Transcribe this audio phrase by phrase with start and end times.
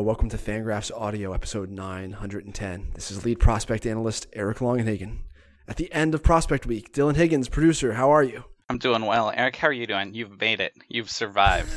[0.00, 2.92] Hello, welcome to Fangraphs Audio, episode 910.
[2.94, 5.18] This is lead prospect analyst Eric Longenhagen.
[5.68, 8.44] At the end of Prospect Week, Dylan Higgins, producer, how are you?
[8.70, 9.30] I'm doing well.
[9.36, 10.14] Eric, how are you doing?
[10.14, 10.72] You've made it.
[10.88, 11.70] You've survived.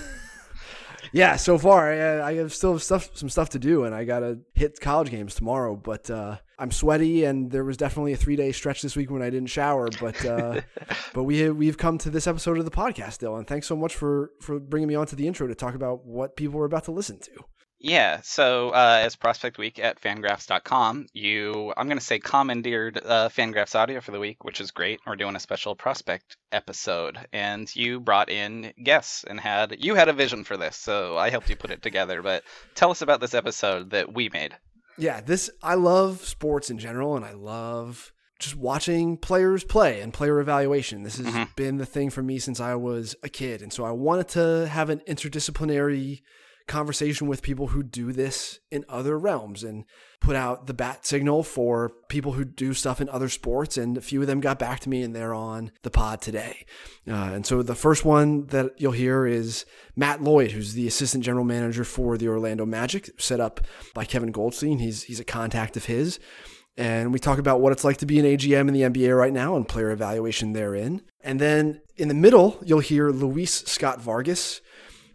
[1.12, 4.40] yeah, so far I, I have still stuff, some stuff to do, and I gotta
[4.54, 5.76] hit college games tomorrow.
[5.76, 9.22] But uh, I'm sweaty, and there was definitely a three day stretch this week when
[9.22, 9.90] I didn't shower.
[10.00, 10.62] But uh,
[11.14, 13.46] but we we've come to this episode of the podcast, Dylan.
[13.46, 16.38] Thanks so much for for bringing me on to the intro to talk about what
[16.38, 17.44] people were about to listen to.
[17.84, 23.28] Yeah, so uh, as Prospect Week at fangraphs.com, you, I'm going to say, commandeered uh,
[23.28, 25.02] Fangraphs Audio for the week, which is great.
[25.06, 30.08] We're doing a special prospect episode, and you brought in guests and had, you had
[30.08, 32.22] a vision for this, so I helped you put it together.
[32.22, 32.44] But
[32.74, 34.56] tell us about this episode that we made.
[34.98, 40.14] Yeah, this, I love sports in general, and I love just watching players play and
[40.14, 41.04] player evaluation.
[41.04, 41.52] This has mm-hmm.
[41.58, 43.62] been the thing for me since I was a kid.
[43.62, 46.22] And so I wanted to have an interdisciplinary
[46.68, 49.86] conversation with people who do this in other realms and
[50.20, 53.78] put out the bat signal for people who do stuff in other sports.
[53.78, 56.66] And a few of them got back to me and they're on the pod today.
[57.08, 61.24] Uh, and so the first one that you'll hear is Matt Lloyd, who's the assistant
[61.24, 63.62] general manager for the Orlando Magic, set up
[63.94, 64.80] by Kevin Goldstein.
[64.80, 66.20] He's, he's a contact of his.
[66.76, 69.34] And we talk about what it's like to be an AGM in the NBA right
[69.34, 71.02] now and player evaluation therein.
[71.22, 74.62] And then in the middle, you'll hear Luis Scott Vargas,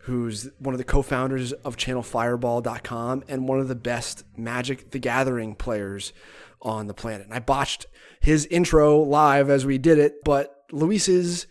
[0.08, 5.54] who's one of the co-founders of channelfireball.com and one of the best Magic the Gathering
[5.54, 6.14] players
[6.62, 7.26] on the planet.
[7.26, 7.84] And I botched
[8.20, 11.46] his intro live as we did it, but Luis is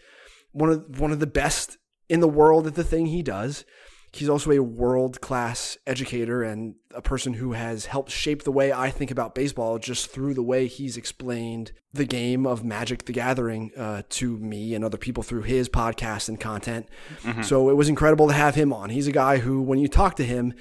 [0.53, 1.77] one of one of the best
[2.09, 3.63] in the world at the thing he does.
[4.13, 8.71] He's also a world class educator and a person who has helped shape the way
[8.71, 13.11] I think about baseball just through the way he's explained the game of Magic the
[13.11, 16.87] Gathering uh, to me and other people through his podcast and content.
[17.23, 17.43] Mm-hmm.
[17.43, 18.89] So it was incredible to have him on.
[18.89, 20.53] He's a guy who, when you talk to him,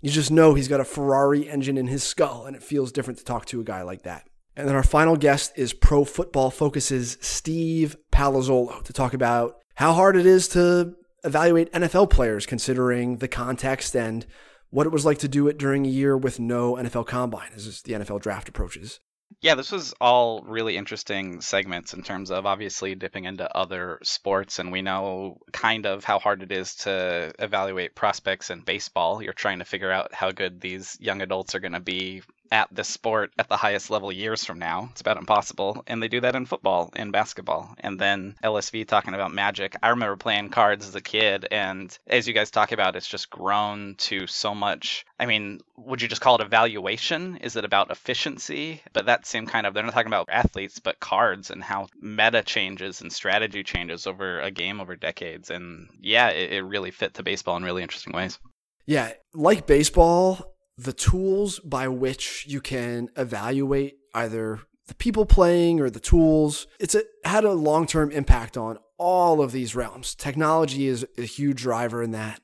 [0.00, 3.18] you just know he's got a Ferrari engine in his skull, and it feels different
[3.18, 4.28] to talk to a guy like that.
[4.56, 9.92] And then our final guest is Pro Football Focus's Steve Palazzolo to talk about how
[9.92, 14.26] hard it is to evaluate NFL players considering the context and
[14.70, 17.82] what it was like to do it during a year with no NFL combine as
[17.82, 19.00] the NFL draft approaches.
[19.40, 24.58] Yeah, this was all really interesting segments in terms of obviously dipping into other sports.
[24.58, 29.22] And we know kind of how hard it is to evaluate prospects in baseball.
[29.22, 32.22] You're trying to figure out how good these young adults are going to be
[32.54, 34.88] at this sport at the highest level years from now.
[34.92, 35.82] It's about impossible.
[35.88, 37.74] And they do that in football and basketball.
[37.80, 39.74] And then LSV talking about magic.
[39.82, 41.48] I remember playing cards as a kid.
[41.50, 45.04] And as you guys talk about, it's just grown to so much.
[45.18, 47.38] I mean, would you just call it evaluation?
[47.38, 48.80] Is it about efficiency?
[48.92, 52.44] But that same kind of, they're not talking about athletes, but cards and how meta
[52.44, 55.50] changes and strategy changes over a game over decades.
[55.50, 58.38] And yeah, it, it really fit to baseball in really interesting ways.
[58.86, 65.88] Yeah, like baseball, the tools by which you can evaluate either the people playing or
[65.88, 70.14] the tools it's a, had a long-term impact on all of these realms.
[70.14, 72.40] Technology is a huge driver in that.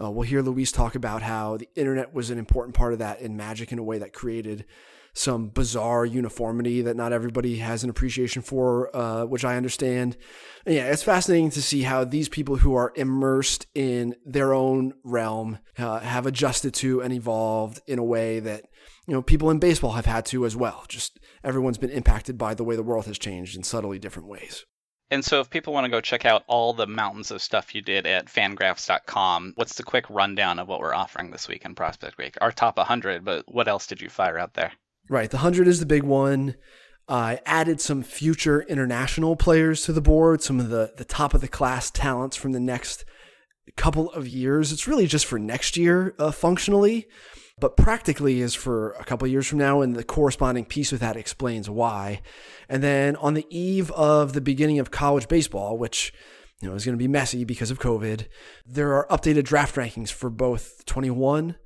[0.00, 3.20] Uh, we'll hear luis talk about how the internet was an important part of that
[3.20, 4.64] in magic in a way that created
[5.18, 10.16] some bizarre uniformity that not everybody has an appreciation for, uh, which I understand.
[10.64, 14.94] And yeah, it's fascinating to see how these people who are immersed in their own
[15.02, 18.62] realm uh, have adjusted to and evolved in a way that
[19.06, 20.84] you know people in baseball have had to as well.
[20.88, 24.64] Just everyone's been impacted by the way the world has changed in subtly different ways.
[25.10, 27.80] And so, if people want to go check out all the mountains of stuff you
[27.80, 32.18] did at fangraphs.com, what's the quick rundown of what we're offering this week in Prospect
[32.18, 32.36] Week?
[32.40, 34.70] Our top 100, but what else did you fire out there?
[35.08, 35.30] Right.
[35.30, 36.54] The 100 is the big one.
[37.08, 41.40] I added some future international players to the board, some of the, the top of
[41.40, 43.06] the class talents from the next
[43.76, 44.72] couple of years.
[44.72, 47.06] It's really just for next year uh, functionally,
[47.58, 49.80] but practically is for a couple of years from now.
[49.80, 52.20] And the corresponding piece with that explains why.
[52.68, 56.12] And then on the eve of the beginning of college baseball, which
[56.60, 58.26] you know is going to be messy because of COVID,
[58.66, 61.56] there are updated draft rankings for both 21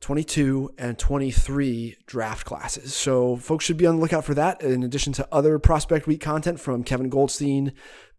[0.00, 2.94] 22 and 23 draft classes.
[2.94, 6.20] So folks should be on the lookout for that in addition to other Prospect Week
[6.20, 7.72] content from Kevin Goldstein,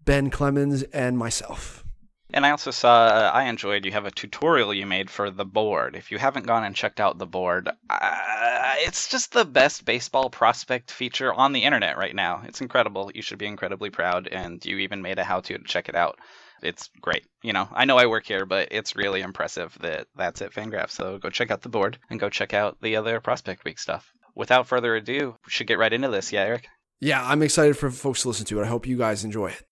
[0.05, 1.83] Ben Clemens, and myself.
[2.31, 5.45] And I also saw, uh, I enjoyed you have a tutorial you made for the
[5.45, 5.95] board.
[5.95, 10.29] If you haven't gone and checked out the board, uh, it's just the best baseball
[10.29, 12.43] prospect feature on the internet right now.
[12.45, 13.11] It's incredible.
[13.15, 15.95] You should be incredibly proud, and you even made a how to to check it
[15.95, 16.19] out
[16.61, 17.25] it's great.
[17.43, 20.91] You know, I know I work here, but it's really impressive that that's at Fangraph.
[20.91, 24.11] So go check out the board and go check out the other Prospect Week stuff.
[24.35, 26.31] Without further ado, we should get right into this.
[26.31, 26.67] Yeah, Eric?
[27.01, 28.63] Yeah, I'm excited for folks to listen to it.
[28.63, 29.63] I hope you guys enjoy it.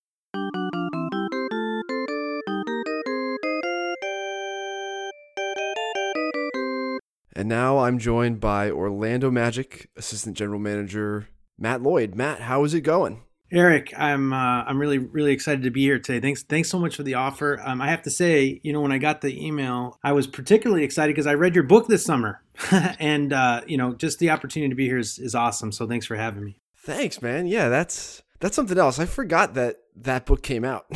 [7.36, 11.30] And now I'm joined by Orlando Magic Assistant General Manager
[11.60, 12.16] Matt Lloyd.
[12.16, 13.22] Matt, how is it going?
[13.52, 16.20] Eric, I'm uh, I'm really really excited to be here today.
[16.20, 17.62] Thanks thanks so much for the offer.
[17.64, 20.84] Um, I have to say, you know, when I got the email, I was particularly
[20.84, 22.42] excited because I read your book this summer,
[22.72, 25.72] and uh, you know, just the opportunity to be here is, is awesome.
[25.72, 26.60] So thanks for having me.
[26.76, 27.48] Thanks, man.
[27.48, 29.00] Yeah, that's that's something else.
[29.00, 30.86] I forgot that that book came out.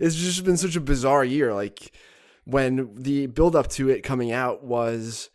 [0.00, 1.52] it's just been such a bizarre year.
[1.52, 1.92] Like
[2.44, 5.28] when the build up to it coming out was,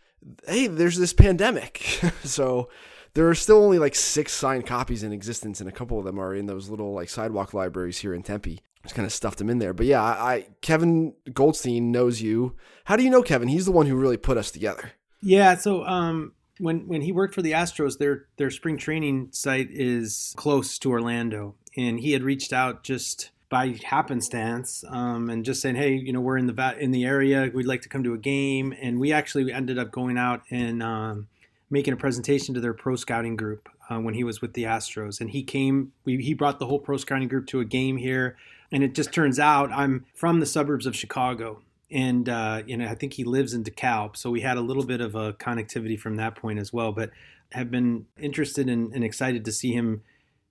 [0.47, 1.77] hey, there's this pandemic.
[2.23, 2.69] so
[3.13, 6.19] there are still only like six signed copies in existence, and a couple of them
[6.19, 8.59] are in those little like sidewalk libraries here in Tempe.
[8.83, 9.73] Just kind of stuffed them in there.
[9.73, 12.55] But yeah, I, I Kevin Goldstein knows you.
[12.85, 13.47] How do you know Kevin?
[13.47, 14.93] He's the one who really put us together.
[15.21, 15.55] Yeah.
[15.55, 20.33] So um, when when he worked for the Astros, their their spring training site is
[20.37, 25.75] close to Orlando, and he had reached out just by happenstance um, and just saying,
[25.75, 27.51] hey, you know, we're in the in the area.
[27.53, 30.81] We'd like to come to a game, and we actually ended up going out and
[30.81, 31.27] um,
[31.71, 35.21] making a presentation to their pro scouting group uh, when he was with the Astros.
[35.21, 38.37] And he came, we, he brought the whole pro scouting group to a game here.
[38.71, 41.61] And it just turns out I'm from the suburbs of Chicago.
[41.89, 44.15] And, uh, know, I think he lives in DeKalb.
[44.15, 46.91] So we had a little bit of a connectivity from that point as well.
[46.91, 47.11] But
[47.53, 50.03] have been interested in, and excited to see him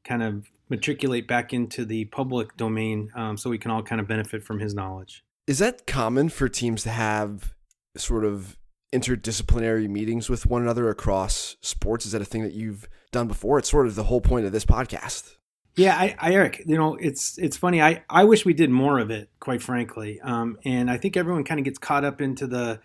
[0.05, 4.07] kind of matriculate back into the public domain um, so we can all kind of
[4.07, 5.25] benefit from his knowledge.
[5.47, 7.55] Is that common for teams to have
[7.97, 8.57] sort of
[8.93, 12.07] interdisciplinary meetings with one another across sports?
[12.07, 13.59] Is that a thing that you've done before?
[13.59, 15.37] It's sort of the whole point of this podcast.
[15.77, 17.81] Yeah, I, I Eric, you know, it's it's funny.
[17.81, 20.21] I, I wish we did more of it, quite frankly.
[20.21, 22.81] Um, and I think everyone kind of gets caught up into the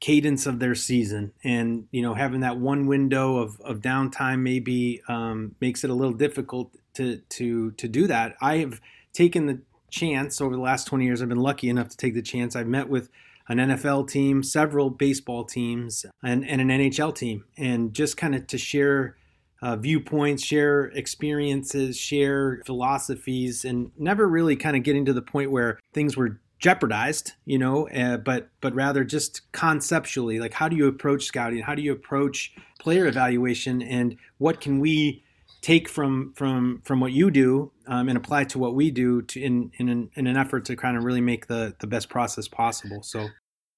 [0.00, 5.00] cadence of their season and you know having that one window of, of downtime maybe
[5.08, 8.80] um, makes it a little difficult to to to do that i have
[9.14, 9.58] taken the
[9.90, 12.66] chance over the last 20 years i've been lucky enough to take the chance i've
[12.66, 13.08] met with
[13.48, 18.46] an nfl team several baseball teams and, and an nhl team and just kind of
[18.46, 19.16] to share
[19.62, 25.50] uh, viewpoints, share experiences, share philosophies, and never really kind of getting to the point
[25.50, 30.76] where things were jeopardized, you know, uh, but but rather just conceptually, like how do
[30.76, 31.62] you approach scouting?
[31.62, 33.82] How do you approach player evaluation?
[33.82, 35.22] And what can we
[35.66, 39.42] take from from from what you do um, and apply to what we do to
[39.42, 42.46] in in an, in an effort to kind of really make the the best process
[42.46, 43.02] possible.
[43.02, 43.28] So,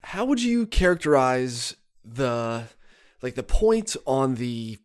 [0.02, 2.64] how would you characterize the
[3.22, 4.76] like the point on the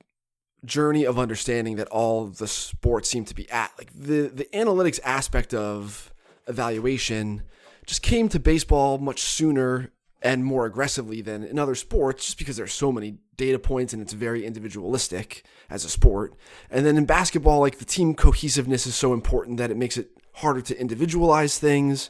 [0.64, 5.02] journey of understanding that all the sports seem to be at like the the analytics
[5.04, 6.14] aspect of
[6.48, 7.44] evaluation
[7.86, 9.92] just came to baseball much sooner
[10.24, 14.02] and more aggressively than in other sports just because there's so many data points and
[14.02, 16.34] it's very individualistic as a sport.
[16.72, 20.10] And then in basketball, like the team cohesiveness is so important that it makes it
[20.36, 22.10] harder to individualize things.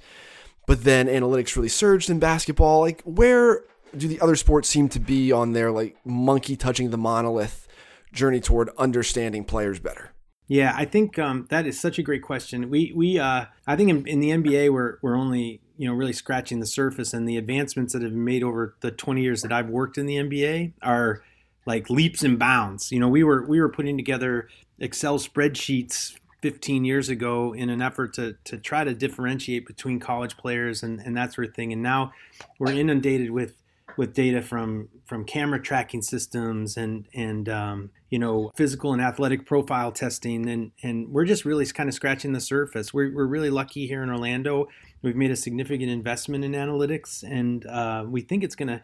[0.68, 2.82] But then analytics really surged in basketball.
[2.82, 3.64] Like where
[3.98, 7.68] do the other sports seem to be on their like monkey touching the monolith
[8.14, 10.12] journey toward understanding players better?
[10.48, 12.70] Yeah, I think um, that is such a great question.
[12.70, 16.14] We we uh, I think in, in, the NBA we're we're only you know really
[16.14, 19.52] scratching the surface, and the advancements that have been made over the 20 years that
[19.52, 21.24] I've worked in the NBA are
[21.66, 22.92] like leaps and bounds.
[22.92, 27.82] You know, we were we were putting together Excel spreadsheets 15 years ago in an
[27.82, 31.72] effort to to try to differentiate between college players and and that sort of thing,
[31.72, 32.12] and now
[32.60, 33.56] we're inundated with
[33.98, 39.46] with data from from camera tracking systems and and um, you know physical and athletic
[39.46, 42.94] profile testing and and we're just really kind of scratching the surface.
[42.94, 44.68] We're we're really lucky here in Orlando.
[45.04, 48.82] We've made a significant investment in analytics, and uh, we think it's going to.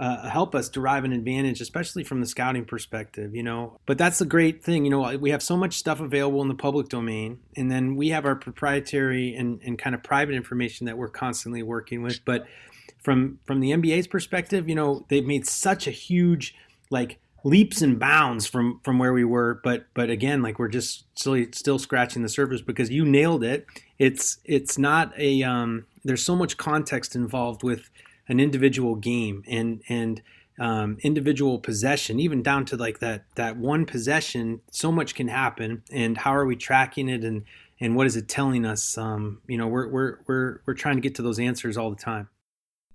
[0.00, 3.80] Uh, help us derive an advantage, especially from the scouting perspective, you know.
[3.84, 5.16] But that's the great thing, you know.
[5.18, 8.36] We have so much stuff available in the public domain, and then we have our
[8.36, 12.24] proprietary and, and kind of private information that we're constantly working with.
[12.24, 12.46] But
[13.02, 16.54] from from the NBA's perspective, you know, they've made such a huge
[16.90, 21.04] like leaps and bounds from from where we were but but again like we're just
[21.18, 23.66] still still scratching the surface because you nailed it.
[23.98, 27.90] It's it's not a um there's so much context involved with
[28.28, 30.22] an individual game and and
[30.60, 35.82] um, individual possession even down to like that that one possession so much can happen.
[35.92, 37.22] And how are we tracking it?
[37.22, 37.44] And
[37.80, 38.98] and what is it telling us?
[38.98, 41.96] Um you know we're we're we're we're trying to get to those answers all the
[41.96, 42.28] time.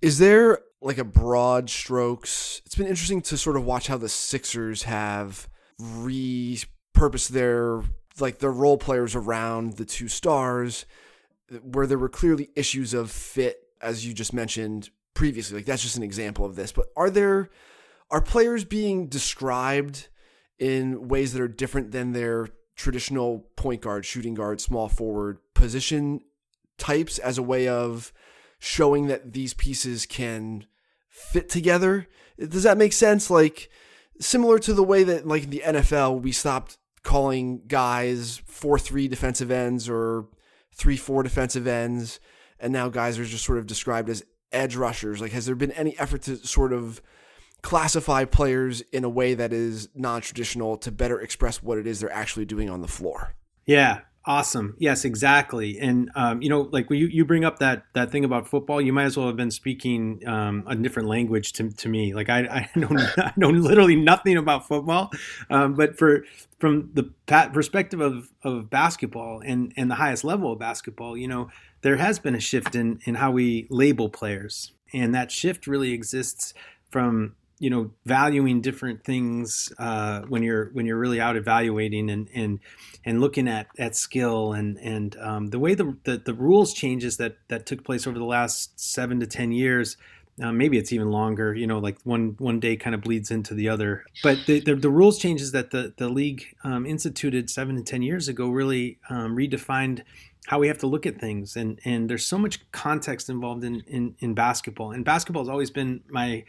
[0.02, 2.60] Is there like a broad strokes?
[2.66, 5.48] It's been interesting to sort of watch how the Sixers have
[5.80, 7.82] repurposed their
[8.20, 10.86] like their role players around the two stars
[11.62, 15.96] where there were clearly issues of fit as you just mentioned previously like that's just
[15.96, 17.50] an example of this but are there
[18.10, 20.06] are players being described
[20.60, 26.20] in ways that are different than their traditional point guard shooting guard small forward position
[26.78, 28.12] types as a way of
[28.60, 30.64] showing that these pieces can
[31.14, 32.08] fit together.
[32.38, 33.30] Does that make sense?
[33.30, 33.70] Like
[34.20, 39.50] similar to the way that like in the NFL we stopped calling guys 4-3 defensive
[39.50, 40.26] ends or
[40.76, 42.18] 3-4 defensive ends
[42.58, 45.20] and now guys are just sort of described as edge rushers.
[45.20, 47.00] Like has there been any effort to sort of
[47.62, 52.12] classify players in a way that is non-traditional to better express what it is they're
[52.12, 53.34] actually doing on the floor?
[53.66, 54.74] Yeah, Awesome.
[54.78, 55.78] Yes, exactly.
[55.78, 58.90] And um, you know, like you, you bring up that that thing about football, you
[58.90, 62.14] might as well have been speaking um, a different language to, to me.
[62.14, 62.88] Like I, I know
[63.18, 65.10] I know literally nothing about football,
[65.50, 66.24] um, but for
[66.58, 67.10] from the
[67.52, 71.50] perspective of, of basketball and, and the highest level of basketball, you know,
[71.82, 75.92] there has been a shift in in how we label players, and that shift really
[75.92, 76.54] exists
[76.88, 82.28] from you know valuing different things uh, when you're when you're really out evaluating and
[82.34, 82.60] and
[83.04, 87.16] and looking at at skill and and um, the way the, the, the rules changes
[87.18, 89.96] that that took place over the last seven to ten years.
[90.42, 91.54] Uh, maybe it's even longer.
[91.54, 94.04] You know, like one one day kind of bleeds into the other.
[94.22, 98.02] But the the, the rules changes that the the league um, instituted seven to ten
[98.02, 100.02] years ago really um, redefined
[100.46, 103.82] how we have to look at things and and there's so much context involved in
[103.86, 106.44] in, in basketball and basketball has always been my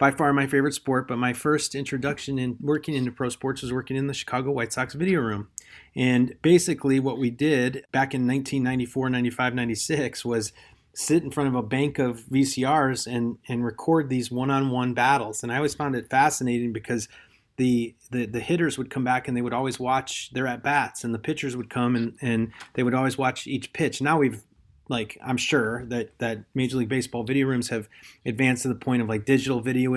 [0.00, 3.70] by far my favorite sport, but my first introduction in working into pro sports was
[3.70, 5.48] working in the Chicago White Sox video room.
[5.94, 10.52] And basically, what we did back in 1994, 95, 96 was
[10.94, 14.94] sit in front of a bank of VCRs and, and record these one on one
[14.94, 15.42] battles.
[15.42, 17.06] And I always found it fascinating because
[17.58, 21.04] the, the, the hitters would come back and they would always watch their at bats,
[21.04, 24.00] and the pitchers would come and, and they would always watch each pitch.
[24.00, 24.42] Now we've
[24.90, 27.88] like I'm sure that that Major League Baseball video rooms have
[28.26, 29.94] advanced to the point of like digital video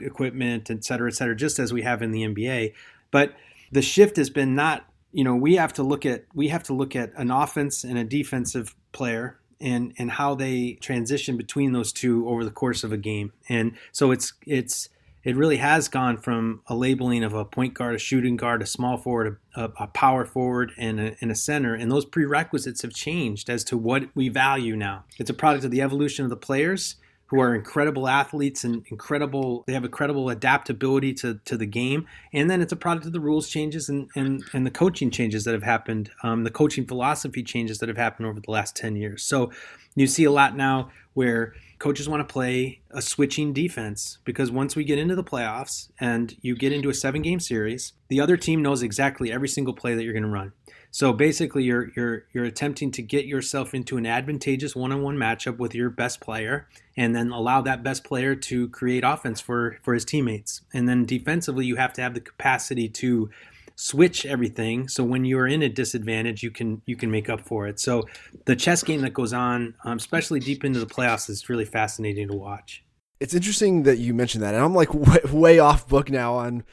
[0.00, 2.72] equipment, et cetera, et cetera, just as we have in the NBA.
[3.10, 3.34] But
[3.72, 6.72] the shift has been not, you know, we have to look at we have to
[6.72, 11.92] look at an offense and a defensive player and and how they transition between those
[11.92, 13.32] two over the course of a game.
[13.48, 14.88] And so it's it's
[15.26, 18.66] it really has gone from a labeling of a point guard, a shooting guard, a
[18.66, 21.74] small forward, a, a power forward, and a, and a, center.
[21.74, 25.04] And those prerequisites have changed as to what we value now.
[25.18, 26.94] It's a product of the evolution of the players
[27.26, 32.48] who are incredible athletes and incredible they have incredible adaptability to, to the game and
[32.48, 35.52] then it's a product of the rules changes and, and, and the coaching changes that
[35.52, 39.24] have happened um, the coaching philosophy changes that have happened over the last 10 years
[39.24, 39.50] so
[39.96, 44.74] you see a lot now where coaches want to play a switching defense because once
[44.74, 48.36] we get into the playoffs and you get into a seven game series, the other
[48.36, 50.52] team knows exactly every single play that you're going to run.
[50.90, 55.74] So basically, you're you're you're attempting to get yourself into an advantageous one-on-one matchup with
[55.74, 60.06] your best player, and then allow that best player to create offense for for his
[60.06, 60.62] teammates.
[60.72, 63.28] And then defensively, you have to have the capacity to
[63.76, 64.88] switch everything.
[64.88, 67.78] So when you're in a disadvantage you can you can make up for it.
[67.78, 68.04] So
[68.46, 72.28] the chess game that goes on um, especially deep into the playoffs is really fascinating
[72.28, 72.82] to watch.
[73.20, 76.64] It's interesting that you mentioned that and i'm like way, way off book now on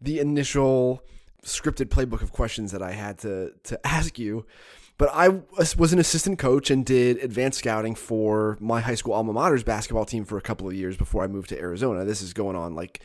[0.00, 1.02] the initial
[1.44, 4.46] scripted playbook of questions that i had to to ask you.
[4.98, 5.40] But I
[5.76, 10.04] was an assistant coach and did advanced scouting for my high school alma mater's basketball
[10.04, 12.04] team for a couple of years before I moved to Arizona.
[12.04, 13.00] This is going on like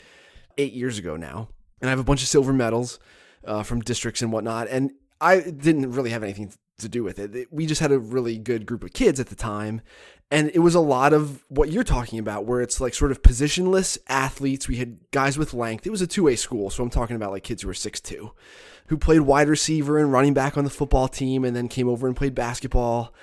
[0.59, 1.49] eight years ago now.
[1.81, 2.99] And I have a bunch of silver medals
[3.47, 4.67] uh, from districts and whatnot.
[4.69, 7.51] And I didn't really have anything to do with it.
[7.51, 9.81] We just had a really good group of kids at the time.
[10.29, 13.21] And it was a lot of what you're talking about, where it's like sort of
[13.21, 14.67] positionless athletes.
[14.67, 15.87] We had guys with length.
[15.87, 16.69] It was a two way school.
[16.69, 18.31] So I'm talking about like kids who were 6'2,
[18.87, 22.07] who played wide receiver and running back on the football team and then came over
[22.07, 23.13] and played basketball.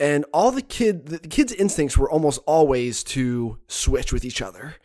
[0.00, 4.76] And all the kid, the kids' instincts were almost always to switch with each other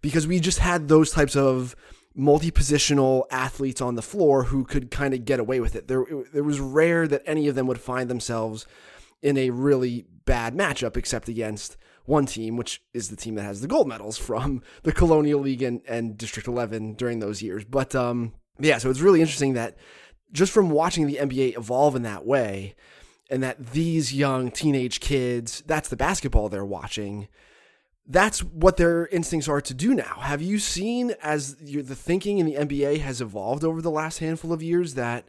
[0.00, 1.74] because we just had those types of
[2.16, 5.86] multi-positional athletes on the floor who could kind of get away with it.
[5.86, 6.02] There,
[6.34, 8.66] it was rare that any of them would find themselves
[9.22, 13.60] in a really bad matchup, except against one team, which is the team that has
[13.60, 17.64] the gold medals from the Colonial League and, and District 11 during those years.
[17.64, 19.76] But um, yeah, so it's really interesting that
[20.32, 22.74] just from watching the NBA evolve in that way,
[23.28, 27.28] and that these young teenage kids, that's the basketball they're watching
[28.08, 30.20] that's what their instincts are to do now.
[30.20, 34.52] Have you seen as the thinking in the NBA has evolved over the last handful
[34.52, 35.28] of years that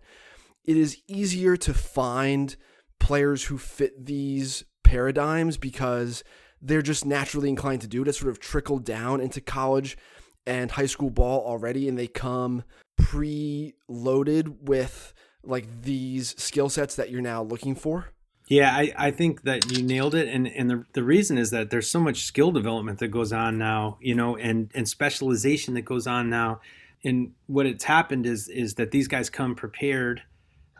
[0.64, 2.56] it is easier to find
[3.00, 6.24] players who fit these paradigms because
[6.62, 8.08] they're just naturally inclined to do it.
[8.08, 9.98] It's sort of trickled down into college
[10.46, 12.64] and high school ball already, and they come
[12.98, 18.14] pre-loaded with like these skill sets that you're now looking for.
[18.48, 20.30] Yeah, I, I think that you nailed it.
[20.30, 23.58] And, and the, the reason is that there's so much skill development that goes on
[23.58, 26.62] now, you know, and, and specialization that goes on now.
[27.04, 30.24] And what it's happened is is that these guys come prepared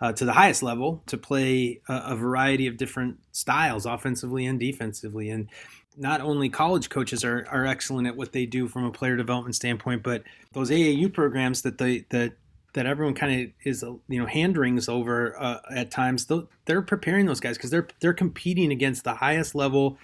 [0.02, 4.60] uh, to the highest level to play a, a, variety of different styles, offensively and
[4.60, 5.30] defensively.
[5.30, 5.50] And
[5.96, 9.56] not only college coaches are, are excellent at what they do from a player development
[9.56, 12.34] standpoint, but those AAU programs that they that
[12.78, 16.28] that everyone kind of is you know hand rings over uh, at times.
[16.66, 19.98] They're preparing those guys because they're they're competing against the highest level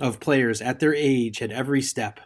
[0.00, 2.20] of players at their age at every step.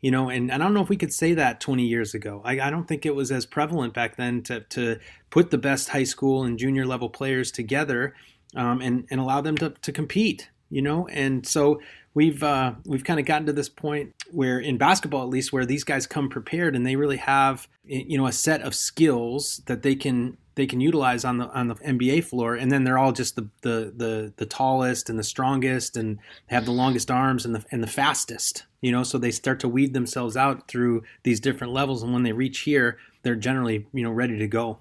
[0.00, 2.40] You know, and, and I don't know if we could say that 20 years ago.
[2.42, 5.90] I, I don't think it was as prevalent back then to, to put the best
[5.90, 8.14] high school and junior level players together
[8.56, 11.06] um, and, and allow them to, to compete you know?
[11.08, 11.80] And so
[12.14, 15.66] we've uh, we've kind of gotten to this point where in basketball at least where
[15.66, 19.82] these guys come prepared and they really have you know a set of skills that
[19.82, 22.54] they can they can utilize on the on the NBA floor.
[22.54, 26.64] And then they're all just the the the, the tallest and the strongest and have
[26.64, 29.02] the longest arms and the and the fastest you know?
[29.02, 32.02] So they start to weed themselves out through these different levels.
[32.02, 34.78] And when they reach here they're generally you know ready to go.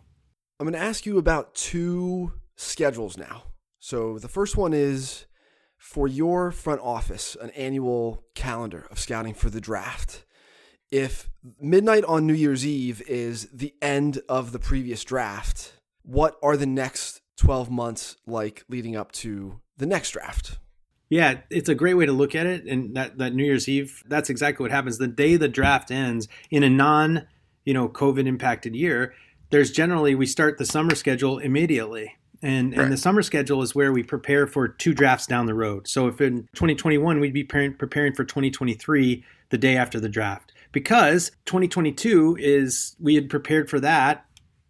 [0.60, 3.44] I'm going to ask you about two schedules now.
[3.80, 5.26] So the first one is
[5.80, 10.26] for your front office an annual calendar of scouting for the draft.
[10.92, 16.58] If midnight on New Year's Eve is the end of the previous draft, what are
[16.58, 20.60] the next 12 months like leading up to the next draft?
[21.10, 22.66] Yeah, it's a great way to look at it.
[22.66, 24.98] And that, that New Year's Eve, that's exactly what happens.
[24.98, 27.26] The day the draft ends in a non,
[27.66, 29.14] you know, COVID impacted year,
[29.50, 32.16] there's generally we start the summer schedule immediately.
[32.42, 32.84] And, right.
[32.84, 35.88] and the summer schedule is where we prepare for two drafts down the road.
[35.88, 41.32] So if in 2021 we'd be preparing for 2023 the day after the draft, because
[41.46, 44.26] 2022 is we had prepared for that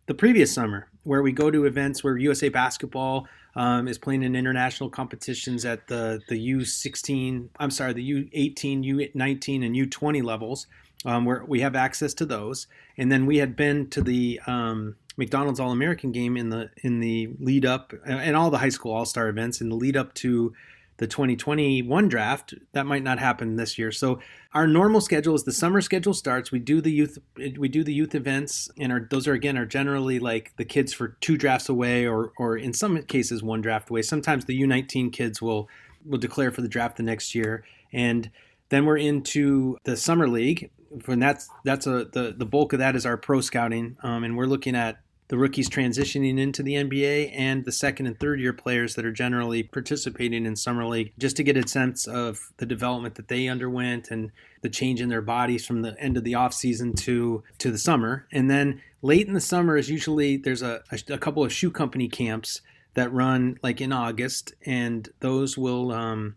[0.10, 4.36] the previous summer, where we go to events where USA Basketball um, is playing in
[4.36, 10.66] international competitions at the the U16, I'm sorry, the U18, U19, and U20 levels,
[11.06, 12.66] um, where we have access to those.
[12.98, 17.00] And then we had been to the um, McDonald's All American game in the in
[17.00, 20.14] the lead up and all the high school All Star events in the lead up
[20.16, 20.54] to
[21.00, 22.54] the 2021 draft.
[22.74, 23.92] That might not happen this year.
[23.92, 24.20] So
[24.54, 26.52] our normal schedule is the summer schedule starts.
[26.52, 27.18] We do the youth
[27.58, 30.94] we do the youth events, and our, those are again are generally like the kids
[30.94, 34.02] for two drafts away, or or in some cases one draft away.
[34.02, 35.70] Sometimes the U19 kids will
[36.06, 38.30] will declare for the draft the next year, and
[38.70, 40.70] then we're into the summer league.
[41.08, 44.38] And that's that's a the the bulk of that is our pro scouting, um, and
[44.38, 45.00] we're looking at
[45.30, 49.12] the rookies transitioning into the NBA and the second and third year players that are
[49.12, 53.48] generally participating in summer league just to get a sense of the development that they
[53.48, 57.44] underwent and the change in their bodies from the end of the off season to
[57.60, 58.26] to the summer.
[58.32, 61.72] And then late in the summer is usually there's a, a, a couple of shoe
[61.72, 62.62] company camps
[62.96, 66.36] that run like in August and those will um,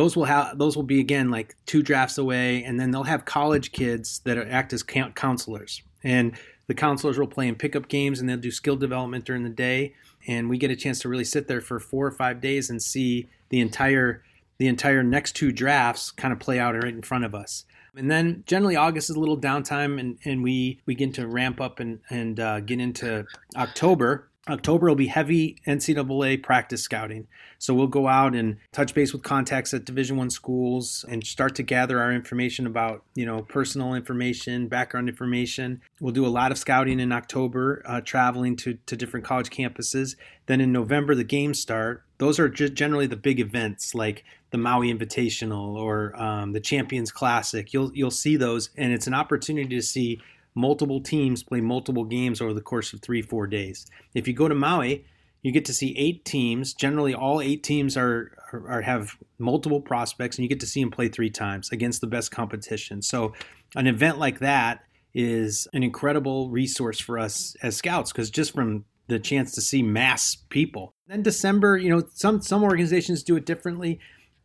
[0.00, 3.24] those will have those will be again like two drafts away and then they'll have
[3.24, 6.36] college kids that act as counselors and
[6.70, 9.92] the counselors will play in pickup games and they'll do skill development during the day.
[10.28, 12.80] And we get a chance to really sit there for four or five days and
[12.80, 14.22] see the entire
[14.58, 17.64] the entire next two drafts kind of play out right in front of us.
[17.96, 21.80] And then generally August is a little downtime and, and we begin to ramp up
[21.80, 27.26] and, and uh, get into October October will be heavy NCAA practice scouting.
[27.58, 31.54] So we'll go out and touch base with contacts at Division One schools and start
[31.56, 35.82] to gather our information about, you know, personal information, background information.
[36.00, 40.16] We'll do a lot of scouting in October, uh, traveling to, to different college campuses.
[40.46, 42.04] Then in November, the games start.
[42.16, 47.72] Those are generally the big events like the Maui Invitational or um, the Champions Classic.
[47.72, 50.20] You'll you'll see those, and it's an opportunity to see
[50.60, 53.86] multiple teams play multiple games over the course of three, four days.
[54.14, 55.04] If you go to Maui,
[55.42, 56.74] you get to see eight teams.
[56.74, 60.90] Generally, all eight teams are, are, have multiple prospects, and you get to see them
[60.90, 63.00] play three times against the best competition.
[63.02, 63.32] So,
[63.74, 68.84] an event like that is an incredible resource for us as scouts because just from
[69.08, 70.94] the chance to see mass people.
[71.08, 73.98] Then December, you know, some some organizations do it differently.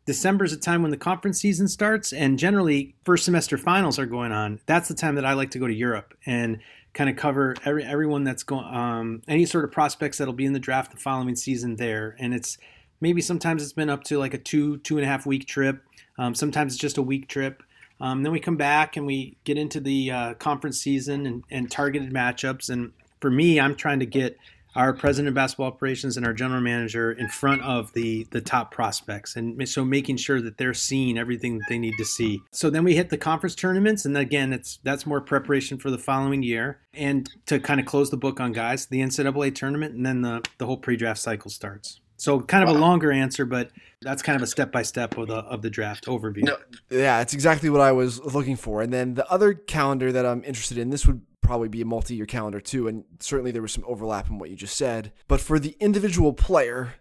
[0.06, 4.06] December is a time when the conference season starts, and generally first semester finals are
[4.06, 4.60] going on.
[4.68, 6.60] That's the time that I like to go to Europe and
[6.94, 10.54] kind of cover every everyone that's going, um, any sort of prospects that'll be in
[10.54, 12.15] the draft the following season there.
[12.20, 12.58] And it's
[13.02, 15.84] maybe sometimes it's been up to like a two two and a half week trip.
[16.18, 17.63] Um, sometimes it's just a week trip.
[18.00, 21.72] Um, then we come back and we get into the uh, conference season and, and
[21.72, 22.70] targeted matchups.
[22.70, 22.91] And
[23.22, 24.38] for me, I'm trying to get
[24.75, 28.71] our president of basketball operations and our general manager in front of the the top
[28.71, 32.41] prospects and so making sure that they're seeing everything that they need to see.
[32.51, 35.97] So then we hit the conference tournaments and again it's that's more preparation for the
[35.97, 36.79] following year.
[36.93, 40.43] And to kind of close the book on guys the ncaa tournament and then the,
[40.57, 41.99] the whole pre-draft cycle starts.
[42.17, 42.77] So kind of wow.
[42.77, 43.71] a longer answer, but
[44.06, 46.44] that's kind of a step by step of the of the draft overview.
[46.44, 46.58] No,
[46.89, 48.82] yeah, it's exactly what I was looking for.
[48.82, 52.26] And then the other calendar that I'm interested in, this would probably be a multi-year
[52.26, 55.12] calendar too, and certainly there was some overlap in what you just said.
[55.28, 56.94] But for the individual player,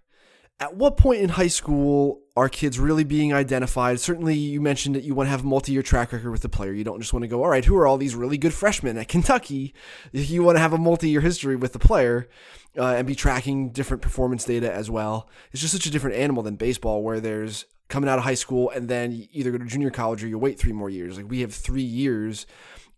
[0.61, 4.01] At what point in high school are kids really being identified?
[4.01, 6.49] Certainly, you mentioned that you want to have a multi year track record with the
[6.49, 6.73] player.
[6.73, 8.99] You don't just want to go, all right, who are all these really good freshmen
[8.99, 9.75] at Kentucky?
[10.12, 12.29] You want to have a multi year history with the player
[12.77, 15.29] uh, and be tracking different performance data as well.
[15.53, 18.70] It's just such a different animal than baseball, where there's coming out of high school
[18.70, 21.16] and then you either go to junior college or you wait three more years.
[21.16, 22.47] Like we have three years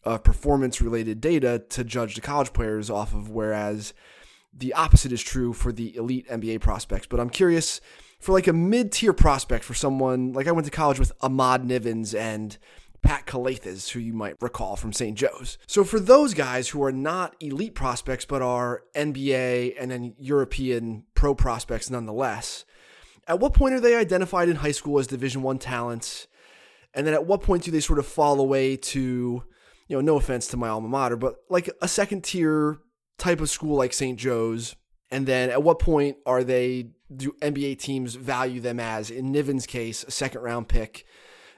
[0.05, 3.93] of performance related data to judge the college players off of, whereas
[4.57, 7.07] the opposite is true for the elite NBA prospects.
[7.07, 7.81] But I'm curious
[8.19, 11.63] for like a mid tier prospect for someone like I went to college with Ahmad
[11.63, 12.57] Nivins and
[13.03, 15.17] Pat Calathes, who you might recall from St.
[15.17, 15.59] Joe's.
[15.67, 21.05] So for those guys who are not elite prospects but are NBA and then European
[21.15, 22.65] pro prospects nonetheless,
[23.29, 26.27] at what point are they identified in high school as Division One talents?
[26.95, 29.43] And then at what point do they sort of fall away to,
[29.89, 32.79] you know, no offense to my alma mater, but like a second tier
[33.19, 34.19] type of school like St.
[34.19, 34.75] Joe's?
[35.11, 39.67] And then at what point are they, do NBA teams value them as, in Nivins'
[39.67, 41.05] case, a second round pick,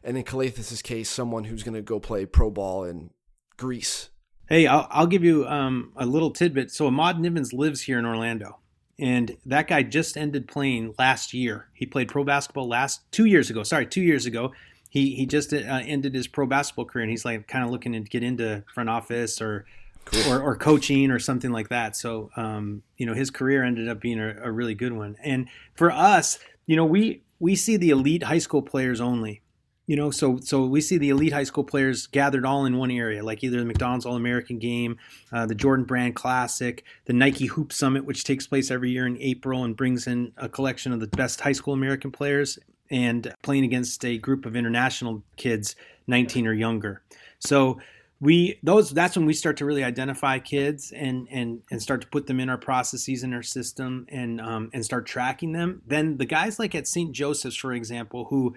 [0.04, 3.10] and in Calathes' case, someone who's going to go play pro ball in
[3.56, 4.10] Greece?
[4.48, 6.70] Hey, I'll, I'll give you um, a little tidbit.
[6.70, 8.58] So Ahmad Nivins lives here in Orlando.
[8.98, 11.68] And that guy just ended playing last year.
[11.72, 13.62] He played pro basketball last two years ago.
[13.62, 14.52] Sorry, two years ago.
[14.90, 17.92] He he just uh, ended his pro basketball career, and he's like kind of looking
[17.92, 19.66] to get into front office or
[20.10, 20.32] cool.
[20.32, 21.96] or, or, coaching or something like that.
[21.96, 25.16] So um, you know, his career ended up being a, a really good one.
[25.22, 29.42] And for us, you know, we we see the elite high school players only
[29.88, 32.92] you know so so we see the elite high school players gathered all in one
[32.92, 34.96] area like either the mcdonald's all-american game
[35.32, 39.20] uh, the jordan brand classic the nike hoop summit which takes place every year in
[39.20, 42.58] april and brings in a collection of the best high school american players
[42.90, 45.74] and playing against a group of international kids
[46.06, 47.02] 19 or younger
[47.40, 47.80] so
[48.20, 52.06] we those that's when we start to really identify kids and and and start to
[52.08, 55.82] put them in our processes in our system and um, and start tracking them.
[55.86, 58.54] Then the guys like at st joseph's for example who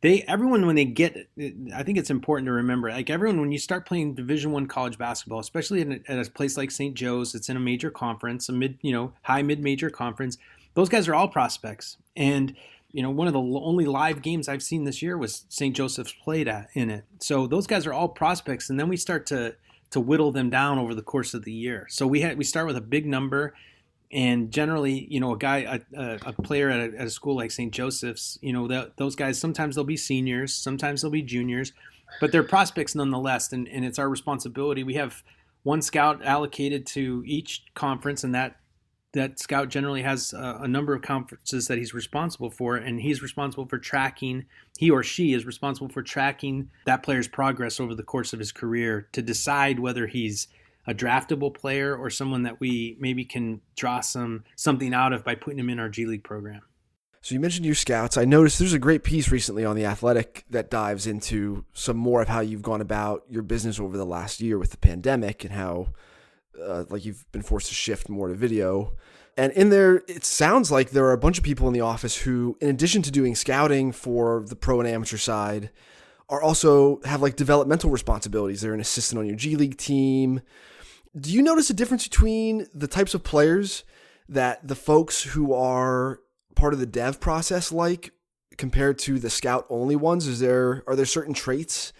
[0.00, 1.28] they everyone when they get
[1.74, 4.98] i think it's important to remember like everyone when you start playing division one college
[4.98, 8.52] basketball especially a, at a place like st joe's it's in a major conference a
[8.52, 10.38] mid you know high mid major conference
[10.74, 11.98] those guys are all prospects.
[12.16, 12.54] And
[12.92, 16.12] you know one of the only live games i've seen this year was st joseph's
[16.12, 19.54] played at in it so those guys are all prospects and then we start to
[19.90, 22.66] to whittle them down over the course of the year so we had we start
[22.66, 23.54] with a big number
[24.12, 27.50] and generally, you know, a guy, a, a player at a, at a, school like
[27.50, 27.72] St.
[27.72, 31.72] Joseph's, you know, that, those guys sometimes they'll be seniors, sometimes they'll be juniors,
[32.20, 33.52] but they're prospects nonetheless.
[33.52, 34.84] And, and it's our responsibility.
[34.84, 35.22] We have
[35.62, 38.56] one scout allocated to each conference, and that
[39.12, 43.22] that scout generally has a, a number of conferences that he's responsible for, and he's
[43.22, 44.46] responsible for tracking.
[44.78, 48.52] He or she is responsible for tracking that player's progress over the course of his
[48.52, 50.48] career to decide whether he's
[50.86, 55.34] a draftable player or someone that we maybe can draw some something out of by
[55.34, 56.62] putting him in our G League program.
[57.20, 58.16] So you mentioned your scouts.
[58.16, 62.20] I noticed there's a great piece recently on the Athletic that dives into some more
[62.20, 65.52] of how you've gone about your business over the last year with the pandemic and
[65.52, 65.90] how,
[66.60, 68.92] uh, like, you've been forced to shift more to video.
[69.36, 72.16] And in there, it sounds like there are a bunch of people in the office
[72.18, 75.70] who, in addition to doing scouting for the pro and amateur side,
[76.28, 78.60] are also have like developmental responsibilities.
[78.60, 80.42] They're an assistant on your G League team
[81.18, 83.84] do you notice a difference between the types of players
[84.28, 86.20] that the folks who are
[86.54, 88.12] part of the dev process like
[88.56, 90.26] compared to the scout only ones?
[90.26, 91.92] Is there are there certain traits?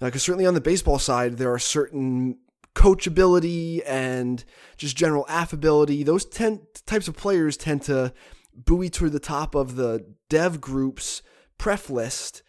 [0.00, 2.38] Because uh, certainly on the baseball side, there are certain
[2.76, 4.44] coachability and
[4.76, 6.04] just general affability.
[6.04, 8.12] Those ten, types of players tend to
[8.54, 11.22] buoy toward the top of the dev group's
[11.58, 12.42] pref list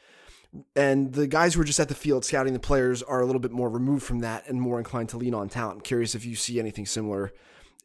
[0.76, 3.40] and the guys who are just at the field scouting the players are a little
[3.40, 5.78] bit more removed from that and more inclined to lean on talent.
[5.78, 7.32] I'm curious if you see anything similar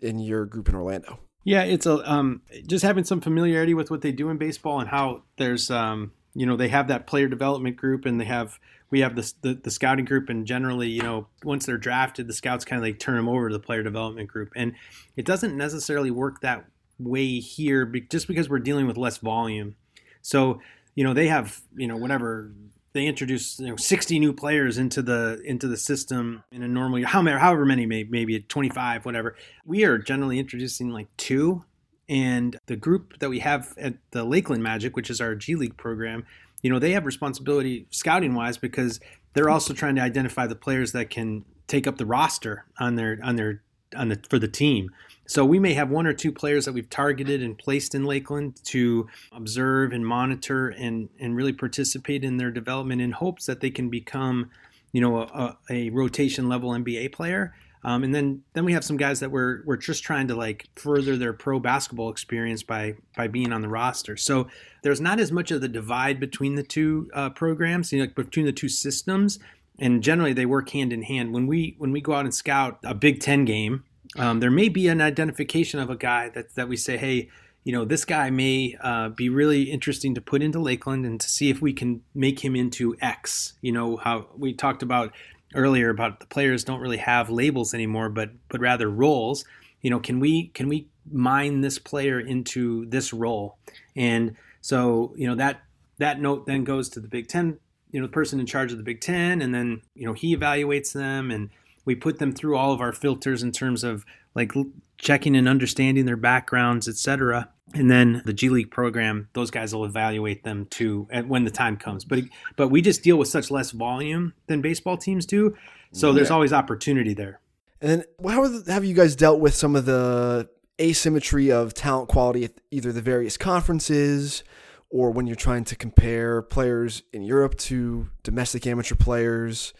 [0.00, 1.20] in your group in Orlando.
[1.44, 4.88] Yeah, it's a um, just having some familiarity with what they do in baseball and
[4.88, 8.58] how there's um, you know they have that player development group and they have
[8.90, 12.64] we have the, the, scouting group and generally you know once they're drafted the scouts
[12.64, 14.74] kind of like turn them over to the player development group and
[15.16, 16.66] it doesn't necessarily work that
[16.98, 19.76] way here just because we're dealing with less volume.
[20.22, 20.60] So
[20.94, 22.52] you know they have you know whatever
[22.92, 26.98] they introduce you know 60 new players into the into the system in a normal
[26.98, 31.64] year however, however many may, maybe 25 whatever we are generally introducing like two
[32.12, 35.76] and the group that we have at the lakeland magic which is our g league
[35.76, 36.24] program
[36.62, 39.00] you know they have responsibility scouting wise because
[39.32, 43.18] they're also trying to identify the players that can take up the roster on their
[43.22, 43.62] on their
[43.96, 44.90] on the for the team
[45.26, 48.60] so we may have one or two players that we've targeted and placed in Lakeland
[48.64, 53.70] to observe and monitor and, and really participate in their development in hopes that they
[53.70, 54.50] can become,
[54.92, 57.54] you know, a, a rotation level NBA player.
[57.84, 60.68] Um, and then then we have some guys that we're we're just trying to like
[60.76, 64.16] further their pro basketball experience by by being on the roster.
[64.16, 64.48] So
[64.82, 68.46] there's not as much of the divide between the two uh, programs, you know, between
[68.46, 69.38] the two systems.
[69.78, 71.32] And generally, they work hand in hand.
[71.32, 73.84] When we when we go out and scout a Big Ten game,
[74.16, 77.30] um, there may be an identification of a guy that that we say, hey,
[77.64, 81.28] you know, this guy may uh, be really interesting to put into Lakeland and to
[81.28, 83.54] see if we can make him into X.
[83.60, 85.12] You know, how we talked about
[85.54, 89.44] earlier about the players don't really have labels anymore, but but rather roles.
[89.80, 93.58] You know, can we can we mine this player into this role?
[93.96, 95.62] And so, you know, that
[95.98, 97.58] that note then goes to the Big Ten,
[97.90, 100.36] you know, the person in charge of the Big Ten, and then you know he
[100.36, 101.50] evaluates them, and
[101.84, 104.52] we put them through all of our filters in terms of like
[104.98, 107.50] checking and understanding their backgrounds, etc.
[107.74, 111.76] And then the G League program, those guys will evaluate them too when the time
[111.76, 112.04] comes.
[112.04, 112.20] But
[112.56, 115.56] but we just deal with such less volume than baseball teams do,
[115.92, 116.16] so yeah.
[116.16, 117.40] there's always opportunity there.
[117.80, 120.48] And then how have you guys dealt with some of the
[120.80, 124.44] asymmetry of talent quality at either the various conferences
[124.88, 129.72] or when you're trying to compare players in Europe to domestic amateur players?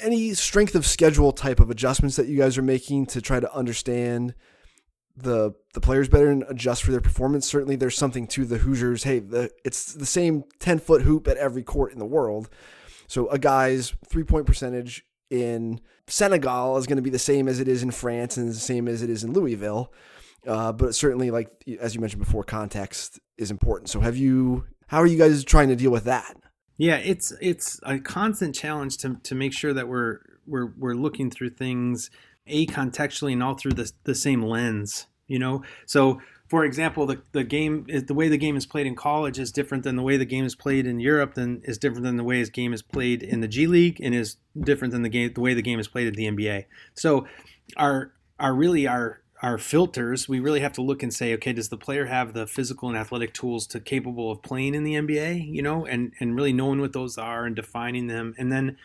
[0.00, 3.52] Any strength of schedule type of adjustments that you guys are making to try to
[3.54, 4.34] understand
[5.16, 7.46] the the players better and adjust for their performance.
[7.46, 9.02] Certainly, there's something to the Hoosiers.
[9.02, 12.48] Hey, the, it's the same ten foot hoop at every court in the world.
[13.08, 17.60] So a guy's three point percentage in Senegal is going to be the same as
[17.60, 19.92] it is in France and the same as it is in Louisville.
[20.46, 23.90] Uh, but certainly, like as you mentioned before, context is important.
[23.90, 24.66] So have you?
[24.86, 26.36] How are you guys trying to deal with that?
[26.78, 31.30] Yeah, it's it's a constant challenge to to make sure that we're we're we're looking
[31.30, 32.10] through things
[32.46, 35.62] a contextually and all through the, the same lens you know?
[35.86, 39.52] So for example the, the game the way the game is played in college is
[39.52, 42.24] different than the way the game is played in europe than is different than the
[42.24, 45.30] way his game is played in the g league and is different than the game
[45.34, 46.64] the way the game is played at the nba
[46.94, 47.26] so
[47.76, 51.68] our our really our our filters we really have to look and say okay does
[51.68, 55.54] the player have the physical and athletic tools to capable of playing in the nba
[55.54, 58.76] you know and and really knowing what those are and defining them and then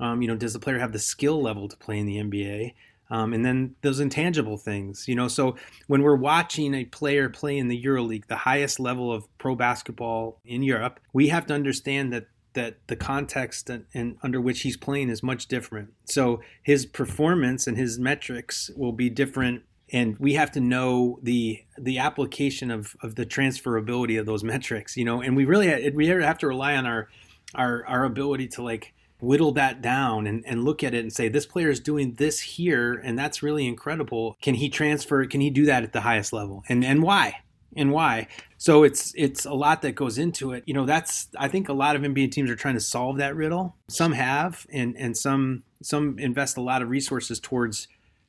[0.00, 2.72] um, you know does the player have the skill level to play in the nba
[3.10, 5.28] um, and then those intangible things, you know.
[5.28, 9.54] So when we're watching a player play in the EuroLeague, the highest level of pro
[9.54, 14.62] basketball in Europe, we have to understand that that the context and, and, under which
[14.62, 15.92] he's playing is much different.
[16.06, 21.62] So his performance and his metrics will be different and we have to know the
[21.78, 26.06] the application of, of the transferability of those metrics you know and we really we
[26.06, 27.08] have to rely on our
[27.54, 31.28] our our ability to like whittle that down and, and look at it and say
[31.28, 34.36] this player is doing this here and that's really incredible.
[34.40, 35.24] Can he transfer?
[35.26, 36.64] Can he do that at the highest level?
[36.68, 37.40] And and why?
[37.76, 38.28] And why?
[38.56, 40.64] So it's it's a lot that goes into it.
[40.66, 43.36] You know that's i think a lot of nba teams are trying to solve that
[43.36, 43.76] riddle.
[43.88, 47.88] Some have and and some some invest a lot of resources towards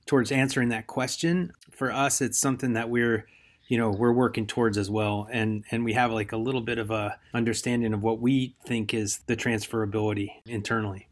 [0.09, 3.27] towards answering that question for us it's something that we're
[3.69, 5.29] you know we're working towards as well.
[5.31, 8.93] And and we have like a little bit of a understanding of what we think
[8.93, 11.07] is the transferability internally.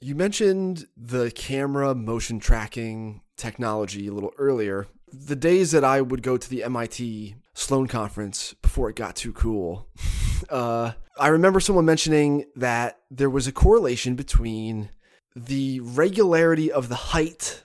[0.00, 4.88] You mentioned the camera motion tracking technology a little earlier.
[5.12, 9.32] The days that i would go to the mit sloan conference before it got too
[9.32, 9.88] cool
[10.50, 14.90] uh, i remember someone mentioning that there was a correlation between
[15.34, 17.64] the regularity of the height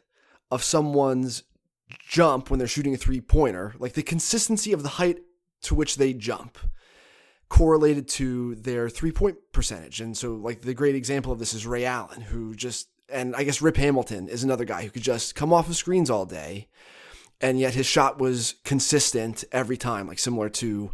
[0.53, 1.43] of someone's
[2.07, 5.19] jump when they're shooting a three pointer, like the consistency of the height
[5.63, 6.57] to which they jump
[7.49, 10.01] correlated to their three point percentage.
[10.01, 13.43] And so, like, the great example of this is Ray Allen, who just, and I
[13.43, 16.67] guess Rip Hamilton is another guy who could just come off of screens all day.
[17.41, 20.91] And yet his shot was consistent every time, like similar to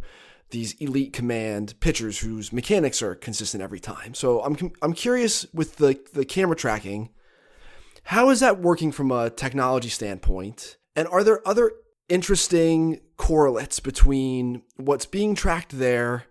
[0.50, 4.14] these elite command pitchers whose mechanics are consistent every time.
[4.14, 7.10] So I'm I'm curious with the the camera tracking,
[8.10, 10.78] how is that working from a technology standpoint?
[10.96, 11.70] And are there other
[12.08, 16.24] interesting correlates between what's being tracked there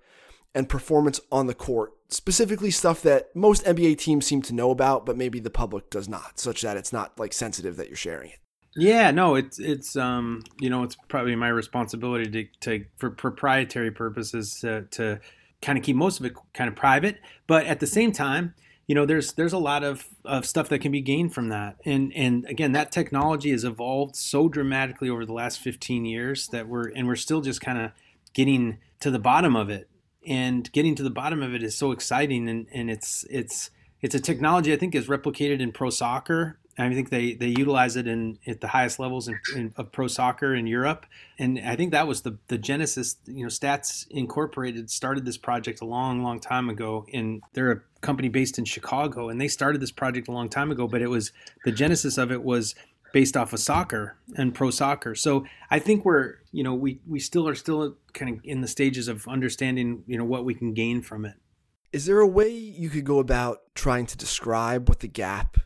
[0.53, 1.93] and performance on the court?
[2.09, 6.09] Specifically, stuff that most NBA teams seem to know about, but maybe the public does
[6.09, 8.39] not, such that it's not like sensitive that you're sharing it.
[8.75, 13.91] Yeah, no, it's it's um you know it's probably my responsibility to, to for proprietary
[13.91, 15.21] purposes to, to
[15.61, 18.53] kind of keep most of it kind of private, but at the same time,
[18.89, 21.77] you know there's there's a lot of, of stuff that can be gained from that.
[21.85, 26.67] And and again that technology has evolved so dramatically over the last 15 years that
[26.67, 27.91] we're and we're still just kind of
[28.33, 29.87] getting to the bottom of it.
[30.25, 33.69] And getting to the bottom of it is so exciting and and it's it's
[34.01, 37.95] it's a technology I think is replicated in pro soccer I think they, they utilize
[37.97, 41.05] it in at the highest levels in, in, of pro soccer in Europe,
[41.37, 43.17] and I think that was the the genesis.
[43.25, 47.05] You know, Stats Incorporated started this project a long, long time ago.
[47.13, 50.71] And they're a company based in Chicago, and they started this project a long time
[50.71, 50.87] ago.
[50.87, 51.31] But it was
[51.65, 52.75] the genesis of it was
[53.11, 55.15] based off of soccer and pro soccer.
[55.15, 58.67] So I think we're, you know, we we still are still kind of in the
[58.67, 61.35] stages of understanding, you know, what we can gain from it.
[61.91, 65.57] Is there a way you could go about trying to describe what the gap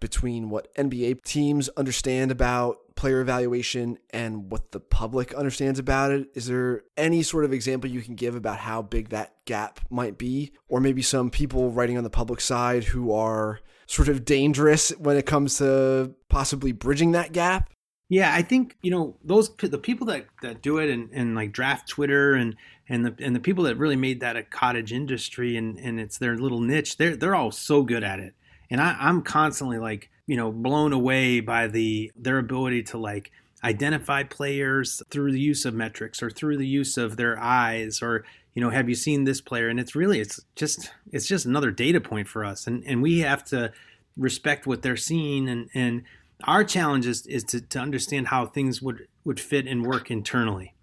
[0.00, 6.28] between what NBA teams understand about player evaluation and what the public understands about it?
[6.34, 10.18] Is there any sort of example you can give about how big that gap might
[10.18, 10.52] be?
[10.68, 15.16] Or maybe some people writing on the public side who are sort of dangerous when
[15.16, 17.70] it comes to possibly bridging that gap?
[18.08, 21.52] Yeah, I think you know those the people that, that do it and, and like
[21.52, 22.56] draft Twitter and
[22.88, 26.16] and the and the people that really made that a cottage industry and, and it's
[26.16, 26.96] their little niche.
[26.96, 28.34] They're they're all so good at it,
[28.70, 33.30] and I, I'm constantly like you know blown away by the their ability to like
[33.64, 38.24] identify players through the use of metrics or through the use of their eyes or
[38.54, 39.68] you know have you seen this player?
[39.68, 42.66] And it's really it's just it's just another data point for us.
[42.66, 43.72] And and we have to
[44.16, 45.48] respect what they're seeing.
[45.48, 46.02] And and
[46.44, 50.74] our challenge is, is to, to understand how things would would fit and work internally.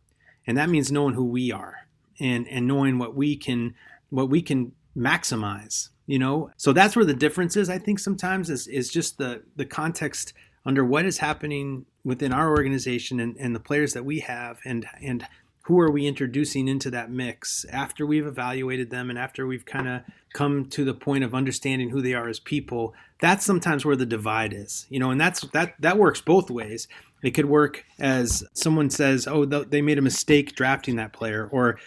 [0.47, 1.87] And that means knowing who we are
[2.19, 3.75] and and knowing what we can
[4.09, 6.51] what we can maximize you know?
[6.57, 10.33] So that's where the difference is i think sometimes is is just the the context
[10.65, 14.87] under what is happening within our organization and, and the players that we have and
[15.01, 15.27] and
[15.63, 19.87] who are we introducing into that mix after we've evaluated them and after we've kind
[19.87, 22.93] of come to the point of understanding who they are as people.
[23.19, 26.87] That's sometimes where the divide is you know and that's that that works both ways.
[27.23, 31.79] It could work as someone says oh they made a mistake drafting that player or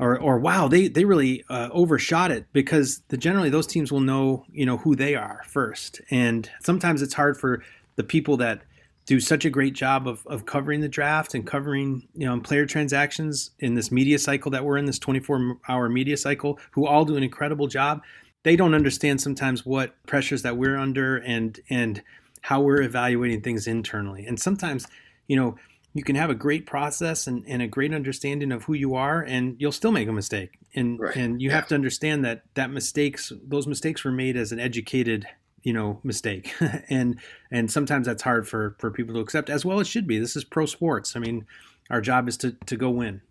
[0.00, 4.00] or, or wow they, they really uh, overshot it because the, generally those teams will
[4.00, 6.00] know you know who they are first.
[6.10, 7.62] And sometimes it's hard for
[7.96, 8.62] the people that
[9.06, 12.66] do such a great job of, of covering the draft and covering you know player
[12.66, 17.04] transactions in this media cycle that we're in this 24 hour media cycle who all
[17.04, 18.02] do an incredible job.
[18.42, 22.02] They don't understand sometimes what pressures that we're under and and
[22.42, 24.24] how we're evaluating things internally.
[24.26, 24.86] And sometimes
[25.26, 25.56] you know
[25.92, 29.22] you can have a great process and, and a great understanding of who you are
[29.22, 30.58] and you'll still make a mistake.
[30.74, 31.16] And right.
[31.16, 31.56] and you yeah.
[31.56, 35.26] have to understand that that mistakes those mistakes were made as an educated
[35.62, 36.54] you know mistake.
[36.88, 37.18] And
[37.50, 40.18] and sometimes that's hard for for people to accept as well it should be.
[40.18, 41.16] This is pro sports.
[41.16, 41.46] I mean
[41.90, 43.22] our job is to to go win.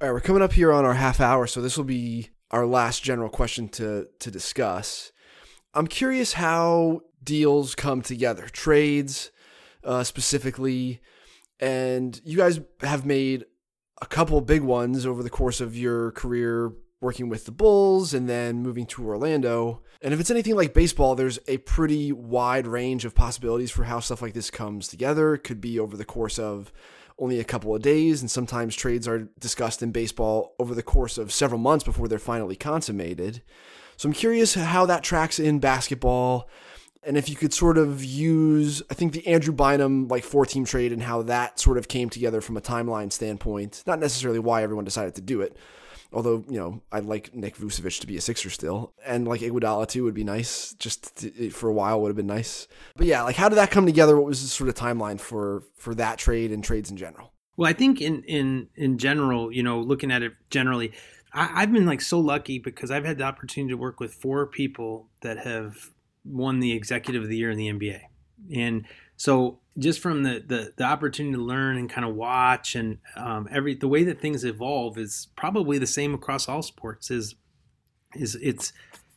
[0.00, 2.66] All right we're coming up here on our half hour so this will be our
[2.66, 5.12] last general question to to discuss.
[5.74, 9.30] I'm curious how deals come together trades
[9.84, 11.00] uh, specifically
[11.60, 13.44] and you guys have made
[14.02, 18.28] a couple big ones over the course of your career working with the Bulls and
[18.28, 19.82] then moving to Orlando.
[20.02, 24.00] And if it's anything like baseball, there's a pretty wide range of possibilities for how
[24.00, 25.34] stuff like this comes together.
[25.34, 26.72] It could be over the course of
[27.18, 31.18] only a couple of days, and sometimes trades are discussed in baseball over the course
[31.18, 33.42] of several months before they're finally consummated.
[33.98, 36.48] So I'm curious how that tracks in basketball.
[37.02, 40.64] And if you could sort of use, I think the Andrew Bynum like four team
[40.64, 44.62] trade and how that sort of came together from a timeline standpoint, not necessarily why
[44.62, 45.56] everyone decided to do it,
[46.12, 49.86] Although you know, I'd like Nick Vucevic to be a Sixer still, and like Iguodala
[49.86, 50.74] too would be nice.
[50.74, 52.66] Just to, for a while would have been nice.
[52.96, 54.16] But yeah, like how did that come together?
[54.16, 57.32] What was the sort of timeline for for that trade and trades in general?
[57.56, 60.92] Well, I think in in in general, you know, looking at it generally,
[61.32, 65.10] I've been like so lucky because I've had the opportunity to work with four people
[65.22, 65.90] that have
[66.24, 68.00] won the Executive of the Year in the NBA,
[68.54, 72.98] and so just from the, the, the opportunity to learn and kind of watch and
[73.16, 77.34] um, every the way that things evolve is probably the same across all sports is
[78.14, 78.72] is it's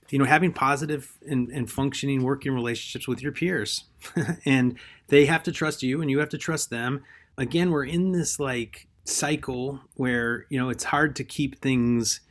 [0.09, 3.85] you know having positive and, and functioning working relationships with your peers.
[4.45, 7.03] And they have to trust you and you have to trust them.
[7.37, 12.21] Again we're in this like cycle where you know it's hard to keep things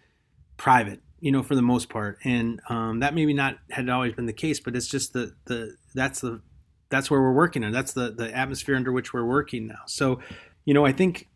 [0.57, 2.19] private you know for the most part.
[2.25, 5.77] And um, that maybe not had always been the case but it's just the the
[5.95, 6.43] that's the
[6.91, 9.85] that's where we're working and that's the the atmosphere under which we're working now.
[9.87, 10.21] So
[10.65, 11.29] you know i think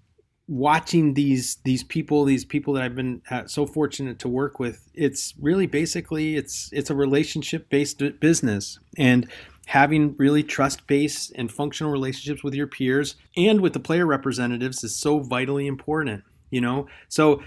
[0.49, 4.88] watching these these people these people that i've been uh, so fortunate to work with
[4.94, 8.79] it's really basically it's it's a relationship based business.
[8.98, 9.29] And
[9.67, 14.85] having really trust based and functional relationships with your peers and with the player representatives
[14.85, 16.87] is so vitally important you know?
[17.08, 17.42] So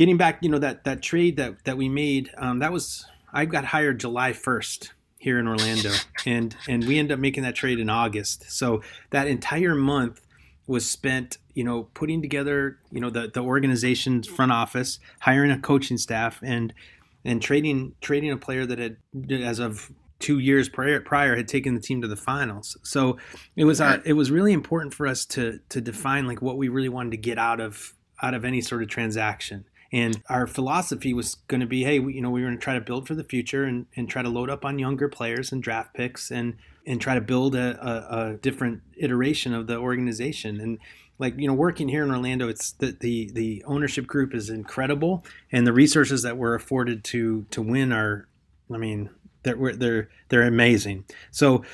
[0.00, 3.44] getting back you know that that trade that that we made um, that was i
[3.44, 5.92] got hired july 1st here in Orlando,
[6.26, 8.50] and and we ended up making that trade in August.
[8.50, 10.22] So that entire month
[10.66, 15.58] was spent, you know, putting together, you know, the the organization's front office, hiring a
[15.58, 16.72] coaching staff, and
[17.24, 18.96] and trading trading a player that had,
[19.30, 22.76] as of two years prior, prior had taken the team to the finals.
[22.82, 23.18] So
[23.56, 26.68] it was uh, it was really important for us to to define like what we
[26.68, 27.92] really wanted to get out of
[28.22, 29.66] out of any sort of transaction.
[29.92, 32.62] And our philosophy was going to be, hey, we, you know, we were going to
[32.62, 35.50] try to build for the future and, and try to load up on younger players
[35.50, 39.76] and draft picks and and try to build a, a, a different iteration of the
[39.76, 40.60] organization.
[40.60, 40.78] And
[41.18, 45.24] like you know working here in Orlando it's the, the the ownership group is incredible.
[45.50, 48.28] And the resources that we're afforded to to win are
[48.72, 49.10] I mean
[49.42, 51.04] they're they're they're amazing.
[51.30, 51.64] So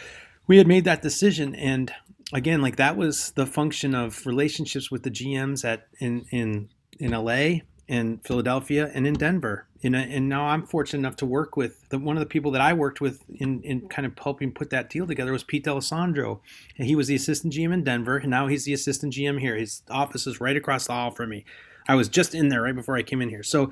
[0.47, 1.55] we had made that decision.
[1.55, 1.93] And
[2.33, 7.13] again like that was the function of relationships with the GMs at in in in
[7.13, 9.67] LA in Philadelphia and in Denver.
[9.83, 12.61] And, and now I'm fortunate enough to work with the, one of the people that
[12.61, 16.41] I worked with in, in kind of helping put that deal together was Pete D'Alessandro.
[16.77, 19.57] And he was the assistant GM in Denver, and now he's the assistant GM here.
[19.57, 21.45] His office is right across the hall from me.
[21.89, 23.43] I was just in there right before I came in here.
[23.43, 23.71] So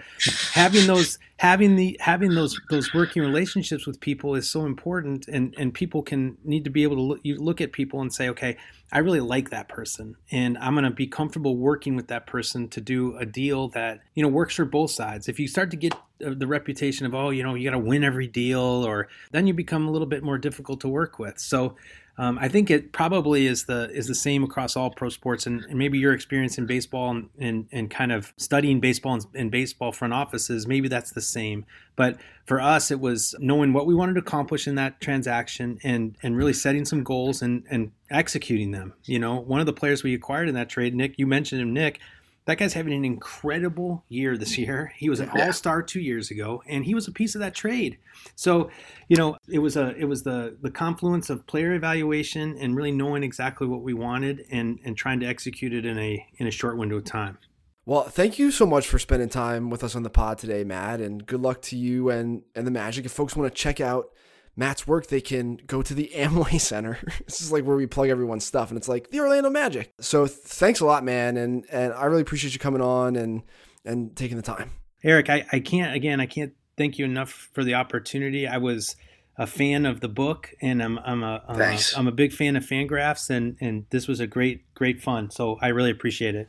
[0.53, 5.55] having those having the having those those working relationships with people is so important and
[5.59, 8.29] and people can need to be able to look you look at people and say,
[8.29, 8.57] okay,
[8.93, 12.69] I really like that person and I'm going to be comfortable working with that person
[12.69, 15.29] to do a deal that, you know, works for both sides.
[15.29, 15.95] If you start to get
[16.25, 19.49] uh, the reputation of, oh, you know, you got to win every deal or then
[19.49, 21.41] you become a little bit more difficult to work with.
[21.41, 21.75] So
[22.17, 25.65] um, I think it probably is the is the same across all pro sports, and,
[25.65, 29.51] and maybe your experience in baseball and, and, and kind of studying baseball and, and,
[29.51, 31.67] baseball front offices, maybe that's the same.
[31.97, 36.17] But for us, it was knowing what we wanted to accomplish in that transaction and
[36.23, 38.95] and really setting some goals and and executing them.
[39.05, 41.73] You know, one of the players we acquired in that trade, Nick, you mentioned him,
[41.73, 41.99] Nick
[42.47, 44.67] that guy's having an incredible year this mm.
[44.67, 44.93] year.
[44.97, 45.47] He was an yeah.
[45.47, 47.99] all-star two years ago, and he was a piece of that trade.
[48.35, 48.71] So,
[49.09, 52.93] you know, it was a it was the the confluence of player evaluation and really
[52.93, 56.51] knowing exactly what we wanted and and trying to execute it in a in a
[56.51, 57.39] short window of time.
[57.87, 61.03] Well, thank you so much for spending time with us on the pod today, Matt,
[61.03, 63.05] and good luck to you and and the Magic.
[63.05, 64.11] If folks want to check out
[64.57, 66.99] Matt's work, they can go to the Amway Center.
[67.27, 69.93] this is like where we plug everyone's stuff, and it's like the Orlando Magic.
[70.01, 73.43] So thanks a lot, man, and and I really appreciate you coming on and
[73.85, 74.71] and taking the time.
[75.03, 78.47] Eric, I, I can't again, I can't thank you enough for the opportunity.
[78.47, 78.97] I was
[79.37, 82.57] a fan of the book, and I'm I'm a I'm, a, I'm a big fan
[82.57, 85.31] of Fangraphs, and and this was a great great fun.
[85.31, 86.49] So I really appreciate it.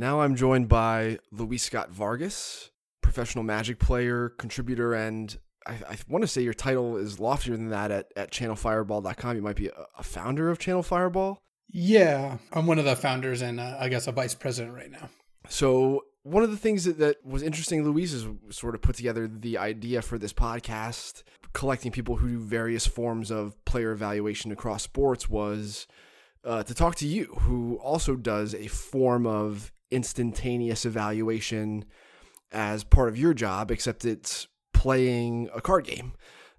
[0.00, 2.70] And now I'm joined by Luis Scott Vargas,
[3.02, 7.68] professional magic player, contributor, and I, I want to say your title is loftier than
[7.68, 9.36] that at, at channelfireball.com.
[9.36, 11.42] You might be a, a founder of Channel Fireball.
[11.68, 15.10] Yeah, I'm one of the founders and uh, I guess a vice president right now.
[15.50, 19.28] So, one of the things that, that was interesting, Luis, is sort of put together
[19.28, 24.82] the idea for this podcast, collecting people who do various forms of player evaluation across
[24.82, 25.86] sports, was
[26.42, 31.84] uh, to talk to you, who also does a form of instantaneous evaluation
[32.52, 36.12] as part of your job, except it's playing a card game.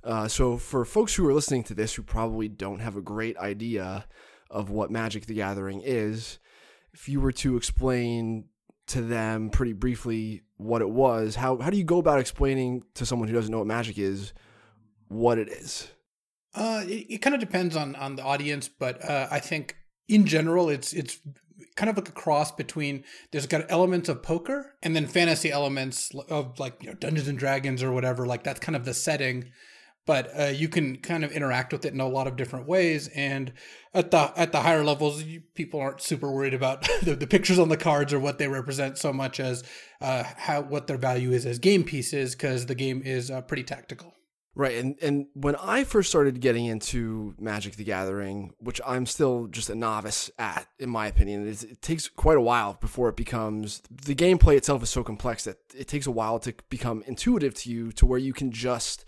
[0.04, 3.38] Uh, so, for folks who are listening to this who probably don't have a great
[3.38, 4.06] idea
[4.50, 6.40] of what Magic the Gathering is,
[6.94, 8.46] if you were to explain
[8.88, 13.06] to them pretty briefly what it was, how, how do you go about explaining to
[13.06, 14.34] someone who doesn't know what Magic is
[15.08, 15.92] what it is?
[16.54, 19.76] Uh, it, it kind of depends on on the audience, but uh, I think
[20.08, 21.20] in general, it's it's
[21.76, 26.12] kind of like a cross between there's got elements of poker and then fantasy elements
[26.30, 28.26] of like you know Dungeons and Dragons or whatever.
[28.26, 29.52] Like that's kind of the setting,
[30.06, 33.08] but uh, you can kind of interact with it in a lot of different ways.
[33.10, 33.54] And
[33.94, 37.60] at the at the higher levels, you, people aren't super worried about the, the, pictures
[37.60, 39.64] on the cards or what they represent so much as
[40.02, 43.64] uh, how what their value is as game pieces because the game is uh, pretty
[43.64, 44.14] tactical.
[44.54, 49.48] Right, and and when I first started getting into Magic: The Gathering, which I'm still
[49.48, 53.16] just a novice at, in my opinion, it, it takes quite a while before it
[53.16, 57.54] becomes the gameplay itself is so complex that it takes a while to become intuitive
[57.56, 59.06] to you, to where you can just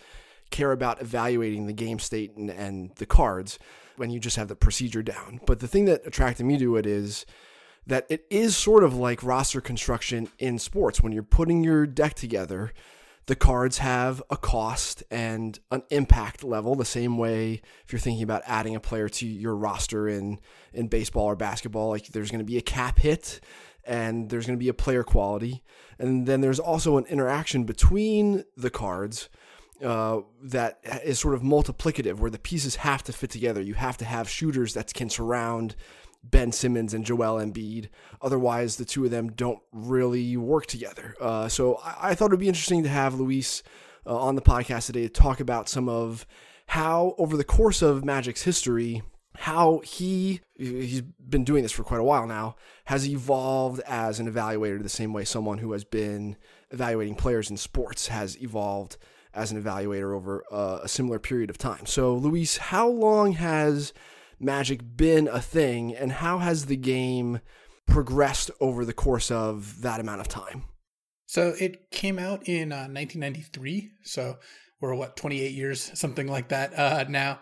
[0.49, 3.59] care about evaluating the game state and, and the cards
[3.97, 5.41] when you just have the procedure down.
[5.45, 7.25] But the thing that attracted me to it is
[7.85, 12.13] that it is sort of like roster construction in sports when you're putting your deck
[12.13, 12.71] together
[13.25, 18.23] the cards have a cost and an impact level the same way if you're thinking
[18.23, 20.39] about adding a player to your roster in
[20.73, 23.39] in baseball or basketball like there's going to be a cap hit
[23.85, 25.63] and there's going to be a player quality.
[25.99, 29.29] And then there's also an interaction between the cards
[29.83, 33.61] uh, that is sort of multiplicative where the pieces have to fit together.
[33.61, 35.75] You have to have shooters that can surround
[36.23, 37.89] Ben Simmons and Joel Embiid.
[38.21, 41.15] Otherwise, the two of them don't really work together.
[41.19, 43.61] Uh, so I, I, thought it would be interesting to have Luis
[44.05, 46.25] uh, on the podcast today to talk about some of
[46.67, 49.03] how, over the course of Magic's history,
[49.35, 52.55] how he he's been doing this for quite a while now
[52.85, 56.37] has evolved as an evaluator the same way someone who has been
[56.69, 58.97] evaluating players in sports has evolved
[59.33, 61.85] as an evaluator over uh, a similar period of time.
[61.85, 63.93] So, Luis, how long has
[64.39, 67.39] Magic been a thing, and how has the game
[67.87, 70.63] progressed over the course of that amount of time?
[71.25, 73.91] So it came out in uh, 1993.
[74.03, 74.37] So
[74.79, 77.39] we're what 28 years, something like that uh, now.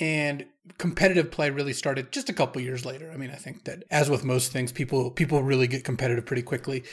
[0.00, 0.46] And
[0.78, 3.10] competitive play really started just a couple years later.
[3.12, 6.42] I mean, I think that as with most things, people people really get competitive pretty
[6.42, 6.84] quickly.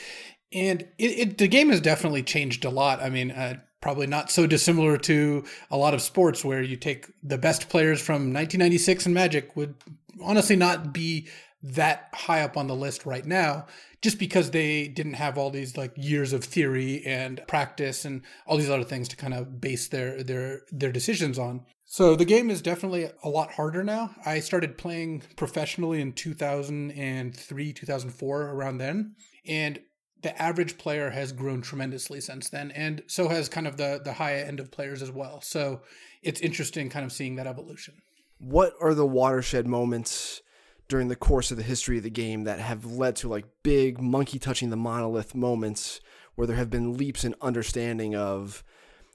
[0.51, 3.01] And it, it the game has definitely changed a lot.
[3.01, 7.07] I mean, uh, probably not so dissimilar to a lot of sports where you take
[7.23, 9.75] the best players from 1996 and Magic would
[10.21, 11.27] honestly not be
[11.63, 13.65] that high up on the list right now
[14.01, 18.57] just because they didn't have all these like years of theory and practice and all
[18.57, 21.61] these other things to kind of base their their their decisions on.
[21.85, 24.15] So the game is definitely a lot harder now.
[24.25, 29.15] I started playing professionally in 2003, 2004 around then
[29.45, 29.79] and
[30.21, 34.13] the average player has grown tremendously since then and so has kind of the the
[34.13, 35.41] high end of players as well.
[35.41, 35.81] So
[36.21, 37.95] it's interesting kind of seeing that evolution.
[38.37, 40.41] What are the watershed moments
[40.87, 44.01] during the course of the history of the game that have led to like big
[44.01, 46.01] monkey touching the monolith moments
[46.35, 48.63] where there have been leaps in understanding of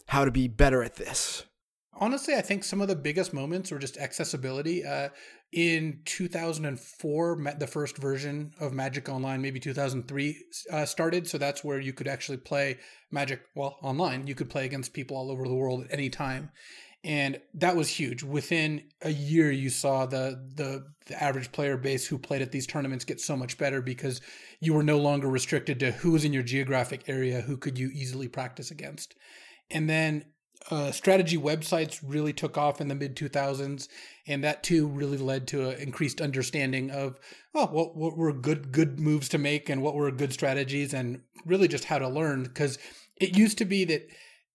[0.09, 1.45] how to be better at this?
[1.99, 4.85] Honestly, I think some of the biggest moments were just accessibility.
[4.85, 5.09] Uh,
[5.53, 10.37] in 2004, the first version of Magic Online, maybe 2003,
[10.73, 11.27] uh, started.
[11.27, 12.79] So that's where you could actually play
[13.11, 14.27] Magic, well, online.
[14.27, 16.51] You could play against people all over the world at any time
[17.07, 18.25] and that was huge.
[18.25, 22.67] Within a year, you saw the, the, the average player base who played at these
[22.67, 24.21] tournaments get so much better because
[24.61, 27.91] you were no longer restricted to who was in your geographic area, who could you
[27.95, 29.15] easily practice against,
[29.71, 30.25] and then
[30.71, 33.89] uh, strategy websites really took off in the mid 2000s,
[34.27, 37.19] and that too really led to an increased understanding of
[37.55, 41.21] oh, what what were good good moves to make and what were good strategies, and
[41.45, 42.79] really just how to learn because
[43.17, 44.09] it used to be that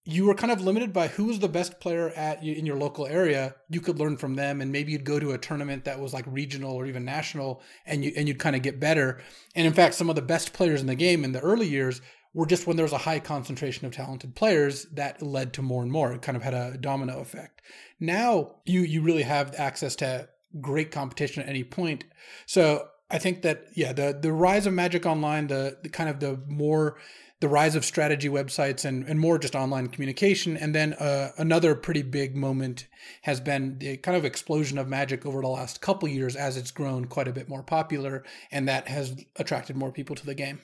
[0.03, 3.05] you were kind of limited by who was the best player at in your local
[3.05, 3.55] area.
[3.70, 6.26] You could learn from them, and maybe you'd go to a tournament that was like
[6.28, 9.22] regional or even national, and you and you'd kind of get better.
[9.55, 12.01] And in fact, some of the best players in the game in the early years
[12.34, 15.84] were just when there was a high concentration of talented players that led to more
[15.84, 16.13] and more.
[16.13, 17.61] It kind of had a domino effect.
[17.99, 20.29] Now you you really have access to
[20.59, 22.05] great competition at any point.
[22.45, 26.19] So I think that yeah, the the rise of Magic Online, the, the kind of
[26.19, 26.97] the more
[27.41, 30.55] the rise of strategy websites and, and more just online communication.
[30.55, 32.88] And then uh, another pretty big moment
[33.23, 36.69] has been the kind of explosion of magic over the last couple years as it's
[36.69, 40.59] grown quite a bit more popular, and that has attracted more people to the game.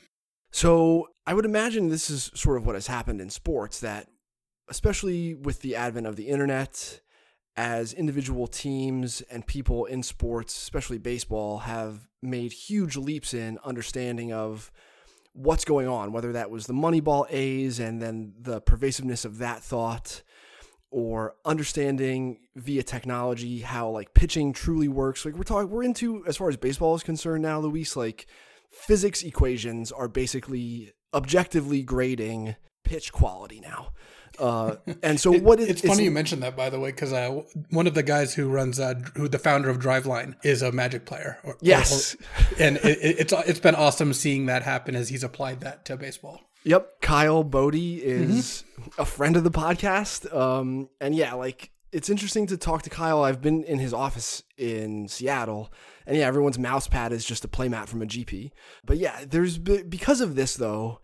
[0.52, 4.08] So I would imagine this is sort of what has happened in sports that,
[4.70, 7.02] especially with the advent of the internet,
[7.56, 14.32] as individual teams and people in sports, especially baseball, have made huge leaps in understanding
[14.32, 14.72] of
[15.34, 19.64] what's going on, whether that was the Moneyball A's and then the pervasiveness of that
[19.64, 20.22] thought,
[20.90, 25.26] or understanding via technology how like pitching truly works.
[25.26, 27.96] Like we're talking, we're into as far as baseball is concerned now, Luis.
[27.96, 28.28] Like
[28.78, 33.92] physics equations are basically objectively grading pitch quality now.
[34.40, 37.42] Uh, and so what it, it's funny you mentioned that by the way because uh,
[37.72, 41.06] one of the guys who runs uh, who the founder of Driveline is a Magic
[41.06, 41.38] player.
[41.44, 45.62] Or, yes, or, and it, it's it's been awesome seeing that happen as he's applied
[45.62, 46.42] that to baseball.
[46.64, 49.02] Yep, Kyle Boddy is mm-hmm.
[49.02, 53.24] a friend of the podcast, um, and yeah, like it's interesting to talk to Kyle.
[53.24, 55.72] I've been in his office in Seattle,
[56.08, 58.52] and yeah, everyone's mouse pad is just a playmat from a GP.
[58.86, 61.02] But yeah, there's because of this though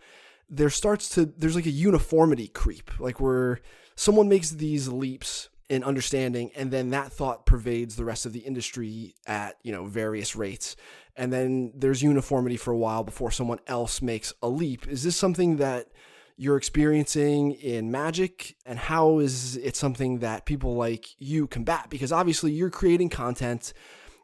[0.50, 2.90] there starts to there's like a uniformity creep.
[3.00, 3.60] Like where
[3.96, 8.42] someone makes these leaps in understanding and then that thought pervades the rest of the
[8.42, 10.76] industry at you know various rates.
[11.18, 14.88] And then there's uniformity for a while before someone else makes a leap.
[14.88, 15.90] Is this something that
[16.38, 18.56] you're experiencing in magic?
[18.66, 21.90] And how is it something that people like you combat?
[21.90, 23.74] Because obviously you're creating content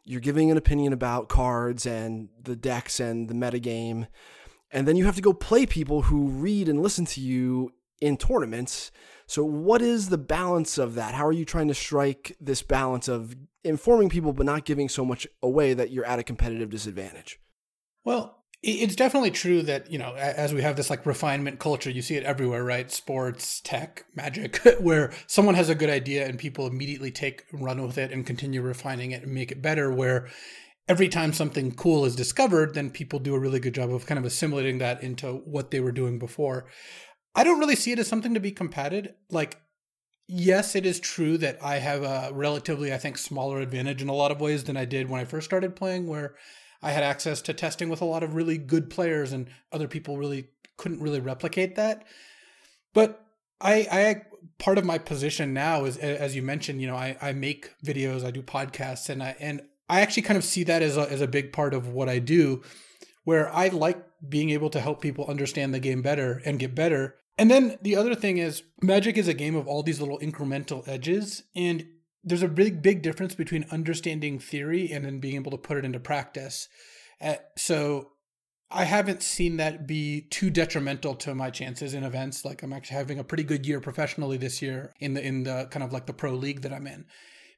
[0.04, 4.06] you're giving an opinion about cards and the decks and the metagame
[4.70, 8.16] and then you have to go play people who read and listen to you in
[8.16, 8.90] tournaments.
[9.26, 11.14] So, what is the balance of that?
[11.14, 13.34] How are you trying to strike this balance of
[13.64, 17.40] informing people but not giving so much away that you're at a competitive disadvantage?
[18.04, 22.02] Well, it's definitely true that, you know, as we have this like refinement culture, you
[22.02, 22.90] see it everywhere, right?
[22.90, 27.96] Sports, tech, magic, where someone has a good idea and people immediately take run with
[27.96, 29.90] it and continue refining it and make it better.
[29.90, 30.28] Where
[30.88, 34.18] every time something cool is discovered, then people do a really good job of kind
[34.18, 36.66] of assimilating that into what they were doing before.
[37.34, 39.14] I don't really see it as something to be combated.
[39.30, 39.58] Like,
[40.26, 44.14] yes, it is true that I have a relatively, I think, smaller advantage in a
[44.14, 46.34] lot of ways than I did when I first started playing, where
[46.82, 50.16] I had access to testing with a lot of really good players and other people
[50.16, 52.04] really couldn't really replicate that.
[52.94, 53.24] But
[53.60, 54.22] I, I
[54.58, 58.24] part of my position now is as you mentioned, you know, I, I make videos,
[58.24, 61.20] I do podcasts and I and I actually kind of see that as a, as
[61.20, 62.62] a big part of what I do,
[63.24, 67.16] where I like being able to help people understand the game better and get better.
[67.36, 70.86] And then the other thing is, Magic is a game of all these little incremental
[70.86, 71.42] edges.
[71.56, 71.86] And
[72.22, 75.84] there's a big, big difference between understanding theory and then being able to put it
[75.84, 76.68] into practice.
[77.20, 78.10] Uh, so
[78.70, 82.44] I haven't seen that be too detrimental to my chances in events.
[82.44, 85.66] Like I'm actually having a pretty good year professionally this year in the in the
[85.70, 87.06] kind of like the pro league that I'm in,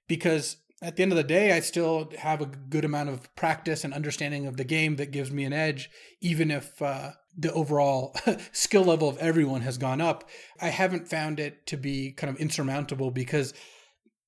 [0.08, 3.84] because at the end of the day, I still have a good amount of practice
[3.84, 5.90] and understanding of the game that gives me an edge,
[6.20, 8.16] even if uh, the overall
[8.52, 10.28] skill level of everyone has gone up.
[10.60, 13.54] I haven't found it to be kind of insurmountable because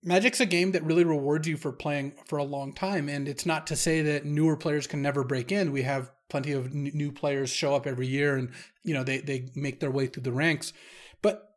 [0.05, 3.09] Magic's a game that really rewards you for playing for a long time.
[3.09, 5.73] And it's not to say that newer players can never break in.
[5.73, 8.51] We have plenty of n- new players show up every year and,
[8.83, 10.75] you know, they, they make their way through the ranks.
[11.23, 11.55] But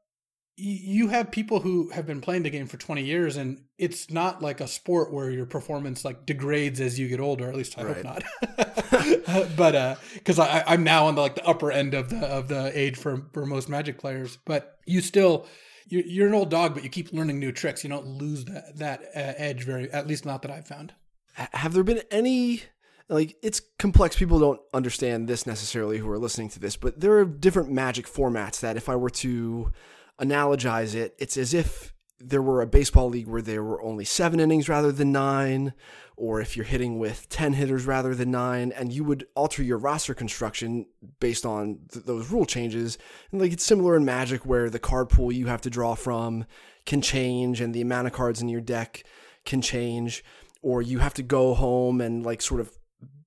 [0.60, 4.42] you have people who have been playing the game for 20 years and it's not
[4.42, 7.84] like a sport where your performance like degrades as you get older at least i
[7.84, 8.04] right.
[8.04, 12.10] hope not but uh because i i'm now on the like the upper end of
[12.10, 15.46] the of the age for for most magic players but you still
[15.88, 17.84] you're, you're an old dog but you keep learning new tricks.
[17.84, 20.94] You don't lose that that uh, edge very at least not that i've found.
[21.34, 22.64] Have there been any
[23.10, 24.18] like it's complex.
[24.18, 28.06] People don't understand this necessarily who are listening to this but there are different magic
[28.08, 29.72] formats that if i were to
[30.20, 34.40] analogize it, it's as if there were a baseball league where there were only seven
[34.40, 35.74] innings rather than nine,
[36.18, 39.78] or if you're hitting with 10 hitters rather than nine, and you would alter your
[39.78, 40.88] roster construction
[41.20, 42.98] based on th- those rule changes.
[43.32, 46.46] And like it's similar in Magic where the card pool you have to draw from
[46.88, 49.04] can change and the amount of cards in your deck
[49.46, 50.24] can change,
[50.64, 52.72] or you have to go home and like sort of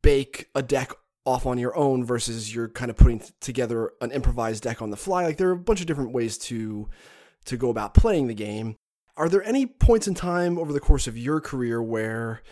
[0.02, 0.92] bake a deck
[1.24, 4.96] off on your own versus you're kind of putting together an improvised deck on the
[4.96, 5.24] fly.
[5.24, 6.88] Like there are a bunch of different ways to
[7.44, 8.74] to go about playing the game.
[9.16, 12.42] Are there any points in time over the course of your career where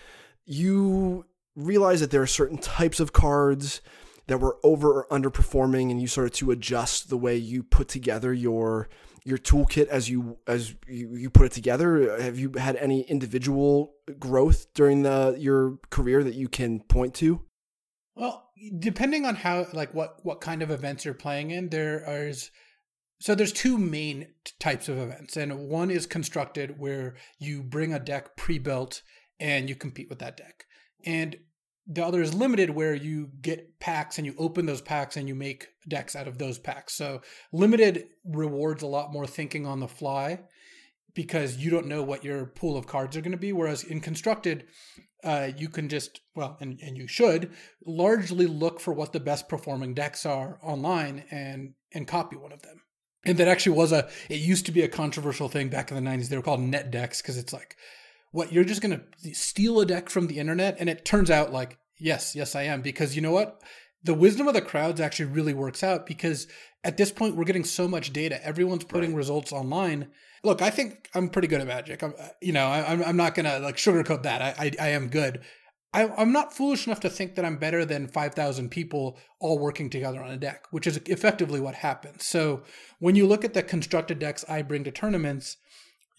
[0.48, 3.82] you realize that there are certain types of cards
[4.28, 8.32] that were over or underperforming and you started to adjust the way you put together
[8.32, 8.88] your
[9.24, 12.18] your toolkit as you as you, you put it together.
[12.20, 17.42] Have you had any individual growth during the your career that you can point to?
[18.14, 22.50] Well, depending on how like what what kind of events you're playing in, there is
[23.20, 24.28] so there's two main
[24.60, 29.02] types of events, and one is constructed where you bring a deck pre-built
[29.40, 30.66] and you compete with that deck,
[31.04, 31.36] and
[31.90, 35.34] the other is limited where you get packs and you open those packs and you
[35.34, 36.94] make decks out of those packs.
[36.94, 40.40] So limited rewards a lot more thinking on the fly
[41.14, 43.54] because you don't know what your pool of cards are going to be.
[43.54, 44.66] Whereas in constructed,
[45.24, 47.52] uh, you can just well and, and you should
[47.84, 52.62] largely look for what the best performing decks are online and and copy one of
[52.62, 52.82] them
[53.24, 56.10] and that actually was a it used to be a controversial thing back in the
[56.10, 57.76] 90s they were called net decks because it's like
[58.32, 61.52] what you're just going to steal a deck from the internet and it turns out
[61.52, 63.62] like yes yes i am because you know what
[64.02, 66.46] the wisdom of the crowds actually really works out because
[66.84, 69.18] at this point we're getting so much data everyone's putting right.
[69.18, 70.08] results online
[70.44, 72.02] look, I think I'm pretty good at magic.
[72.02, 74.42] I'm, uh, you know, I, am I'm not gonna like sugarcoat that.
[74.42, 75.40] I, I, I am good.
[75.94, 79.88] I, I'm not foolish enough to think that I'm better than 5,000 people all working
[79.88, 82.26] together on a deck, which is effectively what happens.
[82.26, 82.62] So
[82.98, 85.56] when you look at the constructed decks I bring to tournaments,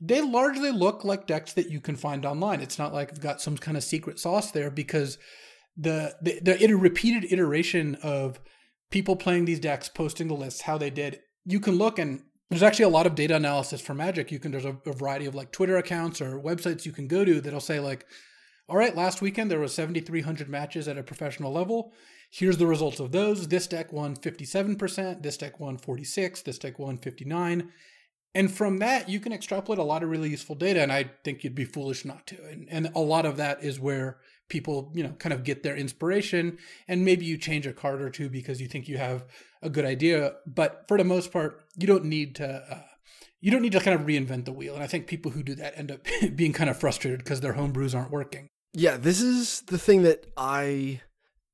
[0.02, 2.62] they largely look like decks that you can find online.
[2.62, 5.18] It's not like I've got some kind of secret sauce there because
[5.78, 8.40] the the, the repeated iteration of
[8.92, 12.64] people playing these decks, posting the lists, how they did, you can look and there's
[12.64, 14.32] actually a lot of data analysis for Magic.
[14.32, 17.24] You can there's a, a, variety of like Twitter accounts or websites you can go
[17.24, 18.06] to that'll say like,
[18.68, 21.94] all right, last weekend there was 7,300 matches at a professional level.
[22.32, 23.48] Here's the results of those.
[23.48, 25.24] This deck won 57%.
[25.24, 26.42] This deck won 46.
[26.44, 27.72] This deck won 59.
[28.36, 30.82] And from that, you can extrapolate a lot of really useful data.
[30.82, 32.44] And I think you'd be foolish not to.
[32.46, 34.18] And, and a lot of that is where
[34.50, 36.58] people, you know, kind of get their inspiration.
[36.88, 39.26] And maybe you change a card or two because you think you have
[39.62, 40.34] a good idea.
[40.46, 42.48] But for the most part, you don't need to.
[42.48, 42.84] Uh,
[43.42, 44.74] you don't need to kind of reinvent the wheel.
[44.74, 46.06] And I think people who do that end up
[46.36, 48.50] being kind of frustrated because their home brews aren't working.
[48.74, 51.02] Yeah, this is the thing that I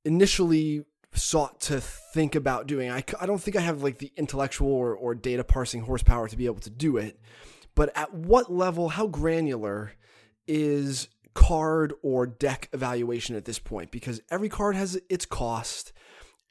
[0.03, 0.84] initially
[1.16, 2.91] sought to think about doing.
[2.91, 6.38] I, I don't think I have like the intellectual or, or data parsing horsepower to
[6.38, 7.20] be able to do it.
[7.74, 9.93] But at what level, how granular
[10.47, 13.91] is card or deck evaluation at this point?
[13.91, 15.91] Because every card has its cost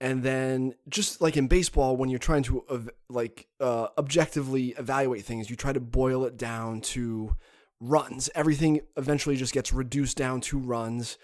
[0.00, 5.48] and then just like in baseball when you're trying to like uh, objectively evaluate things
[5.48, 7.34] you try to boil it down to
[7.80, 11.16] runs everything eventually just gets reduced down to runs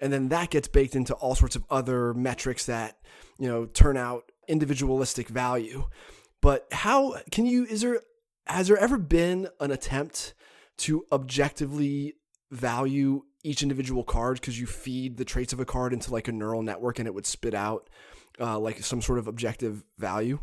[0.00, 2.98] and then that gets baked into all sorts of other metrics that
[3.38, 5.84] you know turn out individualistic value
[6.40, 8.00] but how can you is there
[8.46, 10.34] has there ever been an attempt
[10.78, 12.14] to objectively
[12.50, 16.32] value each individual card because you feed the traits of a card into like a
[16.32, 17.88] neural network and it would spit out
[18.40, 20.38] uh, like some sort of objective value?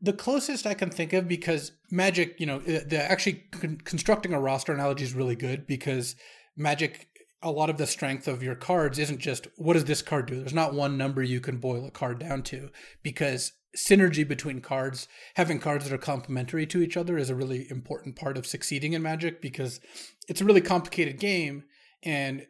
[0.00, 4.40] The closest I can think of because Magic, you know, the actually con- constructing a
[4.40, 6.16] roster analogy is really good because
[6.56, 7.08] Magic
[7.44, 10.36] a lot of the strength of your cards isn't just what does this card do?
[10.36, 12.70] There's not one number you can boil a card down to
[13.02, 17.70] because synergy between cards, having cards that are complementary to each other is a really
[17.70, 19.80] important part of succeeding in Magic because
[20.26, 21.64] it's a really complicated game
[22.02, 22.46] and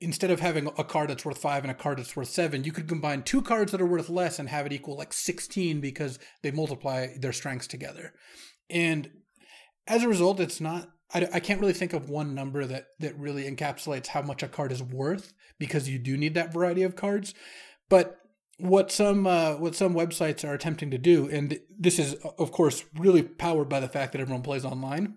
[0.00, 2.72] instead of having a card that's worth 5 and a card that's worth 7, you
[2.72, 6.18] could combine two cards that are worth less and have it equal like 16 because
[6.42, 8.12] they multiply their strengths together.
[8.68, 9.10] And
[9.86, 13.18] as a result, it's not I, I can't really think of one number that that
[13.18, 16.96] really encapsulates how much a card is worth because you do need that variety of
[16.96, 17.34] cards.
[17.88, 18.18] But
[18.58, 22.84] what some uh, what some websites are attempting to do, and this is of course
[22.94, 25.16] really powered by the fact that everyone plays online,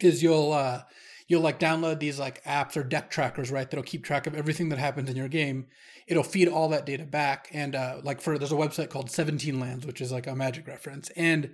[0.00, 0.82] is you'll uh,
[1.26, 3.70] you'll like download these like apps or deck trackers, right?
[3.70, 5.66] That'll keep track of everything that happens in your game.
[6.06, 9.60] It'll feed all that data back, and uh, like for there's a website called Seventeen
[9.60, 11.50] Lands, which is like a Magic reference, and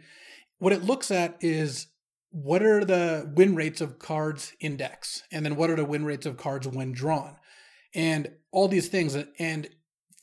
[0.59, 1.89] what it looks at is
[2.43, 5.23] what are the win rates of cards index?
[5.33, 7.37] And then what are the win rates of cards when drawn?
[7.95, 9.17] And all these things.
[9.39, 9.69] And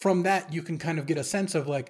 [0.03, 1.89] from that you can kind of get a sense of like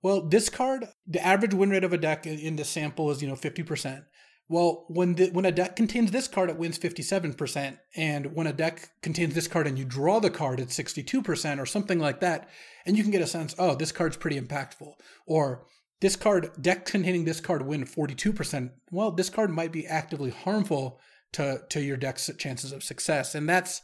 [0.00, 3.26] well this card the average win rate of a deck in the sample is you
[3.26, 4.04] know 50%
[4.48, 8.52] well when the, when a deck contains this card it wins 57% and when a
[8.52, 12.48] deck contains this card and you draw the card it's 62% or something like that.
[12.86, 14.92] And you can get a sense oh this card's pretty impactful.
[15.26, 15.66] Or
[16.00, 21.00] this card deck containing this card win 42% well this card might be actively harmful
[21.32, 23.82] to to your deck's chances of success and that's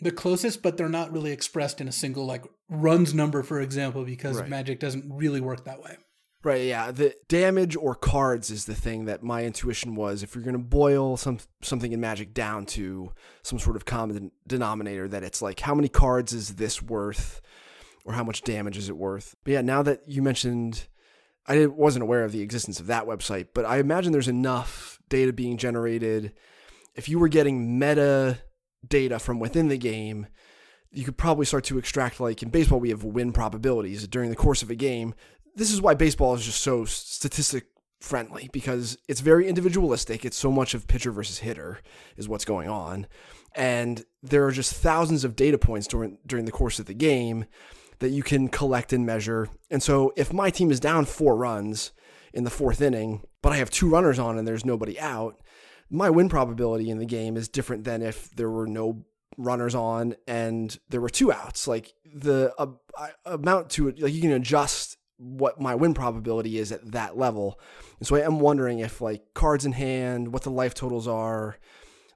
[0.00, 4.04] the closest but they're not really expressed in a single like runs number for example
[4.04, 4.48] because right.
[4.48, 5.96] magic doesn't really work that way.
[6.42, 10.44] Right yeah the damage or cards is the thing that my intuition was if you're
[10.44, 15.22] going to boil some something in magic down to some sort of common denominator that
[15.22, 17.42] it's like how many cards is this worth
[18.06, 19.36] or how much damage is it worth?
[19.44, 20.88] But yeah now that you mentioned
[21.46, 25.32] I wasn't aware of the existence of that website, but I imagine there's enough data
[25.32, 26.32] being generated.
[26.94, 28.38] If you were getting meta
[28.86, 30.26] data from within the game,
[30.90, 34.36] you could probably start to extract, like in baseball, we have win probabilities during the
[34.36, 35.14] course of a game.
[35.54, 37.66] This is why baseball is just so statistic
[38.00, 40.24] friendly because it's very individualistic.
[40.24, 41.80] It's so much of pitcher versus hitter
[42.16, 43.06] is what's going on.
[43.54, 47.46] And there are just thousands of data points during during the course of the game
[48.00, 49.48] that you can collect and measure.
[49.70, 51.92] And so if my team is down four runs
[52.32, 55.40] in the fourth inning, but I have two runners on and there's nobody out,
[55.90, 59.04] my win probability in the game is different than if there were no
[59.36, 61.66] runners on and there were two outs.
[61.66, 62.66] Like the uh,
[63.24, 67.60] amount to it, like you can adjust what my win probability is at that level.
[67.98, 71.56] And so I am wondering if like cards in hand, what the life totals are,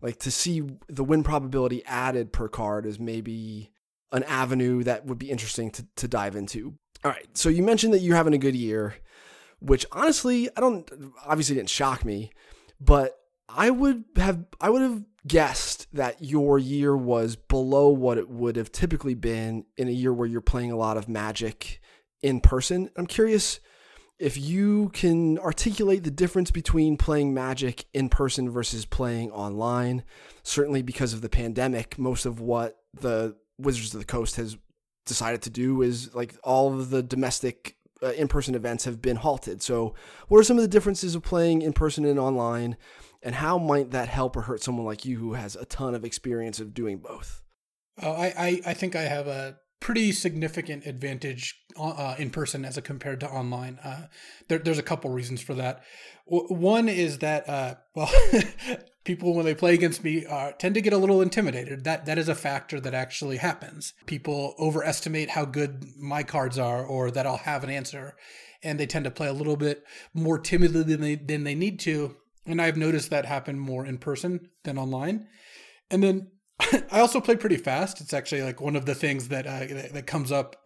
[0.01, 3.71] like to see the win probability added per card is maybe
[4.15, 6.75] an avenue that would be interesting to, to dive into.
[7.05, 7.27] All right.
[7.37, 8.95] So you mentioned that you're having a good year,
[9.61, 10.91] which honestly, I don't
[11.27, 12.31] obviously didn't shock me,
[12.81, 18.31] but I would have I would have guessed that your year was below what it
[18.31, 21.81] would have typically been in a year where you're playing a lot of magic
[22.23, 22.89] in person.
[22.97, 23.61] I'm curious
[24.19, 30.05] if you can articulate the difference between playing magic in person versus playing online.
[30.43, 34.57] Certainly because of the pandemic, most of what the Wizards of the Coast has
[35.07, 39.63] decided to do is like all of the domestic uh, in-person events have been halted.
[39.63, 39.95] So,
[40.29, 42.77] what are some of the differences of playing in person and online,
[43.23, 46.05] and how might that help or hurt someone like you who has a ton of
[46.05, 47.43] experience of doing both?
[48.03, 52.79] Oh, I, I, I think I have a pretty significant advantage uh, in person as
[52.83, 53.79] compared to online.
[53.85, 54.07] Uh,
[54.49, 55.83] there, there's a couple reasons for that.
[56.29, 58.11] W- one is that uh, well,
[59.05, 61.85] people when they play against me uh, tend to get a little intimidated.
[61.85, 63.95] That that is a factor that actually happens.
[64.07, 68.17] People overestimate how good my cards are, or that I'll have an answer,
[68.63, 71.79] and they tend to play a little bit more timidly than they than they need
[71.81, 72.17] to.
[72.47, 75.29] And I've noticed that happen more in person than online.
[75.91, 76.31] And then
[76.91, 78.01] I also play pretty fast.
[78.01, 80.57] It's actually like one of the things that uh, that comes up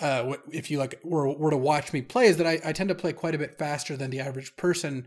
[0.00, 2.88] uh, if you like were, were to watch me play is that I, I tend
[2.88, 5.06] to play quite a bit faster than the average person,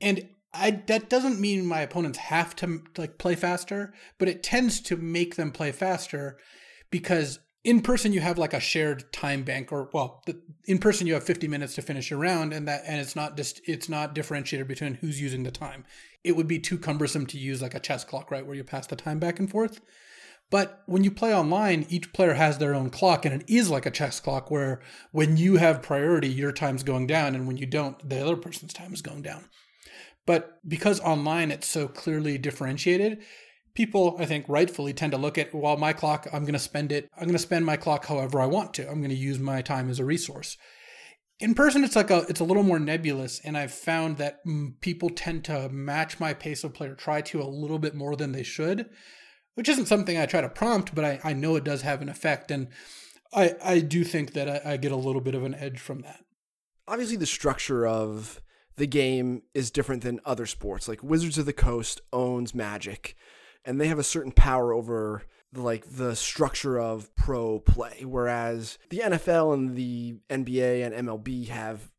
[0.00, 0.28] and
[0.58, 4.96] I that doesn't mean my opponents have to like play faster, but it tends to
[4.96, 6.38] make them play faster
[6.90, 10.22] because in person you have like a shared time bank or well
[10.66, 13.36] in person you have 50 minutes to finish your round and that and it's not
[13.36, 15.84] just it's not differentiated between who's using the time.
[16.22, 18.86] It would be too cumbersome to use like a chess clock right where you pass
[18.86, 19.80] the time back and forth.
[20.48, 23.84] But when you play online each player has their own clock and it is like
[23.84, 24.80] a chess clock where
[25.10, 28.72] when you have priority your time's going down and when you don't the other person's
[28.72, 29.48] time is going down
[30.26, 33.22] but because online it's so clearly differentiated
[33.76, 36.90] people, I think, rightfully tend to look at, well, my clock, I'm going to spend
[36.90, 38.88] it, I'm going to spend my clock however I want to.
[38.88, 40.56] I'm going to use my time as a resource.
[41.38, 44.80] In person, it's like a, it's a little more nebulous, and I've found that mm,
[44.80, 48.16] people tend to match my pace of play or try to a little bit more
[48.16, 48.88] than they should,
[49.54, 52.08] which isn't something I try to prompt, but I, I know it does have an
[52.08, 52.68] effect, and
[53.34, 56.00] I, I do think that I, I get a little bit of an edge from
[56.00, 56.24] that.
[56.88, 58.40] Obviously, the structure of
[58.76, 60.88] the game is different than other sports.
[60.88, 63.16] Like Wizards of the Coast owns Magic
[63.64, 65.22] and they have a certain power over
[65.54, 71.90] like the structure of pro play whereas the NFL and the NBA and MLB have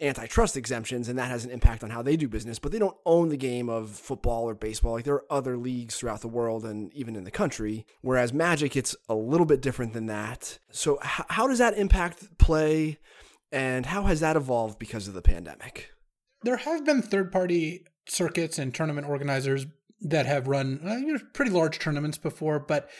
[0.00, 2.96] antitrust exemptions and that has an impact on how they do business but they don't
[3.04, 4.94] own the game of football or baseball.
[4.94, 8.76] Like there are other leagues throughout the world and even in the country whereas magic
[8.76, 10.58] it's a little bit different than that.
[10.70, 12.98] So h- how does that impact play
[13.50, 15.90] and how has that evolved because of the pandemic
[16.42, 19.66] there have been third party circuits and tournament organizers
[20.00, 22.90] that have run uh, pretty large tournaments before, but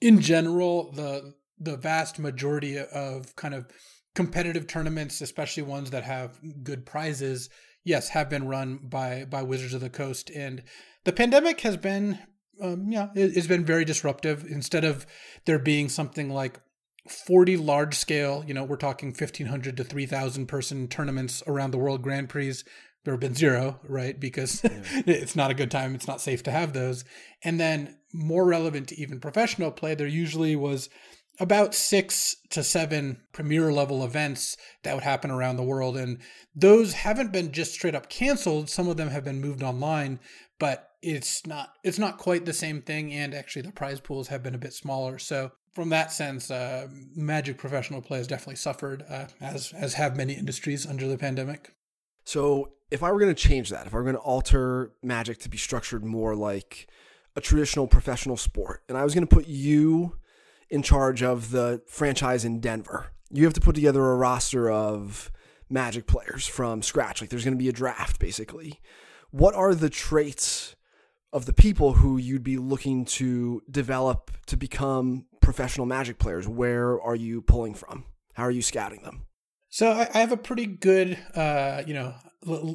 [0.00, 3.66] in general, the the vast majority of kind of
[4.14, 7.48] competitive tournaments, especially ones that have good prizes,
[7.84, 10.62] yes, have been run by by Wizards of the Coast, and
[11.04, 12.18] the pandemic has been,
[12.60, 14.44] um, yeah, it, it's been very disruptive.
[14.48, 15.06] Instead of
[15.46, 16.60] there being something like
[17.08, 22.02] 40 large scale, you know, we're talking 1500 to 3000 person tournaments around the world
[22.02, 22.54] Grand Prix
[23.04, 24.18] there have been zero, right?
[24.18, 24.70] Because yeah.
[25.06, 25.94] it's not a good time.
[25.94, 27.04] It's not safe to have those.
[27.42, 30.88] And then more relevant to even professional play, there usually was
[31.40, 35.96] about six to seven premier level events that would happen around the world.
[35.96, 36.18] And
[36.54, 38.68] those haven't been just straight up canceled.
[38.68, 40.20] Some of them have been moved online,
[40.58, 43.12] but it's not it's not quite the same thing.
[43.12, 45.18] And actually the prize pools have been a bit smaller.
[45.18, 50.16] So from that sense, uh, Magic professional play has definitely suffered, uh, as as have
[50.16, 51.72] many industries under the pandemic.
[52.24, 55.38] So if I were going to change that, if I were going to alter Magic
[55.38, 56.88] to be structured more like
[57.34, 60.16] a traditional professional sport, and I was going to put you
[60.70, 65.30] in charge of the franchise in Denver, you have to put together a roster of
[65.70, 67.22] Magic players from scratch.
[67.22, 68.80] Like there's going to be a draft, basically.
[69.30, 70.76] What are the traits
[71.32, 76.46] of the people who you'd be looking to develop to become professional Magic players?
[76.46, 78.04] Where are you pulling from?
[78.34, 79.24] How are you scouting them?
[79.72, 82.14] So I, I have a pretty good, uh, you know,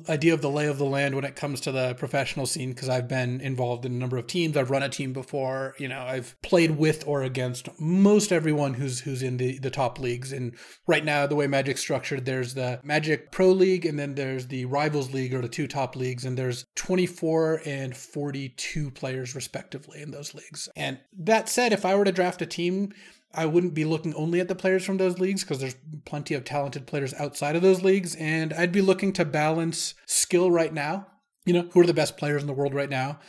[0.09, 2.89] idea of the lay of the land when it comes to the professional scene because
[2.89, 4.57] I've been involved in a number of teams.
[4.57, 5.75] I've run a team before.
[5.77, 9.99] You know, I've played with or against most everyone who's who's in the the top
[9.99, 10.33] leagues.
[10.33, 10.55] And
[10.87, 14.65] right now, the way Magic's structured, there's the Magic Pro League, and then there's the
[14.65, 20.09] Rivals League, or the two top leagues, and there's 24 and 42 players respectively in
[20.09, 20.67] those leagues.
[20.75, 22.91] And that said, if I were to draft a team
[23.33, 25.75] I wouldn't be looking only at the players from those leagues because there's
[26.05, 28.15] plenty of talented players outside of those leagues.
[28.15, 31.07] And I'd be looking to balance skill right now,
[31.45, 33.19] you know, who are the best players in the world right now,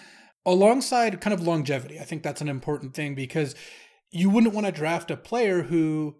[0.47, 1.99] alongside kind of longevity.
[2.01, 3.55] I think that's an important thing because
[4.11, 6.17] you wouldn't want to draft a player who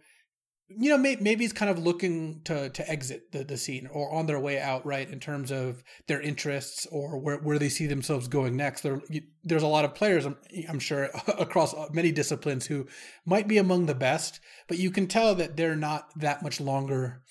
[0.71, 4.13] you know, maybe, maybe he's kind of looking to to exit the, the scene or
[4.13, 5.09] on their way out, right?
[5.09, 8.83] In terms of their interests or where, where they see themselves going next.
[8.83, 9.01] There,
[9.43, 10.37] there's a lot of players, I'm,
[10.69, 11.09] I'm sure,
[11.39, 12.87] across many disciplines who
[13.25, 17.23] might be among the best, but you can tell that they're not that much longer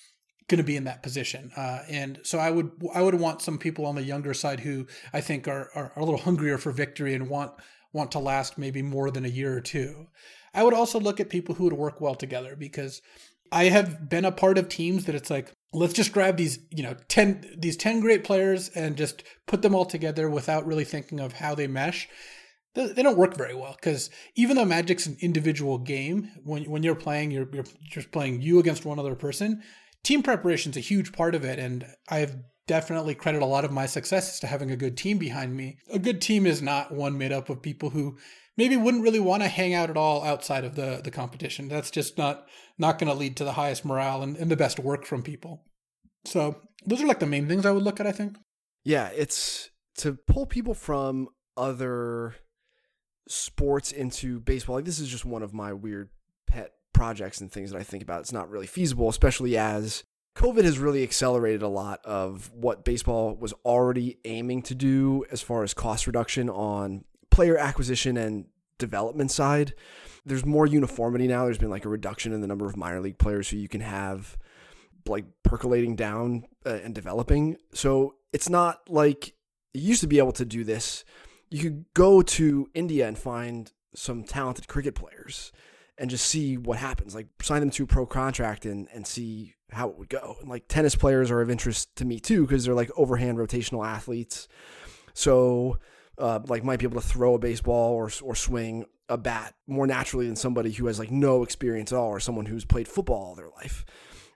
[0.48, 1.52] going to be in that position.
[1.56, 4.86] Uh, and so I would I would want some people on the younger side who
[5.12, 7.52] I think are, are, are a little hungrier for victory and want
[7.92, 10.08] want to last maybe more than a year or two.
[10.54, 13.02] I would also look at people who would work well together because
[13.52, 16.82] I have been a part of teams that it's like, let's just grab these, you
[16.82, 21.20] know, 10 these 10 great players and just put them all together without really thinking
[21.20, 22.08] of how they mesh.
[22.74, 26.94] They don't work very well because even though Magic's an individual game, when when you're
[26.94, 29.62] playing, you're you're just playing you against one other person.
[30.04, 32.36] Team preparation is a huge part of it, and I've
[32.68, 35.78] definitely credit a lot of my successes to having a good team behind me.
[35.90, 38.16] A good team is not one made up of people who
[38.58, 41.68] maybe wouldn't really want to hang out at all outside of the the competition.
[41.68, 42.46] That's just not
[42.76, 45.64] not going to lead to the highest morale and, and the best work from people.
[46.26, 48.06] So those are like the main things I would look at.
[48.06, 48.36] I think.
[48.84, 52.34] Yeah, it's to pull people from other
[53.28, 54.76] sports into baseball.
[54.76, 56.10] Like this is just one of my weird
[56.46, 58.20] pet projects and things that I think about.
[58.20, 60.02] It's not really feasible, especially as
[60.36, 65.42] COVID has really accelerated a lot of what baseball was already aiming to do as
[65.42, 67.04] far as cost reduction on
[67.38, 68.46] player acquisition and
[68.78, 69.72] development side,
[70.26, 71.44] there's more uniformity now.
[71.44, 73.80] There's been like a reduction in the number of minor league players who you can
[73.80, 74.36] have
[75.06, 77.56] like percolating down uh, and developing.
[77.72, 79.34] So it's not like
[79.72, 81.04] you used to be able to do this.
[81.48, 85.52] You could go to India and find some talented cricket players
[85.96, 87.14] and just see what happens.
[87.14, 90.38] Like sign them to a pro contract and, and see how it would go.
[90.40, 93.86] And like tennis players are of interest to me too because they're like overhand rotational
[93.86, 94.48] athletes.
[95.14, 95.78] So
[96.18, 99.86] uh, like might be able to throw a baseball or or swing a bat more
[99.86, 103.28] naturally than somebody who has like no experience at all or someone who's played football
[103.28, 103.84] all their life.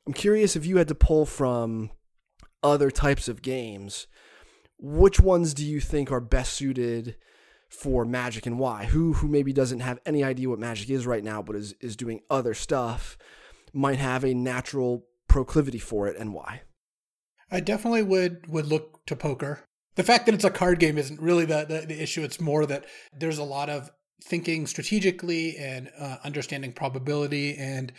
[0.07, 1.91] I'm curious if you had to pull from
[2.63, 4.07] other types of games,
[4.79, 7.17] which ones do you think are best suited
[7.69, 8.85] for Magic and why?
[8.85, 11.97] Who who maybe doesn't have any idea what Magic is right now but is is
[11.97, 13.17] doing other stuff
[13.73, 16.63] might have a natural proclivity for it and why?
[17.51, 19.61] I definitely would would look to poker.
[19.95, 22.23] The fact that it's a card game isn't really the, the, the issue.
[22.23, 22.87] It's more that
[23.17, 23.91] there's a lot of
[24.23, 27.93] thinking strategically and uh, understanding probability and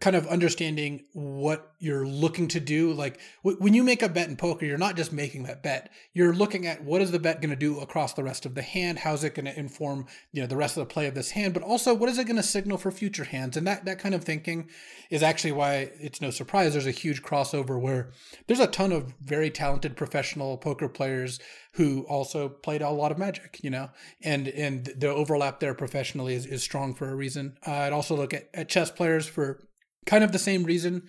[0.00, 2.92] kind of understanding what you're looking to do.
[2.92, 5.90] Like w- when you make a bet in poker, you're not just making that bet.
[6.12, 8.62] You're looking at what is the bet going to do across the rest of the
[8.62, 9.00] hand?
[9.00, 11.54] How's it going to inform, you know, the rest of the play of this hand?
[11.54, 13.56] But also, what is it going to signal for future hands?
[13.56, 14.68] And that that kind of thinking
[15.10, 18.10] is actually why it's no surprise there's a huge crossover where
[18.46, 21.40] there's a ton of very talented professional poker players
[21.72, 23.90] who also played a lot of magic, you know,
[24.22, 27.56] and and the overlap there professionally is, is strong for a reason.
[27.66, 29.60] Uh, I'd also look at, at chess players for
[30.08, 31.02] kind of the same reason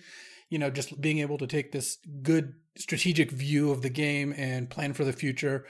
[0.50, 4.70] you know just being able to take this good strategic view of the game and
[4.70, 5.66] plan for the future.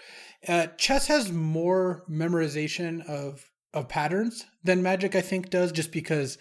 [0.46, 6.38] Uh, chess has more memorization of of patterns than magic i think does just because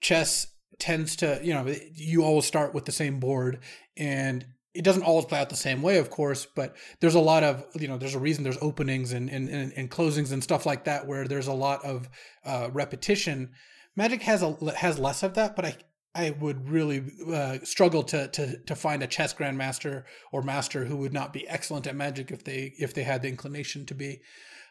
[0.00, 0.46] chess
[0.78, 3.58] tends to you know you always start with the same board
[3.96, 7.42] and it doesn't always play out the same way of course but there's a lot
[7.42, 10.84] of you know there's a reason there's openings and and, and closings and stuff like
[10.84, 12.08] that where there's a lot of
[12.44, 13.50] uh, repetition.
[13.96, 15.74] Magic has a has less of that but i
[16.14, 20.96] I would really uh, struggle to, to to find a chess grandmaster or master who
[20.96, 24.20] would not be excellent at magic if they if they had the inclination to be.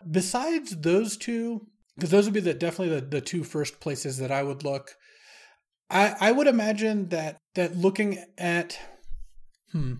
[0.09, 4.31] Besides those two, because those would be the definitely the, the two first places that
[4.31, 4.95] I would look.
[5.89, 8.77] I I would imagine that that looking at,
[9.71, 9.93] hmm,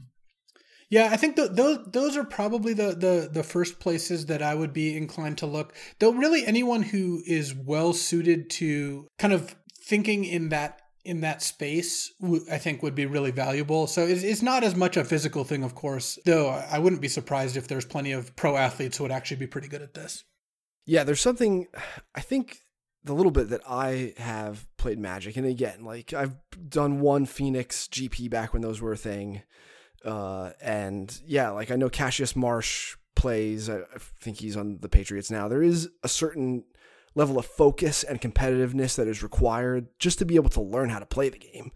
[0.90, 4.56] yeah, I think th- those those are probably the, the the first places that I
[4.56, 5.74] would be inclined to look.
[6.00, 11.41] Though really anyone who is well suited to kind of thinking in that in that
[11.41, 12.12] space,
[12.52, 13.88] I think would be really valuable.
[13.88, 17.58] So it's, not as much a physical thing, of course, though I wouldn't be surprised
[17.58, 20.24] if there's plenty of pro athletes who would actually be pretty good at this.
[20.86, 21.68] Yeah, there's something,
[22.16, 22.60] I think
[23.04, 26.34] the little bit that I have played Magic, and again, like I've
[26.68, 29.43] done one Phoenix GP back when those were a thing.
[30.04, 33.82] Uh, and yeah, like I know Cassius Marsh plays, I
[34.22, 35.47] think he's on the Patriots now.
[35.47, 36.64] There is a certain
[37.20, 40.99] level of focus and competitiveness that is required just to be able to learn how
[40.99, 41.72] to play the game.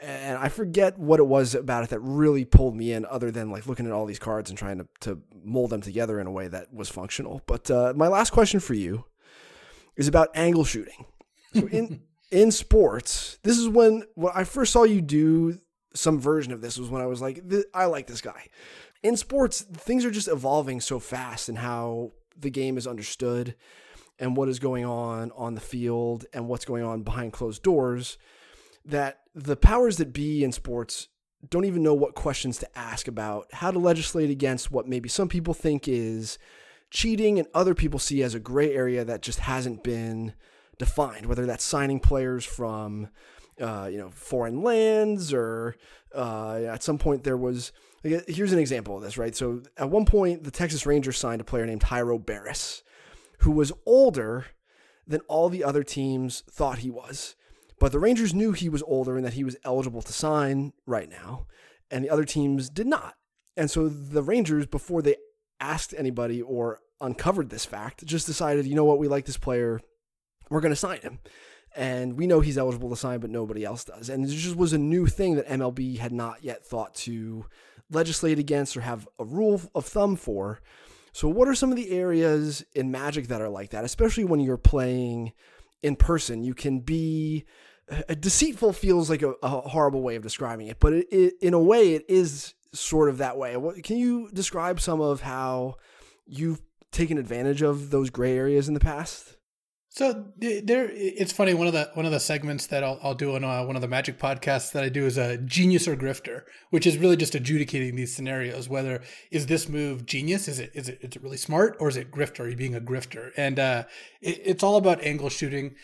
[0.00, 3.50] And I forget what it was about it that really pulled me in, other than
[3.50, 6.30] like looking at all these cards and trying to, to mold them together in a
[6.30, 7.42] way that was functional.
[7.46, 9.04] But uh, my last question for you
[9.96, 11.06] is about angle shooting.
[11.54, 15.58] So in in sports, this is when when I first saw you do
[15.94, 17.42] some version of this was when I was like,
[17.72, 18.48] I like this guy.
[19.02, 23.54] In sports, things are just evolving so fast and how the game is understood
[24.18, 28.18] and what is going on on the field and what's going on behind closed doors
[28.84, 31.08] that the powers that be in sports
[31.50, 35.28] don't even know what questions to ask about how to legislate against what maybe some
[35.28, 36.38] people think is
[36.90, 40.32] cheating and other people see as a gray area that just hasn't been
[40.78, 43.08] defined whether that's signing players from
[43.60, 45.76] uh, you know foreign lands or
[46.14, 49.34] uh, at some point there was here's an example of this right?
[49.34, 52.82] So at one point the texas rangers signed a player named Jairo Beras
[53.44, 54.46] who was older
[55.06, 57.36] than all the other teams thought he was.
[57.78, 61.10] But the Rangers knew he was older and that he was eligible to sign right
[61.10, 61.46] now,
[61.90, 63.14] and the other teams did not.
[63.56, 65.16] And so the Rangers, before they
[65.60, 69.80] asked anybody or uncovered this fact, just decided, you know what, we like this player,
[70.48, 71.18] we're going to sign him.
[71.76, 74.08] And we know he's eligible to sign, but nobody else does.
[74.08, 77.46] And it just was a new thing that MLB had not yet thought to
[77.90, 80.60] legislate against or have a rule of thumb for.
[81.14, 84.40] So, what are some of the areas in Magic that are like that, especially when
[84.40, 85.32] you're playing
[85.80, 86.42] in person?
[86.42, 87.44] You can be
[88.18, 91.60] deceitful feels like a, a, horrible way of describing it, but it, it, in a
[91.60, 93.56] way, it is sort of that way.
[93.56, 95.76] What, can you describe some of how
[96.26, 96.60] you've
[96.90, 99.36] taken advantage of those gray areas in the past?
[99.94, 101.54] So there, it's funny.
[101.54, 103.80] One of the one of the segments that I'll, I'll do on uh, one of
[103.80, 107.36] the Magic podcasts that I do is a genius or grifter, which is really just
[107.36, 108.68] adjudicating these scenarios.
[108.68, 110.48] Whether is this move genius?
[110.48, 112.40] Is it is it is it really smart, or is it grifter?
[112.40, 113.30] Are you being a grifter?
[113.36, 113.84] And uh,
[114.20, 115.76] it, it's all about angle shooting.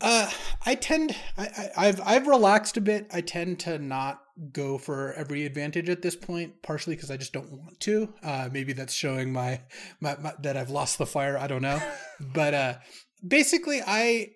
[0.00, 0.30] Uh,
[0.64, 3.06] I tend, I, I, have I've relaxed a bit.
[3.12, 7.34] I tend to not go for every advantage at this point, partially because I just
[7.34, 8.14] don't want to.
[8.22, 9.60] Uh, maybe that's showing my,
[10.00, 11.36] my, my, that I've lost the fire.
[11.36, 11.82] I don't know,
[12.32, 12.74] but uh,
[13.26, 14.30] basically i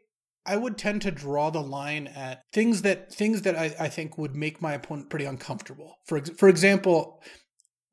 [0.47, 4.19] i would tend to draw the line at things that things that i, I think
[4.19, 5.99] would make my opponent pretty uncomfortable.
[6.07, 7.23] For for example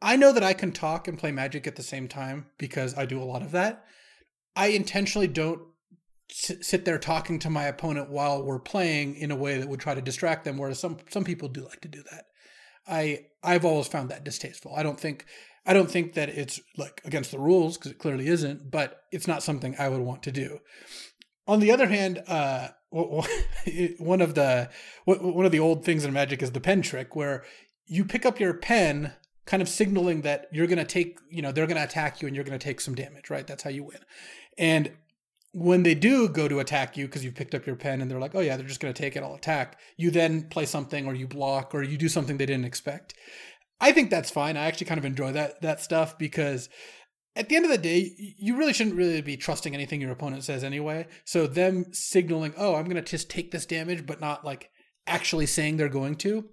[0.02, 3.06] I know that I can talk and play Magic at the same time because I
[3.06, 3.86] do a lot of that.
[4.56, 5.62] I intentionally don't
[6.32, 9.94] sit there talking to my opponent while we're playing in a way that would try
[9.94, 12.26] to distract them whereas some some people do like to do that.
[12.88, 14.74] I i've always found that distasteful.
[14.76, 15.26] I don't think
[15.66, 19.28] i don't think that it's like against the rules because it clearly isn't but it's
[19.28, 20.60] not something i would want to do
[21.48, 22.70] on the other hand uh
[24.00, 24.70] one of the
[25.06, 27.44] one of the old things in magic is the pen trick where
[27.86, 29.14] you pick up your pen
[29.46, 32.28] kind of signaling that you're going to take you know they're going to attack you
[32.28, 34.00] and you're going to take some damage right that's how you win
[34.58, 34.92] and
[35.54, 38.20] when they do go to attack you because you've picked up your pen and they're
[38.20, 39.78] like, oh yeah, they're just going to take it, I'll attack.
[39.98, 43.14] You then play something or you block or you do something they didn't expect.
[43.82, 44.56] I think that's fine.
[44.56, 46.70] I actually kind of enjoy that that stuff because
[47.36, 50.44] at the end of the day, you really shouldn't really be trusting anything your opponent
[50.44, 51.08] says anyway.
[51.26, 54.70] So them signaling, oh, I'm going to just take this damage, but not like
[55.08, 56.50] actually saying they're going to,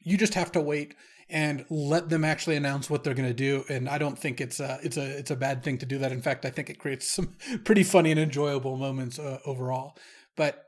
[0.00, 0.94] you just have to wait
[1.28, 3.64] and let them actually announce what they're going to do.
[3.68, 6.12] And I don't think it's a it's a it's a bad thing to do that.
[6.12, 9.96] In fact, I think it creates some pretty funny and enjoyable moments uh, overall.
[10.36, 10.64] But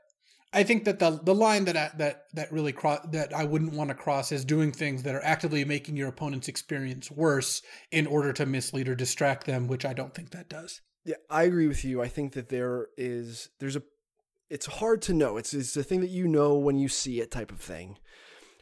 [0.53, 3.73] I think that the the line that I, that that really cross that I wouldn't
[3.73, 8.07] want to cross is doing things that are actively making your opponent's experience worse in
[8.07, 10.81] order to mislead or distract them, which I don't think that does.
[11.05, 12.01] Yeah, I agree with you.
[12.01, 13.83] I think that there is there's a
[14.49, 15.37] it's hard to know.
[15.37, 17.97] It's it's a thing that you know when you see it type of thing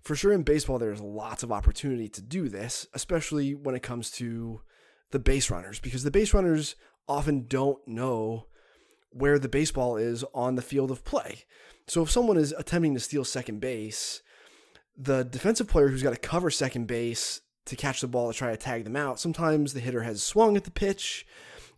[0.03, 4.09] for sure in baseball, there's lots of opportunity to do this, especially when it comes
[4.11, 4.61] to
[5.11, 6.75] the base runners, because the base runners
[7.07, 8.47] often don't know
[9.11, 11.45] where the baseball is on the field of play.
[11.87, 14.21] So if someone is attempting to steal second base,
[14.97, 18.51] the defensive player who's got to cover second base to catch the ball to try
[18.51, 21.25] to tag them out, sometimes the hitter has swung at the pitch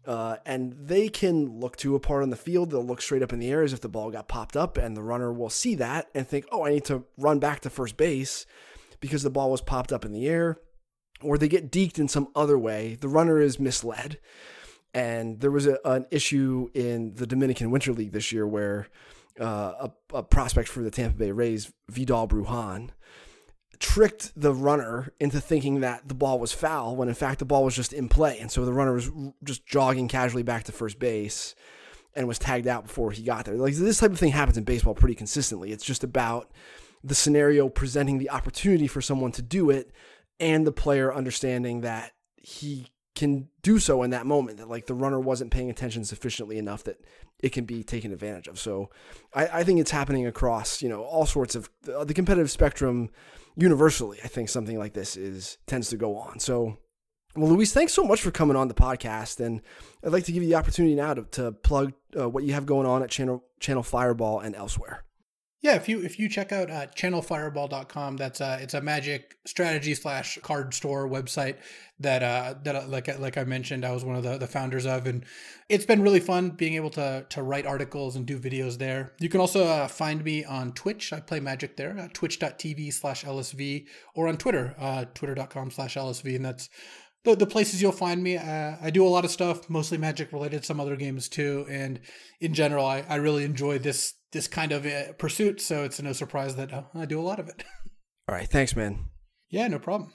[0.05, 2.71] uh, and they can look to a part on the field.
[2.71, 4.97] They'll look straight up in the air as if the ball got popped up, and
[4.97, 7.95] the runner will see that and think, oh, I need to run back to first
[7.95, 8.45] base
[8.99, 10.57] because the ball was popped up in the air.
[11.21, 12.97] Or they get deked in some other way.
[12.99, 14.19] The runner is misled.
[14.93, 18.87] And there was a, an issue in the Dominican Winter League this year where
[19.39, 22.89] uh, a, a, prospect for the Tampa Bay Rays, Vidal Brujan,
[23.79, 27.65] tricked the runner into thinking that the ball was foul when in fact the ball
[27.65, 28.37] was just in play.
[28.39, 29.09] And so the runner was
[29.43, 31.55] just jogging casually back to first base
[32.15, 33.55] and was tagged out before he got there.
[33.55, 35.71] Like this type of thing happens in baseball pretty consistently.
[35.71, 36.51] It's just about
[37.03, 39.91] the scenario presenting the opportunity for someone to do it
[40.39, 44.93] and the player understanding that he can do so in that moment that like the
[44.93, 46.99] runner wasn't paying attention sufficiently enough that
[47.41, 48.89] it can be taken advantage of so
[49.33, 53.09] i, I think it's happening across you know all sorts of the, the competitive spectrum
[53.55, 56.39] universally, I think something like this is tends to go on.
[56.39, 56.77] So,
[57.35, 59.61] well, Luis, thanks so much for coming on the podcast, and
[60.03, 62.65] I'd like to give you the opportunity now to, to plug uh, what you have
[62.65, 65.03] going on at Channel Channel Fireball and elsewhere.
[65.63, 69.95] Yeah, if you if you check out uh, channelfireball.com, that's a it's a magic strategy
[69.95, 71.55] slash card store website
[72.01, 74.85] that uh that uh, like like I mentioned, I was one of the, the founders
[74.85, 75.23] of, and
[75.69, 79.13] it's been really fun being able to to write articles and do videos there.
[79.21, 81.13] You can also uh, find me on Twitch.
[81.13, 83.85] I play Magic there, uh, twitch.tv slash LSV,
[84.15, 86.67] or on Twitter, uh, twitter.com slash LSV, and that's
[87.23, 88.35] the, the places you'll find me.
[88.35, 92.01] Uh, I do a lot of stuff, mostly Magic related, some other games too, and
[92.41, 95.61] in general, I, I really enjoy this this kind of uh, pursuit.
[95.61, 97.63] So it's no surprise that uh, I do a lot of it.
[98.27, 98.47] All right.
[98.47, 99.05] Thanks, man.
[99.49, 100.11] Yeah, no problem.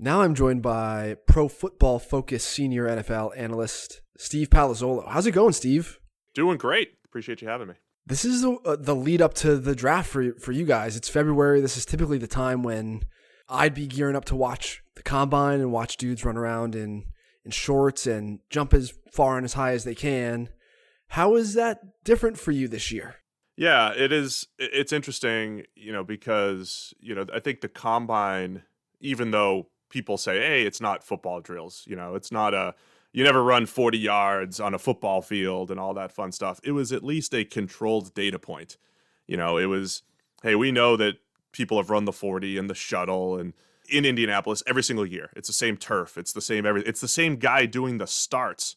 [0.00, 5.08] Now I'm joined by Pro Football Focus senior NFL analyst Steve Palazzolo.
[5.08, 5.98] How's it going, Steve?
[6.34, 6.92] Doing great.
[7.04, 7.74] Appreciate you having me.
[8.06, 10.96] This is the, uh, the lead up to the draft for for you guys.
[10.96, 11.60] It's February.
[11.60, 13.02] This is typically the time when
[13.48, 17.04] I'd be gearing up to watch the combine and watch dudes run around in
[17.44, 20.50] in shorts and jump as far and as high as they can.
[21.08, 23.16] How is that different for you this year?
[23.56, 24.46] Yeah, it is.
[24.58, 28.62] It's interesting, you know, because you know I think the combine,
[29.00, 32.74] even though people say, "Hey, it's not football drills," you know, it's not a
[33.12, 36.60] you never run 40 yards on a football field and all that fun stuff.
[36.62, 38.76] It was at least a controlled data point.
[39.26, 40.02] You know, it was,
[40.42, 41.14] hey, we know that
[41.52, 43.52] people have run the 40 and the shuttle and
[43.88, 45.30] in Indianapolis every single year.
[45.34, 46.18] It's the same turf.
[46.18, 46.82] It's the same every.
[46.82, 48.76] It's the same guy doing the starts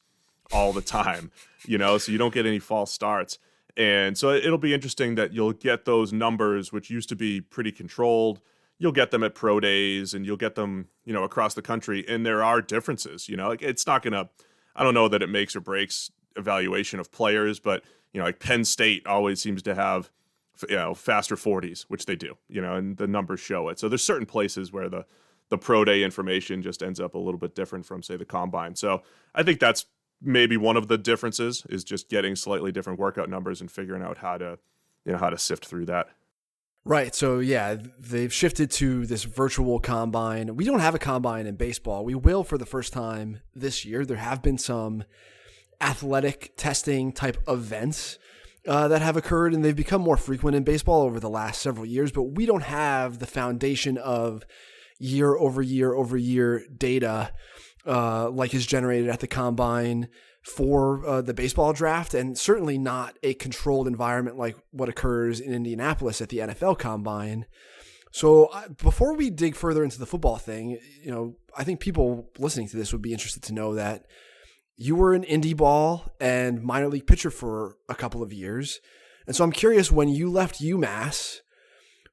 [0.52, 1.32] all the time.
[1.66, 3.38] you know, so you don't get any false starts.
[3.78, 7.72] And so it'll be interesting that you'll get those numbers, which used to be pretty
[7.72, 8.42] controlled.
[8.78, 12.04] You'll get them at pro days, and you'll get them, you know, across the country.
[12.08, 13.30] And there are differences.
[13.30, 14.30] You know, like it's not gonna.
[14.76, 17.84] I don't know that it makes or breaks evaluation of players, but
[18.14, 20.10] you know, like Penn State always seems to have
[20.70, 23.90] you know faster 40s which they do you know and the numbers show it so
[23.90, 25.06] there's certain places where the
[25.50, 28.76] the pro day information just ends up a little bit different from say the combine
[28.76, 29.02] so
[29.36, 29.86] i think that's
[30.22, 34.20] maybe one of the differences is just getting slightly different workout numbers and figuring out
[34.20, 34.60] how to
[35.06, 36.08] you know how to sift through that.
[36.84, 37.14] Right.
[37.14, 40.56] So yeah, they've shifted to this virtual combine.
[40.56, 42.04] We don't have a combine in baseball.
[42.04, 44.06] We will for the first time this year.
[44.06, 45.04] There have been some
[45.80, 48.18] athletic testing type events
[48.68, 51.86] uh, that have occurred, and they've become more frequent in baseball over the last several
[51.86, 52.12] years.
[52.12, 54.44] But we don't have the foundation of
[55.00, 57.34] year over year over year data
[57.86, 60.08] uh, like is generated at the combine
[60.44, 65.54] for uh, the baseball draft, and certainly not a controlled environment like what occurs in
[65.54, 67.46] Indianapolis at the NFL combine.
[68.12, 72.30] So uh, before we dig further into the football thing, you know, I think people
[72.38, 74.06] listening to this would be interested to know that
[74.82, 78.82] you were an indie ball and minor league pitcher for a couple of years.
[79.28, 81.42] And so I'm curious when you left UMass,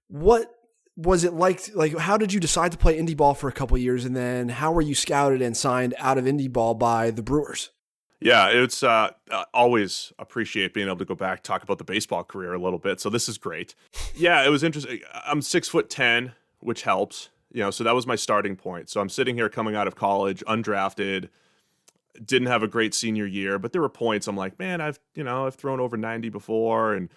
[0.08, 0.54] what
[0.94, 3.78] was it like like how did you decide to play indie ball for a couple
[3.78, 7.22] years and then how were you scouted and signed out of indie ball by the
[7.22, 7.70] Brewers?
[8.20, 12.24] Yeah, it's uh, uh, always appreciate being able to go back talk about the baseball
[12.24, 13.00] career a little bit.
[13.00, 13.74] So this is great.
[14.14, 15.00] Yeah, it was interesting.
[15.24, 17.30] I'm six foot ten, which helps.
[17.50, 18.90] You know, so that was my starting point.
[18.90, 21.30] So I'm sitting here coming out of college, undrafted,
[22.24, 25.24] didn't have a great senior year, but there were points I'm like, man, I've you
[25.24, 27.08] know I've thrown over 90 before, and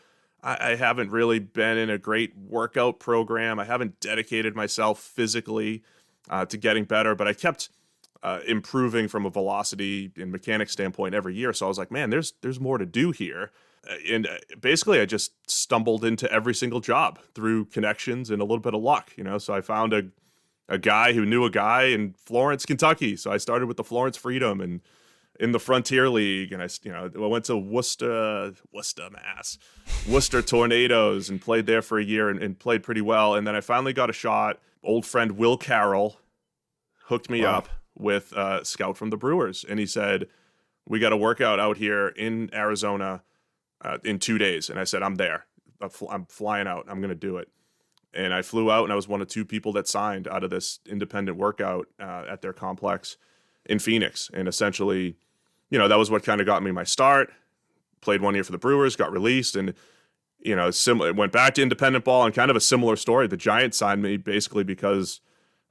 [0.43, 3.59] I, I haven't really been in a great workout program.
[3.59, 5.83] I haven't dedicated myself physically
[6.29, 7.69] uh, to getting better, but I kept
[8.23, 11.53] uh, improving from a velocity and mechanics standpoint every year.
[11.53, 13.51] So I was like, man, there's there's more to do here.
[13.89, 18.45] Uh, and uh, basically, I just stumbled into every single job through connections and a
[18.45, 19.37] little bit of luck, you know.
[19.37, 20.03] So I found a
[20.71, 23.17] a guy who knew a guy in Florence, Kentucky.
[23.17, 24.79] So I started with the Florence Freedom and
[25.37, 29.57] in the Frontier League, and I, you know, I went to Worcester, Worcester, Mass,
[30.07, 33.33] Worcester Tornadoes, and played there for a year and, and, played pretty well.
[33.33, 34.59] And then I finally got a shot.
[34.83, 36.19] Old friend Will Carroll
[37.05, 37.57] hooked me wow.
[37.57, 40.27] up with a scout from the Brewers, and he said,
[40.87, 43.23] "We got a workout out here in Arizona
[43.83, 45.47] uh, in two days." And I said, "I'm there.
[46.09, 46.85] I'm flying out.
[46.87, 47.49] I'm going to do it."
[48.13, 50.49] And I flew out, and I was one of two people that signed out of
[50.49, 53.17] this independent workout uh, at their complex
[53.65, 54.29] in Phoenix.
[54.33, 55.15] And essentially,
[55.69, 57.31] you know, that was what kind of got me my start.
[58.01, 59.73] Played one year for the Brewers, got released, and
[60.39, 63.27] you know, similar went back to independent ball and kind of a similar story.
[63.27, 65.21] The Giants signed me basically because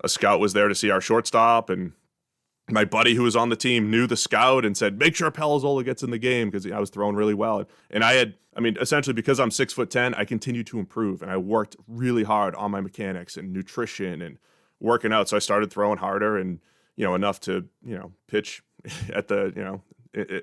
[0.02, 1.92] a scout was there to see our shortstop, and
[2.70, 5.84] my buddy who was on the team knew the scout and said, "Make sure Palazzolo
[5.84, 8.76] gets in the game because I was throwing really well." And I had, I mean,
[8.80, 12.54] essentially because I'm six foot ten, I continued to improve, and I worked really hard
[12.54, 14.38] on my mechanics and nutrition and
[14.80, 15.28] working out.
[15.28, 16.60] So I started throwing harder and
[16.96, 18.62] you know enough to you know pitch
[19.14, 19.82] at the you know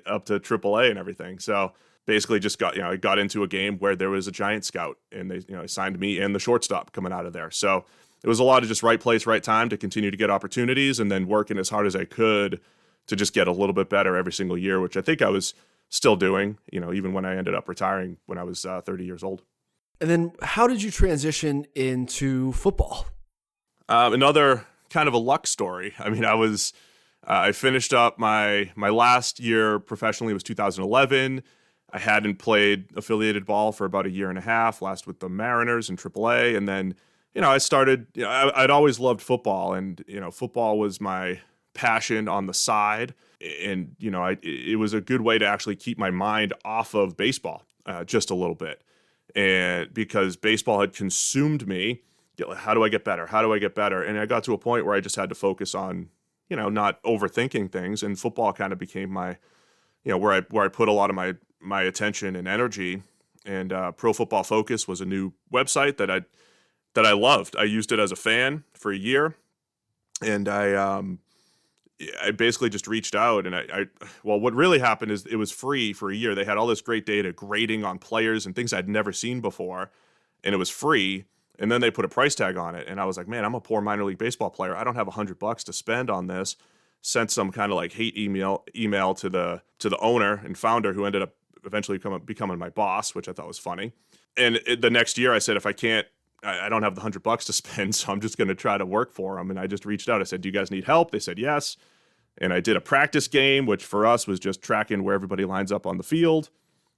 [0.06, 1.38] up to AAA and everything.
[1.38, 1.72] So
[2.06, 4.64] basically, just got you know I got into a game where there was a giant
[4.64, 7.50] scout, and they you know signed me and the shortstop coming out of there.
[7.50, 7.84] So
[8.22, 10.98] it was a lot of just right place, right time to continue to get opportunities,
[10.98, 12.60] and then working as hard as I could
[13.06, 15.54] to just get a little bit better every single year, which I think I was
[15.88, 16.58] still doing.
[16.72, 19.42] You know, even when I ended up retiring when I was uh, 30 years old.
[20.00, 23.06] And then, how did you transition into football?
[23.88, 25.94] Um, another kind of a luck story.
[25.98, 26.72] I mean, I was
[27.26, 31.42] uh, I finished up my my last year professionally was 2011.
[31.90, 34.82] I hadn't played affiliated ball for about a year and a half.
[34.82, 36.94] Last with the Mariners in AAA, and then
[37.34, 38.06] you know I started.
[38.14, 41.40] You know, I, I'd always loved football, and you know football was my
[41.74, 43.14] passion on the side,
[43.62, 46.94] and you know I, it was a good way to actually keep my mind off
[46.94, 48.82] of baseball uh, just a little bit,
[49.34, 52.02] and because baseball had consumed me.
[52.56, 53.26] How do I get better?
[53.26, 54.00] How do I get better?
[54.00, 56.08] And I got to a point where I just had to focus on
[56.48, 58.02] you know, not overthinking things.
[58.02, 59.36] And football kind of became my,
[60.04, 63.02] you know, where I where I put a lot of my my attention and energy.
[63.44, 66.22] And uh, Pro Football Focus was a new website that I
[66.94, 67.56] that I loved.
[67.56, 69.36] I used it as a fan for a year,
[70.22, 71.18] and I um,
[72.22, 73.86] I basically just reached out and I, I,
[74.22, 76.34] well what really happened is it was free for a year.
[76.34, 79.90] They had all this great data grading on players and things I'd never seen before
[80.44, 81.24] and it was free
[81.58, 83.54] and then they put a price tag on it, and I was like, man, I'm
[83.54, 84.76] a poor minor league baseball player.
[84.76, 86.56] I don't have a hundred bucks to spend on this.
[87.00, 90.92] Sent some kind of like hate email email to the to the owner and founder
[90.92, 91.34] who ended up
[91.64, 93.92] eventually becoming my boss, which I thought was funny.
[94.36, 96.06] And the next year, I said, if I can't
[96.66, 98.86] I don't have the hundred bucks to spend, so I'm just going to try to
[98.86, 99.50] work for them.
[99.50, 100.20] And I just reached out.
[100.20, 101.76] I said, "Do you guys need help?" They said yes.
[102.40, 105.72] And I did a practice game, which for us was just tracking where everybody lines
[105.72, 106.50] up on the field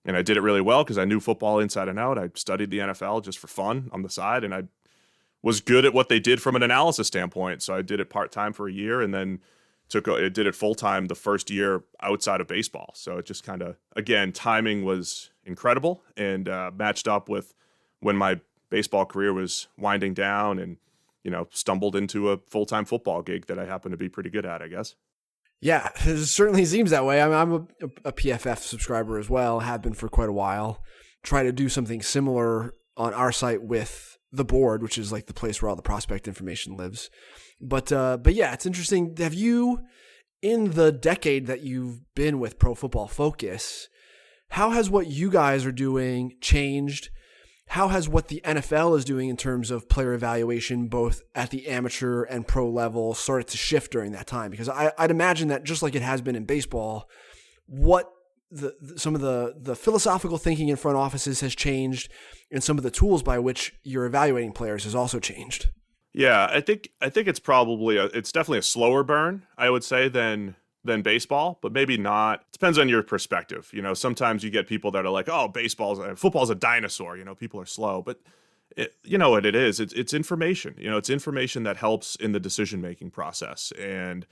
[0.05, 2.19] and I did it really well because I knew football inside and out.
[2.19, 4.65] I studied the NFL just for fun on the side, and I
[5.43, 7.63] was good at what they did from an analysis standpoint.
[7.63, 9.41] So I did it part time for a year, and then
[9.89, 12.93] took it did it full time the first year outside of baseball.
[12.95, 17.55] So it just kind of again timing was incredible and uh, matched up with
[18.01, 18.41] when my
[18.71, 20.79] baseball career was winding down, and
[21.23, 24.31] you know stumbled into a full time football gig that I happen to be pretty
[24.31, 24.95] good at, I guess.
[25.61, 27.21] Yeah, it certainly seems that way.
[27.21, 30.83] I'm, I'm a, a, PFF subscriber as well, have been for quite a while.
[31.23, 35.35] try to do something similar on our site with the board, which is like the
[35.35, 37.11] place where all the prospect information lives.
[37.61, 39.15] But uh, but yeah, it's interesting.
[39.19, 39.81] Have you
[40.43, 43.89] in the decade that you've been with Pro Football Focus,
[44.51, 47.11] how has what you guys are doing changed?
[47.71, 51.69] How has what the NFL is doing in terms of player evaluation, both at the
[51.69, 54.51] amateur and pro level, started to shift during that time?
[54.51, 57.09] Because I, would imagine that just like it has been in baseball,
[57.67, 58.13] what
[58.51, 62.11] the, some of the the philosophical thinking in front offices has changed,
[62.51, 65.69] and some of the tools by which you're evaluating players has also changed.
[66.13, 69.85] Yeah, I think I think it's probably a, it's definitely a slower burn, I would
[69.85, 72.41] say, than than baseball, but maybe not.
[72.41, 73.71] It depends on your perspective.
[73.73, 77.25] You know, sometimes you get people that are like, "Oh, baseball's football's a dinosaur." You
[77.25, 78.21] know, people are slow, but
[78.77, 79.81] it, you know what it is.
[79.81, 80.75] It's it's information.
[80.79, 84.27] You know, it's information that helps in the decision making process, and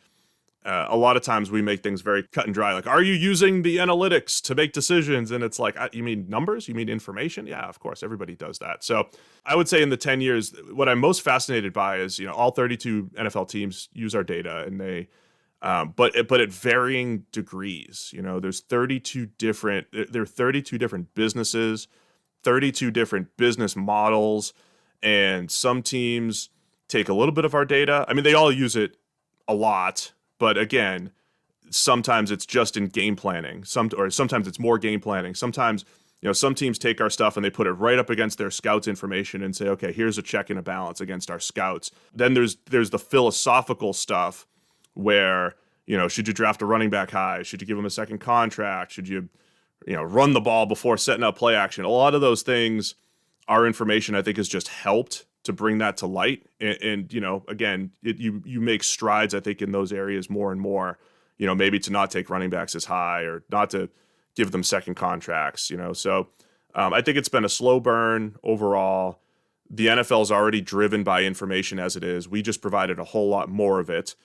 [0.65, 2.75] uh, a lot of times we make things very cut and dry.
[2.75, 5.31] Like, are you using the analytics to make decisions?
[5.31, 6.69] And it's like, you mean numbers?
[6.69, 7.47] You mean information?
[7.47, 8.85] Yeah, of course, everybody does that.
[8.85, 9.09] So
[9.47, 12.35] I would say in the 10 years, what I'm most fascinated by is, you know,
[12.35, 15.09] all 32 NFL teams use our data and they,
[15.63, 18.11] um, but but at varying degrees.
[18.15, 21.89] You know, there's 32 different, there are 32 different businesses,
[22.43, 24.53] 32 different business models,
[25.03, 26.51] and some teams
[26.89, 28.05] take a little bit of our data.
[28.09, 28.97] I mean, they all use it
[29.47, 31.11] a lot but again,
[31.71, 33.65] sometimes it's just in game planning.
[33.65, 35.35] Some or sometimes it's more game planning.
[35.35, 35.85] Sometimes
[36.23, 38.51] you know some teams take our stuff and they put it right up against their
[38.51, 41.91] scouts information and say, okay, here's a check and a balance against our scouts.
[42.15, 44.47] Then there's there's the philosophical stuff
[44.99, 45.55] where
[45.87, 47.43] you know should you draft a running back high?
[47.43, 48.93] Should you give him a second contract?
[48.93, 49.29] Should you
[49.87, 51.85] you know run the ball before setting up play action?
[51.85, 52.97] A lot of those things,
[53.47, 56.45] our information I think has just helped to bring that to light.
[56.61, 60.29] And, and you know, again, it, you you make strides, I think, in those areas
[60.29, 60.99] more and more.
[61.39, 63.89] You know, maybe to not take running backs as high or not to
[64.35, 65.71] give them second contracts.
[65.71, 66.29] You know, so
[66.75, 69.21] um, I think it's been a slow burn overall.
[69.71, 72.29] The NFL is already driven by information as it is.
[72.29, 74.17] We just provided a whole lot more of it.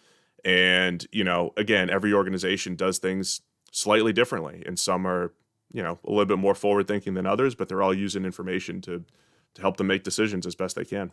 [0.46, 3.42] And, you know, again, every organization does things
[3.72, 4.64] slightly differently.
[4.66, 5.34] And some are,
[5.72, 8.82] you know, a little bit more forward thinking than others, but they're all using information
[8.82, 9.04] to
[9.56, 11.12] to help them make decisions as best they can.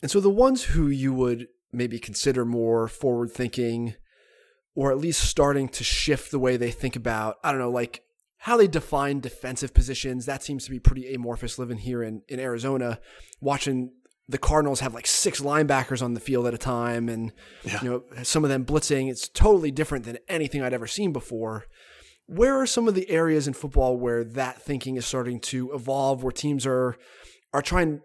[0.00, 3.94] And so the ones who you would maybe consider more forward thinking
[4.74, 8.02] or at least starting to shift the way they think about, I don't know, like
[8.38, 12.40] how they define defensive positions, that seems to be pretty amorphous living here in, in
[12.40, 12.98] Arizona,
[13.40, 13.92] watching
[14.32, 17.32] the Cardinals have like six linebackers on the field at a time and
[17.64, 17.78] yeah.
[17.82, 21.66] you know some of them blitzing it's totally different than anything I'd ever seen before
[22.26, 26.22] where are some of the areas in football where that thinking is starting to evolve
[26.22, 26.96] where teams are
[27.52, 28.00] are trying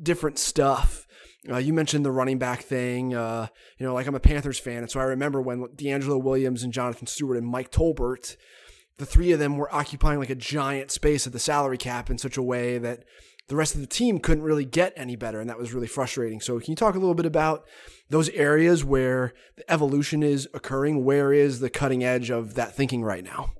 [0.00, 1.06] different stuff.
[1.50, 3.14] Uh, you mentioned the running back thing.
[3.14, 3.48] Uh,
[3.78, 6.72] you know, like I'm a Panthers fan, and so I remember when DeAngelo Williams and
[6.72, 8.36] Jonathan Stewart and Mike Tolbert,
[8.98, 12.18] the three of them were occupying like a giant space of the salary cap in
[12.18, 13.04] such a way that
[13.48, 16.40] the rest of the team couldn't really get any better, and that was really frustrating.
[16.40, 17.64] So, can you talk a little bit about
[18.08, 21.04] those areas where the evolution is occurring?
[21.04, 23.52] Where is the cutting edge of that thinking right now?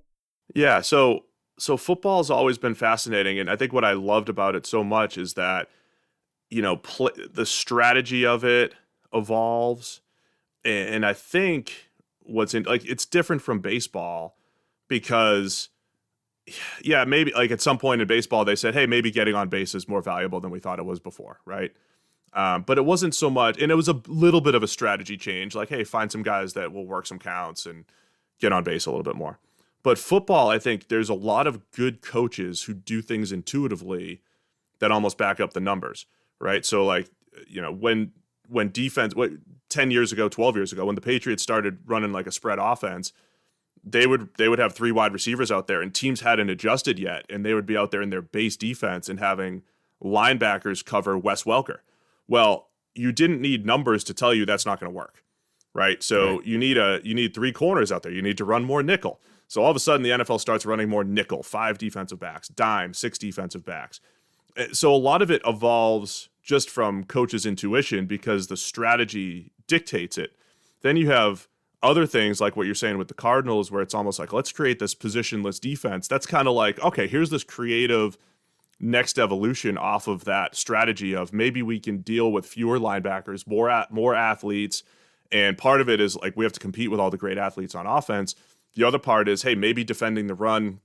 [0.55, 0.81] Yeah.
[0.81, 1.25] So
[1.59, 4.83] so football has always been fascinating, and I think what I loved about it so
[4.83, 5.69] much is that
[6.51, 8.75] you know pl- the strategy of it
[9.13, 10.01] evolves,
[10.65, 11.91] and I think
[12.21, 14.37] what's in like it's different from baseball
[14.89, 15.69] because
[16.83, 19.75] yeah maybe like at some point in baseball they said hey maybe getting on base
[19.75, 21.73] is more valuable than we thought it was before right
[22.35, 25.17] um, but it wasn't so much and it was a little bit of a strategy
[25.17, 27.85] change like hey find some guys that will work some counts and
[28.41, 29.39] get on base a little bit more
[29.83, 34.21] but football, I think there's a lot of good coaches who do things intuitively
[34.79, 36.07] that almost back up the numbers,
[36.39, 36.65] right?
[36.65, 37.11] So like,
[37.49, 38.13] you know, when
[38.49, 39.31] when defense what
[39.71, 43.13] 10 years ago, 12 years ago when the Patriots started running like a spread offense,
[43.85, 47.25] they would they would have three wide receivers out there and teams hadn't adjusted yet
[47.29, 49.63] and they would be out there in their base defense and having
[50.03, 51.79] linebackers cover Wes Welker.
[52.29, 55.25] Well, you didn't need numbers to tell you that's not going to work.
[55.75, 56.03] Right?
[56.03, 56.47] So right.
[56.47, 58.13] you need a you need three corners out there.
[58.13, 59.21] You need to run more nickel.
[59.49, 62.95] So all of a sudden, the NFL starts running more nickel, five defensive backs, dime,
[62.95, 64.01] six defensive backs.
[64.57, 70.17] Eh, so a lot of it evolves just from coaches' intuition because the strategy dictates
[70.17, 70.35] it.
[70.81, 71.49] Then you have
[71.83, 74.79] other things like what you're saying with the Cardinals, where it's almost like, let's create
[74.79, 76.07] this positionless defense.
[76.09, 78.17] That's kind of like, okay, here's this creative
[78.81, 83.71] next evolution off of that strategy of maybe we can deal with fewer linebackers, more
[83.71, 84.83] at, more athletes,
[85.31, 87.75] and part of it is like we have to compete with all the great athletes
[87.75, 88.35] on offense.
[88.75, 90.81] The other part is, hey, maybe defending the run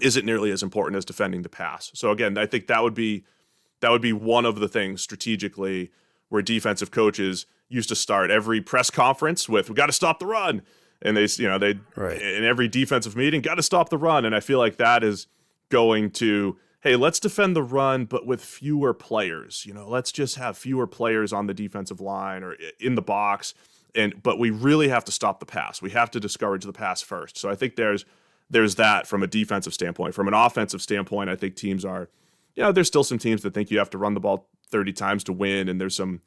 [0.00, 1.90] isn't nearly as important as defending the pass.
[1.94, 3.24] So again, I think that would be
[3.80, 5.90] that would be one of the things strategically
[6.28, 10.26] where defensive coaches used to start every press conference with, "We got to stop the
[10.26, 10.62] run,"
[11.02, 12.20] and they, you know, they right.
[12.20, 14.24] in every defensive meeting, got to stop the run.
[14.24, 15.26] And I feel like that is
[15.68, 19.64] going to hey, let's defend the run, but with fewer players.
[19.66, 23.54] You know, let's just have fewer players on the defensive line or in the box.
[23.94, 25.82] And but we really have to stop the pass.
[25.82, 27.38] We have to discourage the pass first.
[27.38, 28.04] So I think there's
[28.50, 30.14] there's that from a defensive standpoint.
[30.14, 32.08] From an offensive standpoint, I think teams are,
[32.54, 34.92] you know, there's still some teams that think you have to run the ball 30
[34.92, 36.20] times to win, and there's some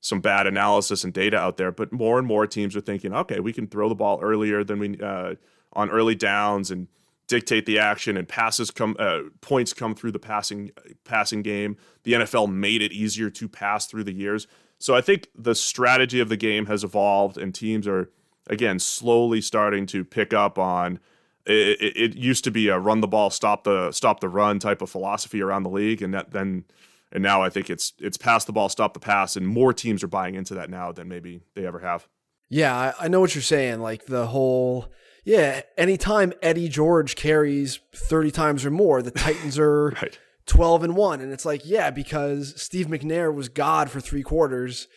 [0.00, 1.70] some bad analysis and data out there.
[1.70, 4.78] But more and more teams are thinking, okay, we can throw the ball earlier than
[4.80, 5.34] we uh,
[5.74, 6.88] on early downs and
[7.28, 10.70] dictate the action and passes come uh, points come through the passing
[11.04, 11.76] passing game.
[12.02, 14.46] The NFL made it easier to pass through the years.
[14.78, 18.10] So I think the strategy of the game has evolved and teams are
[18.50, 20.98] again slowly starting to pick up on
[21.46, 24.58] it, it, it used to be a run the ball stop the stop the run
[24.58, 26.64] type of philosophy around the league and that then
[27.12, 30.02] and now I think it's it's pass the ball stop the pass and more teams
[30.02, 32.08] are buying into that now than maybe they ever have.
[32.48, 34.92] Yeah, I, I know what you're saying like the whole
[35.24, 40.18] yeah, anytime Eddie George carries 30 times or more, the Titans are right.
[40.46, 41.20] 12 and 1.
[41.20, 44.88] And it's like, yeah, because Steve McNair was God for three quarters.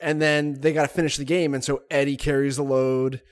[0.00, 1.54] And then they got to finish the game.
[1.54, 3.22] And so Eddie carries the load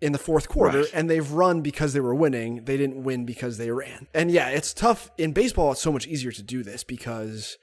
[0.00, 0.80] in the fourth quarter.
[0.80, 0.90] Right.
[0.94, 2.64] And they've run because they were winning.
[2.64, 4.08] They didn't win because they ran.
[4.14, 5.10] And yeah, it's tough.
[5.18, 7.58] In baseball, it's so much easier to do this because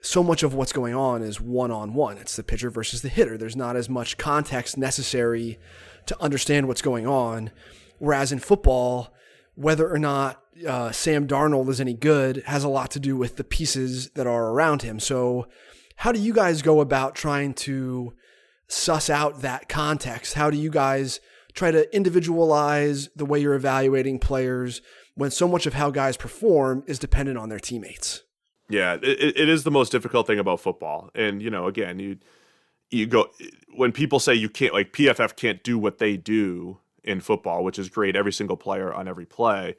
[0.00, 2.16] so much of what's going on is one on one.
[2.18, 3.36] It's the pitcher versus the hitter.
[3.36, 5.58] There's not as much context necessary
[6.06, 7.50] to understand what's going on.
[7.98, 9.12] Whereas in football,
[9.54, 13.36] whether or not uh, Sam Darnold is any good has a lot to do with
[13.36, 14.98] the pieces that are around him.
[15.00, 15.46] So,
[15.96, 18.14] how do you guys go about trying to
[18.68, 20.32] suss out that context?
[20.32, 21.20] How do you guys
[21.52, 24.80] try to individualize the way you're evaluating players
[25.14, 28.22] when so much of how guys perform is dependent on their teammates?
[28.70, 31.10] Yeah, it, it is the most difficult thing about football.
[31.14, 32.18] And, you know, again, you
[32.90, 33.30] you go
[33.74, 37.78] when people say you can't like PFF can't do what they do in football, which
[37.78, 39.76] is great every single player on every play.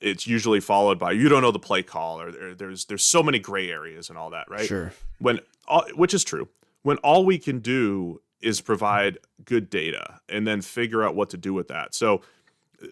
[0.00, 3.22] It's usually followed by you don't know the play call or there, there's there's so
[3.22, 4.66] many gray areas and all that, right?
[4.66, 4.92] Sure.
[5.18, 6.48] When all, which is true.
[6.82, 11.36] When all we can do is provide good data and then figure out what to
[11.36, 11.94] do with that.
[11.94, 12.22] So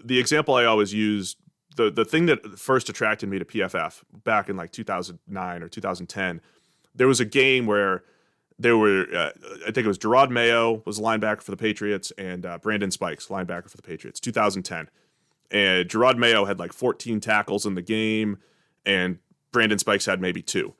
[0.04, 1.36] the example I always use
[1.78, 6.40] the the thing that first attracted me to PFF back in like 2009 or 2010,
[6.94, 8.02] there was a game where
[8.59, 9.30] there were uh,
[9.62, 13.28] I think it was Jerod Mayo was linebacker for the Patriots and uh, Brandon Spikes
[13.28, 14.90] linebacker for the Patriots 2010
[15.50, 18.38] and Jerod Mayo had like 14 tackles in the game
[18.84, 19.18] and
[19.52, 20.74] Brandon Spikes had maybe two.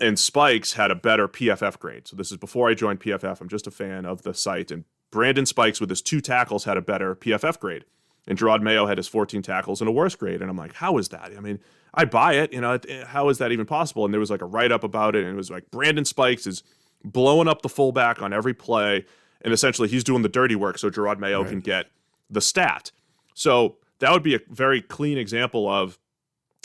[0.00, 2.08] And Spikes had a better PFF grade.
[2.08, 4.70] So this is before I joined PFF I'm just a fan of the site.
[4.70, 7.84] And Brandon Spikes with his two tackles had a better PFF grade
[8.26, 10.98] and Jerod Mayo had his 14 tackles and a worse grade and I'm like how
[10.98, 11.58] is that I mean
[11.92, 14.46] I buy it you know how is that even possible and there was like a
[14.46, 16.62] write up about it and it was like Brandon Spikes is
[17.04, 19.04] blowing up the fullback on every play,
[19.42, 21.50] and essentially he's doing the dirty work so Jerod Mayo right.
[21.50, 21.90] can get
[22.30, 22.90] the stat.
[23.34, 25.98] So that would be a very clean example of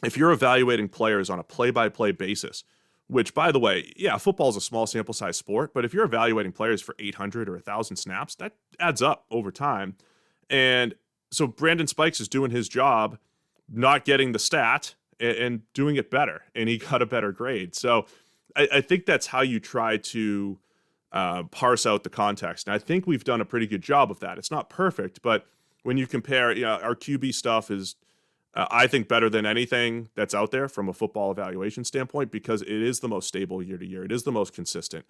[0.03, 2.63] if you're evaluating players on a play-by-play basis.
[3.07, 6.05] Which, by the way, yeah, football is a small sample size sport, but if you're
[6.05, 9.95] evaluating players for 800 or 1,000 snaps, that adds up over time.
[10.47, 10.93] And
[11.31, 13.17] so Brandon Spikes is doing his job,
[13.71, 17.75] not getting the stat and, and doing it better, and he got a better grade.
[17.75, 18.05] So
[18.55, 20.59] I, I think that's how you try to
[21.11, 22.67] uh, parse out the context.
[22.67, 24.37] And I think we've done a pretty good job of that.
[24.37, 25.47] It's not perfect, but
[25.83, 27.95] when you compare, you know, our QB stuff is,
[28.53, 32.61] uh, I think, better than anything that's out there from a football evaluation standpoint because
[32.61, 34.03] it is the most stable year to year.
[34.03, 35.05] It is the most consistent.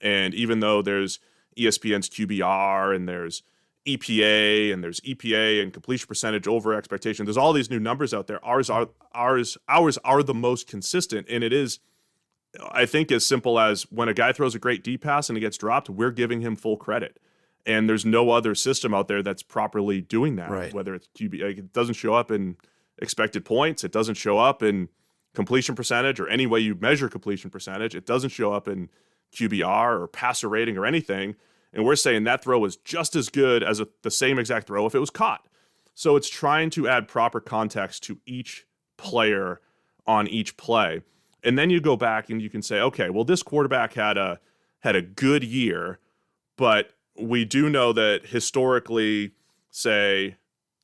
[0.00, 1.20] And even though there's
[1.56, 3.42] ESPN's QBR and there's
[3.86, 8.26] EPA and there's EPA and completion percentage over expectation, there's all these new numbers out
[8.26, 8.44] there.
[8.44, 11.80] Ours are ours ours are the most consistent, and it is
[12.70, 15.40] I think as simple as when a guy throws a great deep pass and it
[15.40, 17.18] gets dropped, we're giving him full credit.
[17.66, 20.50] And there's no other system out there that's properly doing that.
[20.50, 20.72] Right.
[20.72, 22.56] Whether it's QB, like it doesn't show up in
[22.98, 24.90] expected points, it doesn't show up in
[25.34, 27.94] completion percentage or any way you measure completion percentage.
[27.94, 28.90] It doesn't show up in
[29.34, 31.36] QBR or passer rating or anything.
[31.74, 34.86] And we're saying that throw was just as good as a, the same exact throw
[34.86, 35.46] if it was caught.
[35.94, 39.60] So it's trying to add proper context to each player
[40.06, 41.02] on each play
[41.44, 44.40] and then you go back and you can say, okay, well, this quarterback had a
[44.80, 45.98] had a good year,
[46.56, 49.32] but we do know that historically,
[49.70, 50.36] say,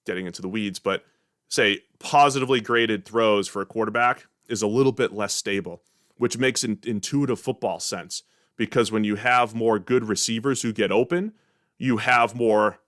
[0.07, 1.05] getting into the weeds, but
[1.49, 5.83] say positively graded throws for a quarterback is a little bit less stable,
[6.17, 8.23] which makes intuitive football sense
[8.61, 11.33] because when you have more good receivers who get open,
[11.79, 12.79] you have more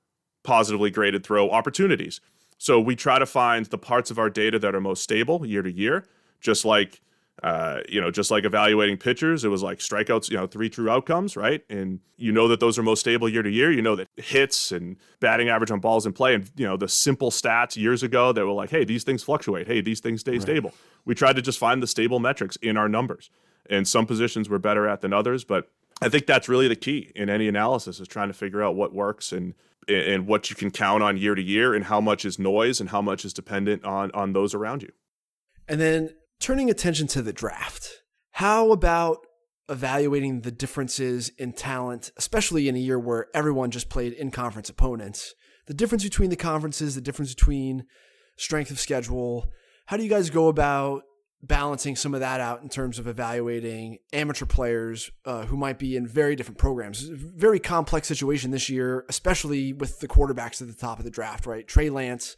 [0.43, 2.21] positively graded throw opportunities.
[2.59, 5.63] So we try to find the parts of our data that are most stable year
[5.63, 6.05] to year,
[6.41, 7.01] just like
[7.43, 10.91] Uh, you know, just like evaluating pitchers, it was like strikeouts, you know, three true
[10.91, 11.63] outcomes, right?
[11.71, 13.73] And you know that those are most stable year to year.
[13.73, 16.89] You know that hits and batting average on balls in play and, you know, the
[16.89, 19.67] simple stats years ago that were like, hey, these things fluctuate.
[19.67, 20.43] Hey, these things stay right.
[20.43, 20.73] stable.
[21.07, 23.31] We tried to just find the stable metrics in our numbers.
[23.71, 25.45] And some positions we're better at than others.
[25.45, 25.71] But
[26.01, 28.93] I think that's really the key in any analysis is trying to figure out what
[28.93, 29.55] works and
[29.89, 32.91] and what you can count on year to year and how much is noise and
[32.91, 34.91] how much is dependent on on those around you.
[35.69, 36.11] And then
[36.41, 38.03] turning attention to the draft,
[38.33, 39.19] how about
[39.69, 44.69] evaluating the differences in talent, especially in a year where everyone just played in conference
[44.69, 45.35] opponents?
[45.67, 47.85] The difference between the conferences, the difference between
[48.37, 49.47] strength of schedule.
[49.87, 51.03] How do you guys go about
[51.43, 55.97] balancing some of that out in terms of evaluating amateur players uh, who might be
[55.97, 57.01] in very different programs.
[57.03, 61.47] Very complex situation this year, especially with the quarterbacks at the top of the draft,
[61.47, 61.67] right?
[61.67, 62.37] Trey Lance,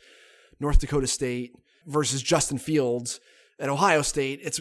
[0.59, 1.53] North Dakota State
[1.87, 3.21] versus Justin Fields
[3.59, 4.61] at Ohio State, it's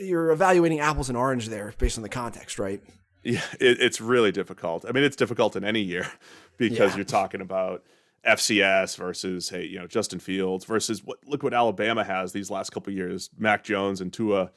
[0.00, 2.80] you're evaluating apples and oranges there based on the context, right?
[3.22, 4.84] Yeah, it, it's really difficult.
[4.88, 6.06] I mean, it's difficult in any year
[6.58, 6.96] because yeah.
[6.96, 7.82] you're talking about
[8.26, 12.70] FCS versus hey, you know, Justin Fields versus what look what Alabama has these last
[12.70, 14.50] couple years, Mac Jones and Tua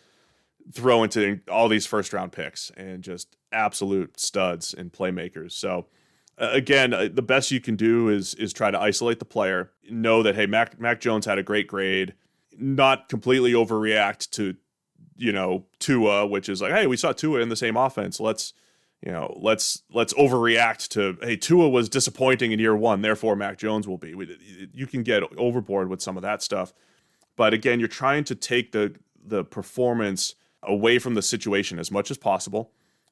[0.72, 5.54] throw into all these first round picks and just absolute studs and playmakers.
[5.54, 5.88] So
[6.40, 9.72] uh, again, uh, the best you can do is is try to isolate the player,
[9.90, 12.14] know that hey, Mac Mac Jones had a great grade
[12.60, 14.56] not completely overreact to
[15.16, 18.20] you know Tua, which is like, hey, we saw Tua in the same offense.
[18.20, 18.54] Let's
[19.06, 23.58] you know let's let's overreact to hey Tua was disappointing in year one, therefore Mac
[23.58, 24.14] Jones will be.
[24.74, 26.74] You can get overboard with some of that stuff,
[27.36, 32.10] but again, you're trying to take the the performance away from the situation as much
[32.12, 32.72] as possible.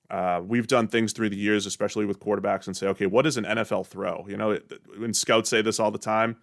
[0.10, 3.38] Uh, we've done things through the years, especially with quarterbacks, and say, okay, what is
[3.38, 4.26] an NFL throw?
[4.30, 4.60] You know,
[4.98, 6.38] when scouts say this all the time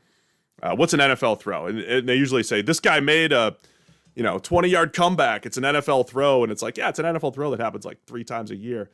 [0.62, 1.66] uh, what's an NFL throw?
[1.66, 3.56] And, and, they usually say this guy made a,
[4.14, 5.44] you know, 20 yard comeback.
[5.44, 7.98] It's an NFL throw, and it's like, yeah, it's an NFL throw that happens like
[8.06, 8.90] three times a year.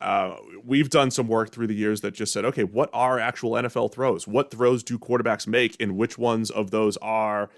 [0.00, 3.52] Uh, we've done some work through the years that just said, okay, what are actual
[3.52, 4.28] NFL throws?
[4.28, 7.50] What throws do quarterbacks make, and which ones of those are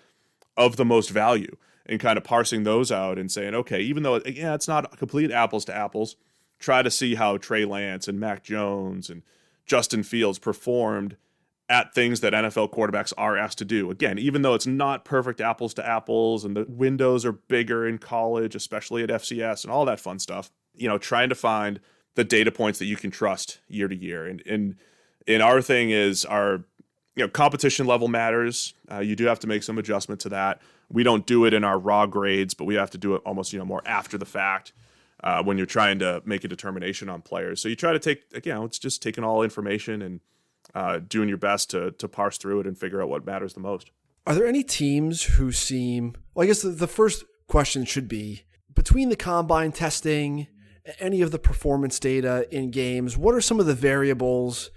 [0.56, 1.56] of the most value?
[1.86, 5.32] And kind of parsing those out and saying, okay, even though yeah, it's not complete
[5.32, 6.16] apples to apples,
[6.58, 9.22] try to see how Trey Lance and Mac Jones and
[9.66, 11.16] Justin Fields performed
[11.68, 13.90] at things that NFL quarterbacks are asked to do.
[13.90, 17.98] Again, even though it's not perfect apples to apples and the windows are bigger in
[17.98, 21.80] college, especially at FCS and all that fun stuff, you know, trying to find
[22.14, 24.26] the data points that you can trust year to year.
[24.26, 24.76] And
[25.26, 26.64] and our thing is our
[27.16, 28.74] you know competition level matters.
[28.90, 30.60] Uh, you do have to make some adjustment to that.
[30.90, 33.52] We don't do it in our raw grades, but we have to do it almost
[33.52, 34.72] you know more after the fact.
[35.22, 38.22] Uh, when you're trying to make a determination on players, so you try to take
[38.32, 40.20] again, it's just taking all information and
[40.74, 43.60] uh, doing your best to to parse through it and figure out what matters the
[43.60, 43.90] most.
[44.26, 46.44] Are there any teams who seem well?
[46.44, 50.46] I guess the, the first question should be between the combine testing,
[50.98, 53.16] any of the performance data in games.
[53.16, 54.70] What are some of the variables?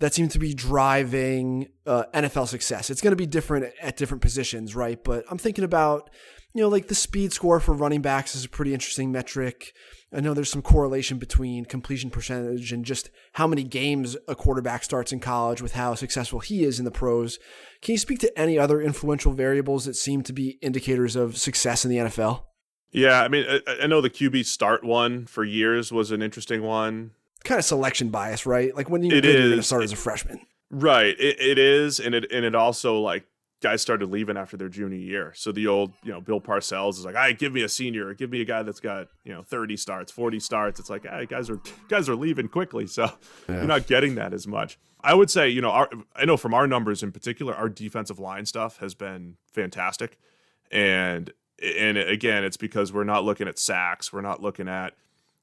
[0.00, 2.90] that seem to be driving uh, NFL success.
[2.90, 5.02] It's going to be different at different positions, right?
[5.02, 6.10] But I'm thinking about,
[6.54, 9.74] you know, like the speed score for running backs is a pretty interesting metric.
[10.12, 14.84] I know there's some correlation between completion percentage and just how many games a quarterback
[14.84, 17.38] starts in college with how successful he is in the pros.
[17.82, 21.84] Can you speak to any other influential variables that seem to be indicators of success
[21.84, 22.44] in the NFL?
[22.92, 26.62] Yeah, I mean, I, I know the QB start one for years was an interesting
[26.62, 27.12] one.
[27.44, 28.74] Kind of selection bias, right?
[28.74, 30.40] Like when you are going to start as a freshman.
[30.70, 31.18] Right.
[31.18, 33.24] It, it is, and it and it also like
[33.60, 35.32] guys started leaving after their junior year.
[35.34, 38.14] So the old, you know, Bill Parcells is like, "I right, give me a senior,
[38.14, 41.26] give me a guy that's got you know 30 starts, 40 starts." It's like, hey,
[41.26, 43.10] guys are guys are leaving quickly, so
[43.48, 43.56] yeah.
[43.56, 44.78] you're not getting that as much.
[45.02, 48.18] I would say, you know, our, I know from our numbers in particular, our defensive
[48.18, 50.18] line stuff has been fantastic,
[50.70, 54.94] and and again, it's because we're not looking at sacks, we're not looking at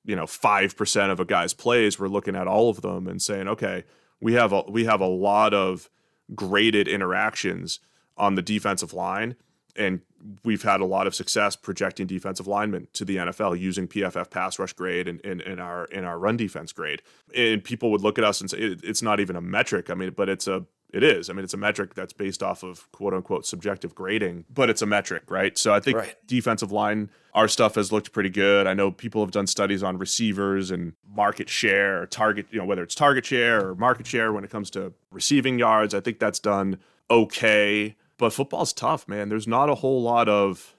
[0.04, 3.22] you know five percent of a guy's plays, we're looking at all of them and
[3.22, 3.84] saying, okay,
[4.20, 5.90] we have a we have a lot of
[6.34, 7.80] graded interactions
[8.18, 9.36] on the defensive line.
[9.76, 10.02] And
[10.44, 14.58] we've had a lot of success projecting defensive linemen to the NFL using PFF pass
[14.58, 17.04] rush grade and in our in our run defense grade.
[17.36, 19.92] And people would look at us and say it, it's not even a metric.
[19.92, 21.30] I mean, but it's a it is.
[21.30, 24.82] I mean, it's a metric that's based off of quote unquote subjective grading, but it's
[24.82, 25.58] a metric, right?
[25.58, 26.16] So I think right.
[26.26, 28.68] defensive line, our stuff has looked pretty good.
[28.68, 32.66] I know people have done studies on receivers and market share, or target, you know,
[32.66, 35.94] whether it's target share or market share when it comes to receiving yards.
[35.94, 37.96] I think that's done okay.
[38.18, 39.30] But football's tough, man.
[39.30, 40.76] There's not a whole lot of,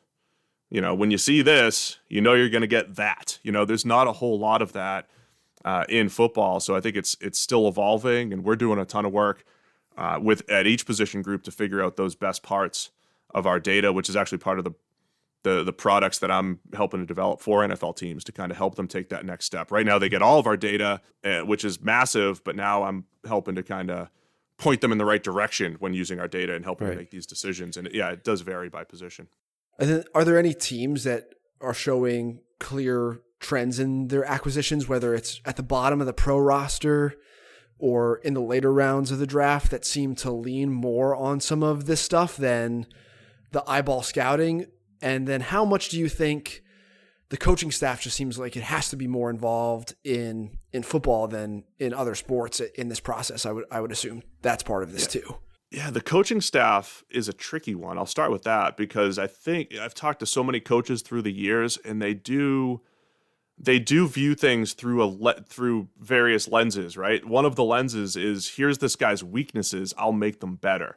[0.70, 3.38] you know, when you see this, you know you're going to get that.
[3.42, 5.06] You know, there's not a whole lot of that
[5.66, 6.60] uh, in football.
[6.60, 9.44] So I think it's it's still evolving, and we're doing a ton of work
[9.98, 12.90] uh, with at each position group to figure out those best parts
[13.34, 14.72] of our data, which is actually part of the
[15.42, 18.76] the the products that I'm helping to develop for NFL teams to kind of help
[18.76, 19.70] them take that next step.
[19.70, 23.04] Right now, they get all of our data, uh, which is massive, but now I'm
[23.26, 24.08] helping to kind of
[24.56, 26.94] point them in the right direction when using our data and helping right.
[26.94, 27.76] them make these decisions.
[27.76, 29.28] And yeah, it does vary by position.
[29.78, 35.14] And then, are there any teams that are showing clear trends in their acquisitions, whether
[35.14, 37.14] it's at the bottom of the pro roster
[37.78, 41.62] or in the later rounds of the draft, that seem to lean more on some
[41.62, 42.86] of this stuff than
[43.52, 44.66] the eyeball scouting?
[45.00, 46.62] And then how much do you think
[47.28, 51.28] the coaching staff just seems like it has to be more involved in in football
[51.28, 53.46] than in other sports in this process?
[53.46, 55.20] I would I would assume that's part of this yeah.
[55.20, 55.36] too.
[55.70, 57.98] Yeah, the coaching staff is a tricky one.
[57.98, 61.32] I'll start with that because I think I've talked to so many coaches through the
[61.32, 62.80] years and they do
[63.58, 67.24] they do view things through a le- through various lenses, right?
[67.24, 70.96] One of the lenses is here's this guy's weaknesses, I'll make them better.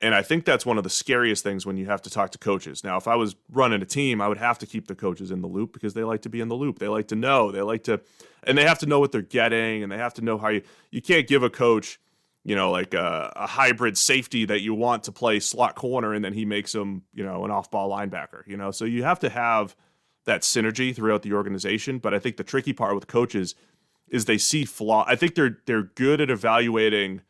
[0.00, 2.38] And I think that's one of the scariest things when you have to talk to
[2.38, 2.84] coaches.
[2.84, 5.40] Now, if I was running a team, I would have to keep the coaches in
[5.40, 6.78] the loop because they like to be in the loop.
[6.78, 7.50] They like to know.
[7.50, 8.00] They like to,
[8.42, 10.62] and they have to know what they're getting, and they have to know how you.
[10.90, 12.00] You can't give a coach,
[12.42, 16.22] you know, like a, a hybrid safety that you want to play slot corner, and
[16.22, 18.46] then he makes him, you know, an off-ball linebacker.
[18.46, 19.74] You know, so you have to have
[20.24, 21.98] that synergy throughout the organization.
[21.98, 23.54] But I think the tricky part with coaches
[24.08, 25.04] is they see flaw.
[25.06, 27.22] I think they're they're good at evaluating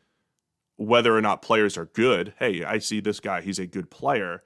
[0.77, 2.33] whether or not players are good.
[2.39, 4.43] Hey, I see this guy; he's a good player.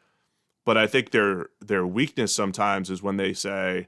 [0.66, 3.88] But I think their their weakness sometimes is when they say,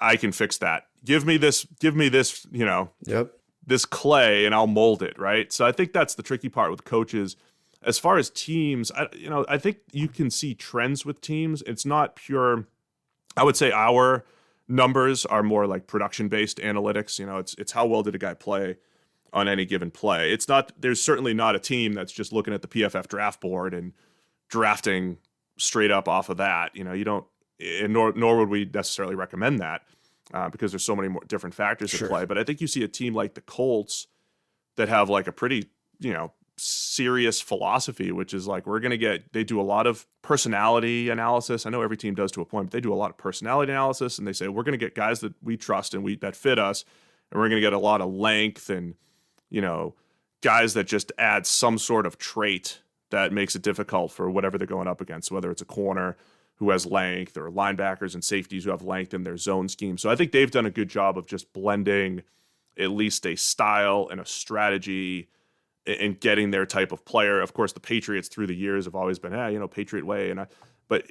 [0.00, 0.86] "I can fix that.
[1.04, 1.66] Give me this.
[1.80, 2.46] Give me this.
[2.50, 3.32] You know, yep.
[3.66, 5.52] this clay, and I'll mold it." Right.
[5.52, 7.36] So I think that's the tricky part with coaches.
[7.84, 11.62] As far as teams, I, you know, I think you can see trends with teams.
[11.62, 12.66] It's not pure.
[13.36, 14.24] I would say our
[14.68, 17.18] numbers are more like production based analytics.
[17.18, 18.76] You know, it's it's how well did a guy play
[19.32, 20.32] on any given play.
[20.32, 23.74] It's not there's certainly not a team that's just looking at the PFF draft board
[23.74, 23.92] and
[24.48, 25.18] drafting
[25.58, 26.74] straight up off of that.
[26.76, 27.24] You know, you don't
[27.60, 29.82] and nor nor would we necessarily recommend that
[30.34, 32.06] uh, because there's so many more different factors sure.
[32.06, 32.24] at play.
[32.24, 34.06] But I think you see a team like the Colts
[34.76, 38.98] that have like a pretty you know serious philosophy, which is like we're going to
[38.98, 39.32] get.
[39.32, 41.66] They do a lot of personality analysis.
[41.66, 43.72] I know every team does to a point, but they do a lot of personality
[43.72, 46.36] analysis, and they say we're going to get guys that we trust and we that
[46.36, 46.84] fit us,
[47.30, 48.94] and we're going to get a lot of length and
[49.52, 49.94] you know,
[50.40, 52.80] guys that just add some sort of trait
[53.10, 56.16] that makes it difficult for whatever they're going up against, whether it's a corner
[56.56, 59.98] who has length or linebackers and safeties who have length in their zone scheme.
[59.98, 62.22] So I think they've done a good job of just blending
[62.78, 65.28] at least a style and a strategy
[65.86, 67.40] and getting their type of player.
[67.40, 70.30] Of course, the Patriots through the years have always been, ah, you know, Patriot way,
[70.30, 70.46] and I,
[70.88, 71.04] but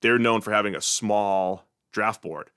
[0.00, 2.50] they're known for having a small draft board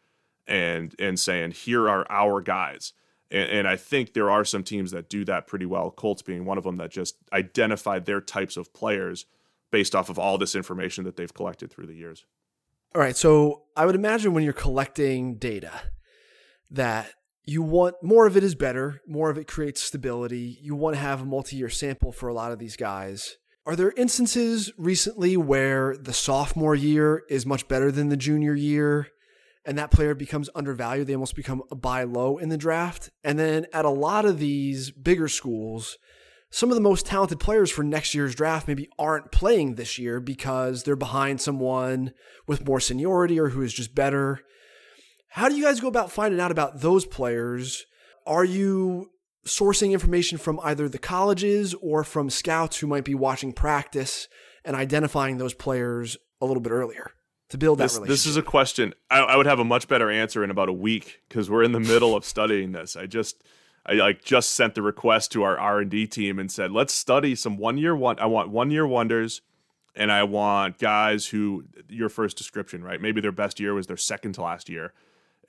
[0.47, 2.93] and and saying here are our guys
[3.31, 6.45] and, and, I think there are some teams that do that pretty well, Colts being
[6.45, 9.25] one of them that just identify their types of players
[9.71, 12.25] based off of all this information that they've collected through the years.
[12.95, 13.15] All right.
[13.15, 15.71] So I would imagine when you're collecting data
[16.71, 17.13] that
[17.49, 20.59] you want more of it is better, more of it creates stability.
[20.61, 23.37] You want to have a multi year sample for a lot of these guys.
[23.65, 29.07] Are there instances recently where the sophomore year is much better than the junior year?
[29.65, 31.05] and that player becomes undervalued.
[31.05, 33.11] They almost become a buy low in the draft.
[33.23, 35.97] And then at a lot of these bigger schools,
[36.49, 40.19] some of the most talented players for next year's draft maybe aren't playing this year
[40.19, 42.13] because they're behind someone
[42.47, 44.39] with more seniority or who is just better.
[45.29, 47.85] How do you guys go about finding out about those players?
[48.25, 49.11] Are you
[49.45, 54.27] sourcing information from either the colleges or from scouts who might be watching practice
[54.65, 57.11] and identifying those players a little bit earlier?
[57.49, 60.09] to build this, that This is a question I, I would have a much better
[60.09, 62.95] answer in about a week because we're in the middle of studying this.
[62.95, 63.43] I just
[63.85, 66.93] I like just sent the request to our R and D team and said, let's
[66.93, 68.19] study some one year one.
[68.19, 69.41] I want one year wonders,
[69.95, 73.01] and I want guys who your first description, right?
[73.01, 74.93] Maybe their best year was their second to last year,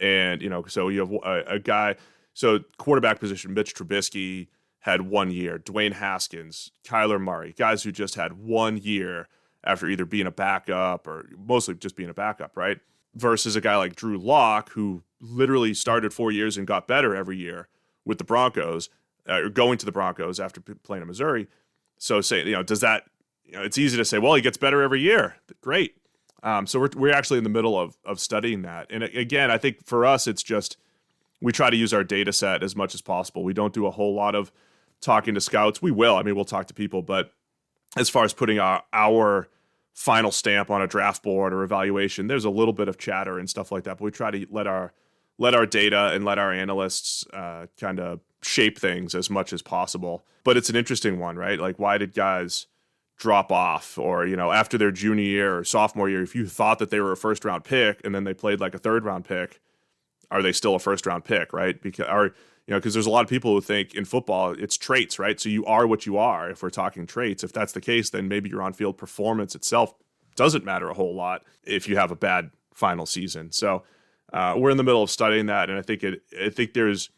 [0.01, 1.97] and you know, so you have a, a guy.
[2.33, 4.49] So quarterback position, Mitch Trubisky
[4.81, 5.59] had one year.
[5.59, 9.29] Dwayne Haskins, Kyler Murray, guys who just had one year
[9.63, 12.79] after either being a backup or mostly just being a backup, right?
[13.15, 17.37] Versus a guy like Drew Lock, who literally started four years and got better every
[17.37, 17.69] year
[18.05, 18.89] with the Broncos,
[19.29, 21.47] uh, or going to the Broncos after playing in Missouri.
[21.99, 23.05] So, say, you know, does that,
[23.45, 25.37] you know, it's easy to say, well, he gets better every year.
[25.61, 25.97] Great.
[26.43, 28.87] Um, so, we're, we're actually in the middle of, of studying that.
[28.91, 30.77] And again, I think for us, it's just
[31.41, 33.43] we try to use our data set as much as possible.
[33.45, 34.53] We don't do a whole lot of
[35.01, 35.81] talking to scouts.
[35.81, 36.17] We will.
[36.17, 37.33] I mean, we'll talk to people, but
[37.97, 39.49] as far as putting our, our
[39.95, 43.49] final stamp on a draft board or evaluation, there's a little bit of chatter and
[43.49, 43.99] stuff like that.
[43.99, 44.93] But we try to let our
[45.39, 49.63] let our data and let our analysts uh, kind of shape things as much as
[49.63, 50.25] possible.
[50.45, 51.59] But it's an interesting one, right?
[51.59, 52.67] Like, why did guys
[53.21, 56.79] drop off or you know after their junior year or sophomore year if you thought
[56.79, 59.27] that they were a first round pick and then they played like a third round
[59.27, 59.61] pick
[60.31, 61.81] are they still a first round pick right?
[61.83, 62.33] Because are you
[62.69, 65.39] know because there's a lot of people who think in football it's traits right?
[65.39, 67.45] So you are what you are if we're talking traits.
[67.45, 69.93] If that's the case then maybe your on field performance itself
[70.35, 73.53] doesn't matter a whole lot if you have a bad final season.
[73.53, 73.83] So
[74.33, 77.11] uh, we're in the middle of studying that and i think it i think there's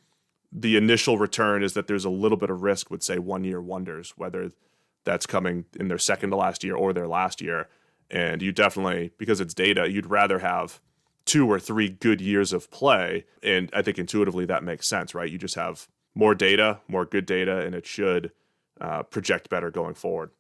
[0.51, 3.61] the initial return is that there's a little bit of risk with say one year
[3.61, 4.51] wonders whether
[5.05, 7.69] that's coming in their second to last year or their last year.
[8.11, 10.81] And you definitely, because it's data, you'd rather have
[11.24, 13.24] two or three good years of play.
[13.43, 15.31] And I think intuitively that makes sense, right?
[15.31, 18.33] You just have more data, more good data, and it should
[18.81, 20.31] uh, project better going forward.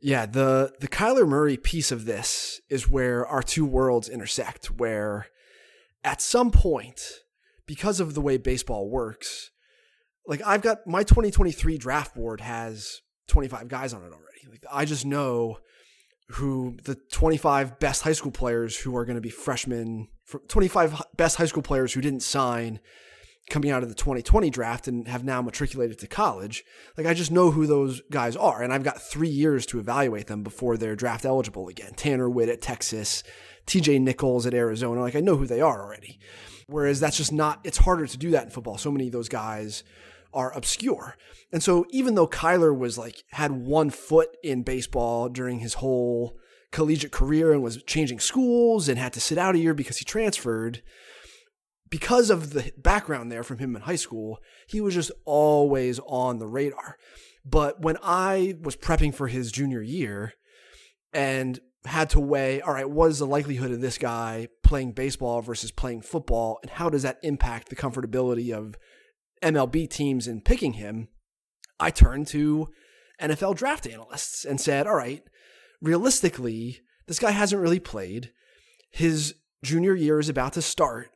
[0.00, 5.26] Yeah, the the Kyler Murray piece of this is where our two worlds intersect, where
[6.04, 7.00] at some point,
[7.66, 9.50] because of the way baseball works,
[10.26, 14.48] like I've got my 2023 draft board has 25 guys on it already.
[14.50, 15.58] Like I just know
[16.32, 20.08] who the 25 best high school players who are going to be freshmen,
[20.48, 22.80] 25 best high school players who didn't sign
[23.48, 26.64] coming out of the 2020 draft and have now matriculated to college.
[26.96, 30.26] Like I just know who those guys are, and I've got three years to evaluate
[30.26, 31.94] them before they're draft eligible again.
[31.94, 33.22] Tanner Witt at Texas,
[33.66, 34.00] T.J.
[34.00, 35.00] Nichols at Arizona.
[35.00, 36.18] Like I know who they are already.
[36.66, 37.60] Whereas that's just not.
[37.64, 38.76] It's harder to do that in football.
[38.76, 39.84] So many of those guys
[40.32, 41.16] are obscure.
[41.52, 46.36] And so even though Kyler was like had one foot in baseball during his whole
[46.70, 50.04] collegiate career and was changing schools and had to sit out a year because he
[50.04, 50.82] transferred,
[51.90, 56.38] because of the background there from him in high school, he was just always on
[56.38, 56.96] the radar.
[57.44, 60.34] But when I was prepping for his junior year
[61.14, 65.40] and had to weigh, all right, what is the likelihood of this guy playing baseball
[65.40, 66.58] versus playing football?
[66.62, 68.74] And how does that impact the comfortability of
[69.42, 71.08] MLB teams in picking him,
[71.80, 72.68] I turned to
[73.20, 75.22] NFL draft analysts and said, all right,
[75.80, 78.32] realistically, this guy hasn't really played.
[78.90, 81.10] His junior year is about to start.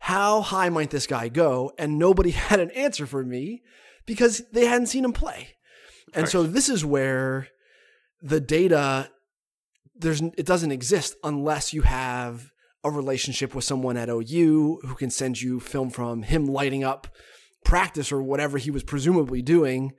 [0.00, 1.72] How high might this guy go?
[1.78, 3.62] And nobody had an answer for me
[4.06, 5.56] because they hadn't seen him play.
[6.14, 7.48] And so this is where
[8.22, 9.10] the data
[9.94, 12.50] there's it doesn't exist unless you have
[12.84, 17.08] a relationship with someone at OU who can send you film from him lighting up
[17.64, 19.92] practice or whatever he was presumably doing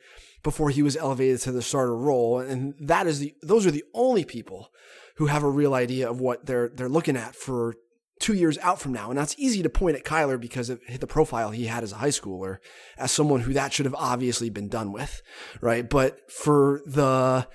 [0.44, 2.40] before he was elevated to the starter role.
[2.40, 4.70] And that is the those are the only people
[5.18, 7.76] who have a real idea of what they're they're looking at for
[8.20, 9.10] two years out from now.
[9.10, 11.98] And that's easy to point at Kyler because of the profile he had as a
[11.98, 12.58] high schooler,
[12.98, 15.22] as someone who that should have obviously been done with,
[15.62, 15.90] right?
[15.90, 17.48] But for the,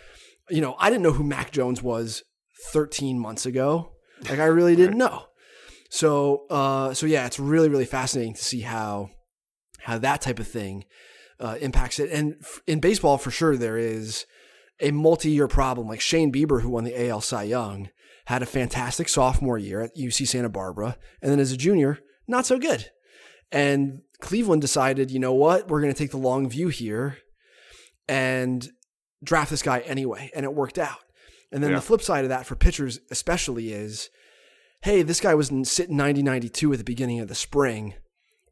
[0.48, 2.22] you know, I didn't know who Mac Jones was
[2.72, 3.92] 13 months ago.
[4.28, 5.26] Like I really didn't know.
[5.90, 9.10] So, uh, so yeah, it's really, really fascinating to see how
[9.84, 10.84] how that type of thing
[11.38, 12.10] uh, impacts it.
[12.10, 14.24] And in baseball, for sure, there is
[14.80, 15.86] a multi-year problem.
[15.86, 17.90] Like Shane Bieber, who won the AL Cy Young,
[18.26, 22.46] had a fantastic sophomore year at UC Santa Barbara, and then as a junior, not
[22.46, 22.90] so good.
[23.52, 27.18] And Cleveland decided, you know what, we're going to take the long view here
[28.08, 28.66] and
[29.22, 31.00] draft this guy anyway, and it worked out.
[31.52, 31.76] And then yeah.
[31.76, 34.08] the flip side of that for pitchers, especially, is
[34.82, 37.94] hey, this guy was sitting 90 92 at the beginning of the spring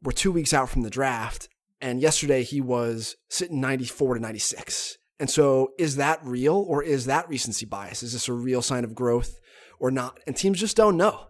[0.03, 1.49] we're two weeks out from the draft,
[1.81, 4.97] and yesterday he was sitting 94 to 96.
[5.19, 8.03] And so, is that real or is that recency bias?
[8.03, 9.39] Is this a real sign of growth
[9.79, 10.19] or not?
[10.27, 11.27] And teams just don't know.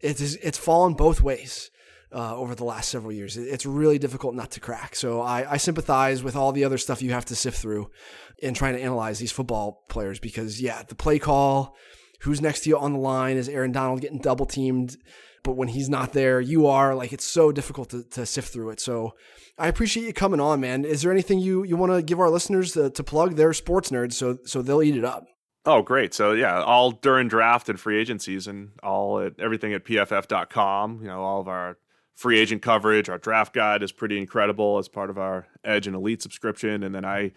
[0.00, 1.70] It's it's fallen both ways
[2.12, 3.36] uh, over the last several years.
[3.36, 4.94] It's really difficult not to crack.
[4.96, 7.90] So I, I sympathize with all the other stuff you have to sift through
[8.38, 11.76] in trying to analyze these football players because yeah, the play call,
[12.20, 14.96] who's next to you on the line, is Aaron Donald getting double teamed?
[15.42, 18.70] But when he's not there, you are like it's so difficult to, to sift through
[18.70, 18.80] it.
[18.80, 19.14] So
[19.58, 20.84] I appreciate you coming on, man.
[20.84, 23.90] Is there anything you, you want to give our listeners to, to plug their sports
[23.90, 25.26] nerds so so they'll eat it up?
[25.64, 26.12] Oh, great.
[26.12, 31.08] So yeah, all during draft and free agent season, all at everything at pff.com, you
[31.08, 31.78] know, all of our
[32.14, 35.94] free agent coverage, our draft guide is pretty incredible as part of our Edge and
[35.94, 36.82] Elite subscription.
[36.82, 37.32] And then I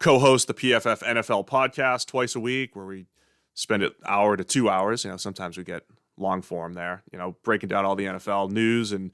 [0.00, 3.06] co-host the PFF NFL podcast twice a week where we
[3.54, 5.04] spend an hour to two hours.
[5.04, 5.84] You know, sometimes we get
[6.18, 7.02] long form there.
[7.12, 9.10] You know, breaking down all the NFL news and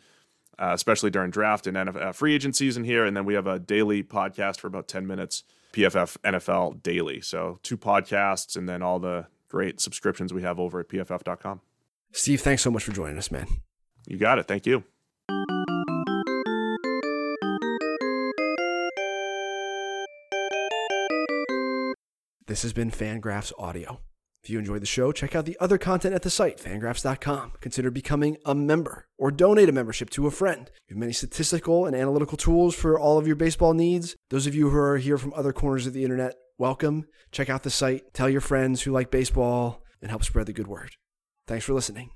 [0.59, 3.05] uh, especially during draft and NFL, uh, free agent season here.
[3.05, 7.21] And then we have a daily podcast for about 10 minutes, PFF NFL Daily.
[7.21, 11.61] So two podcasts and then all the great subscriptions we have over at pff.com.
[12.13, 13.47] Steve, thanks so much for joining us, man.
[14.07, 14.47] You got it.
[14.47, 14.85] Thank you.
[22.47, 24.01] This has been Fangraphs Audio.
[24.45, 27.53] If you enjoyed the show, check out the other content at the site, fangraphs.com.
[27.63, 30.71] Consider becoming a member or donate a membership to a friend.
[30.87, 34.17] We have many statistical and analytical tools for all of your baseball needs.
[34.29, 37.07] Those of you who are here from other corners of the internet, welcome.
[37.33, 40.69] Check out the site, tell your friends who like baseball, and help spread the good
[40.69, 40.91] word.
[41.47, 42.11] Thanks for listening.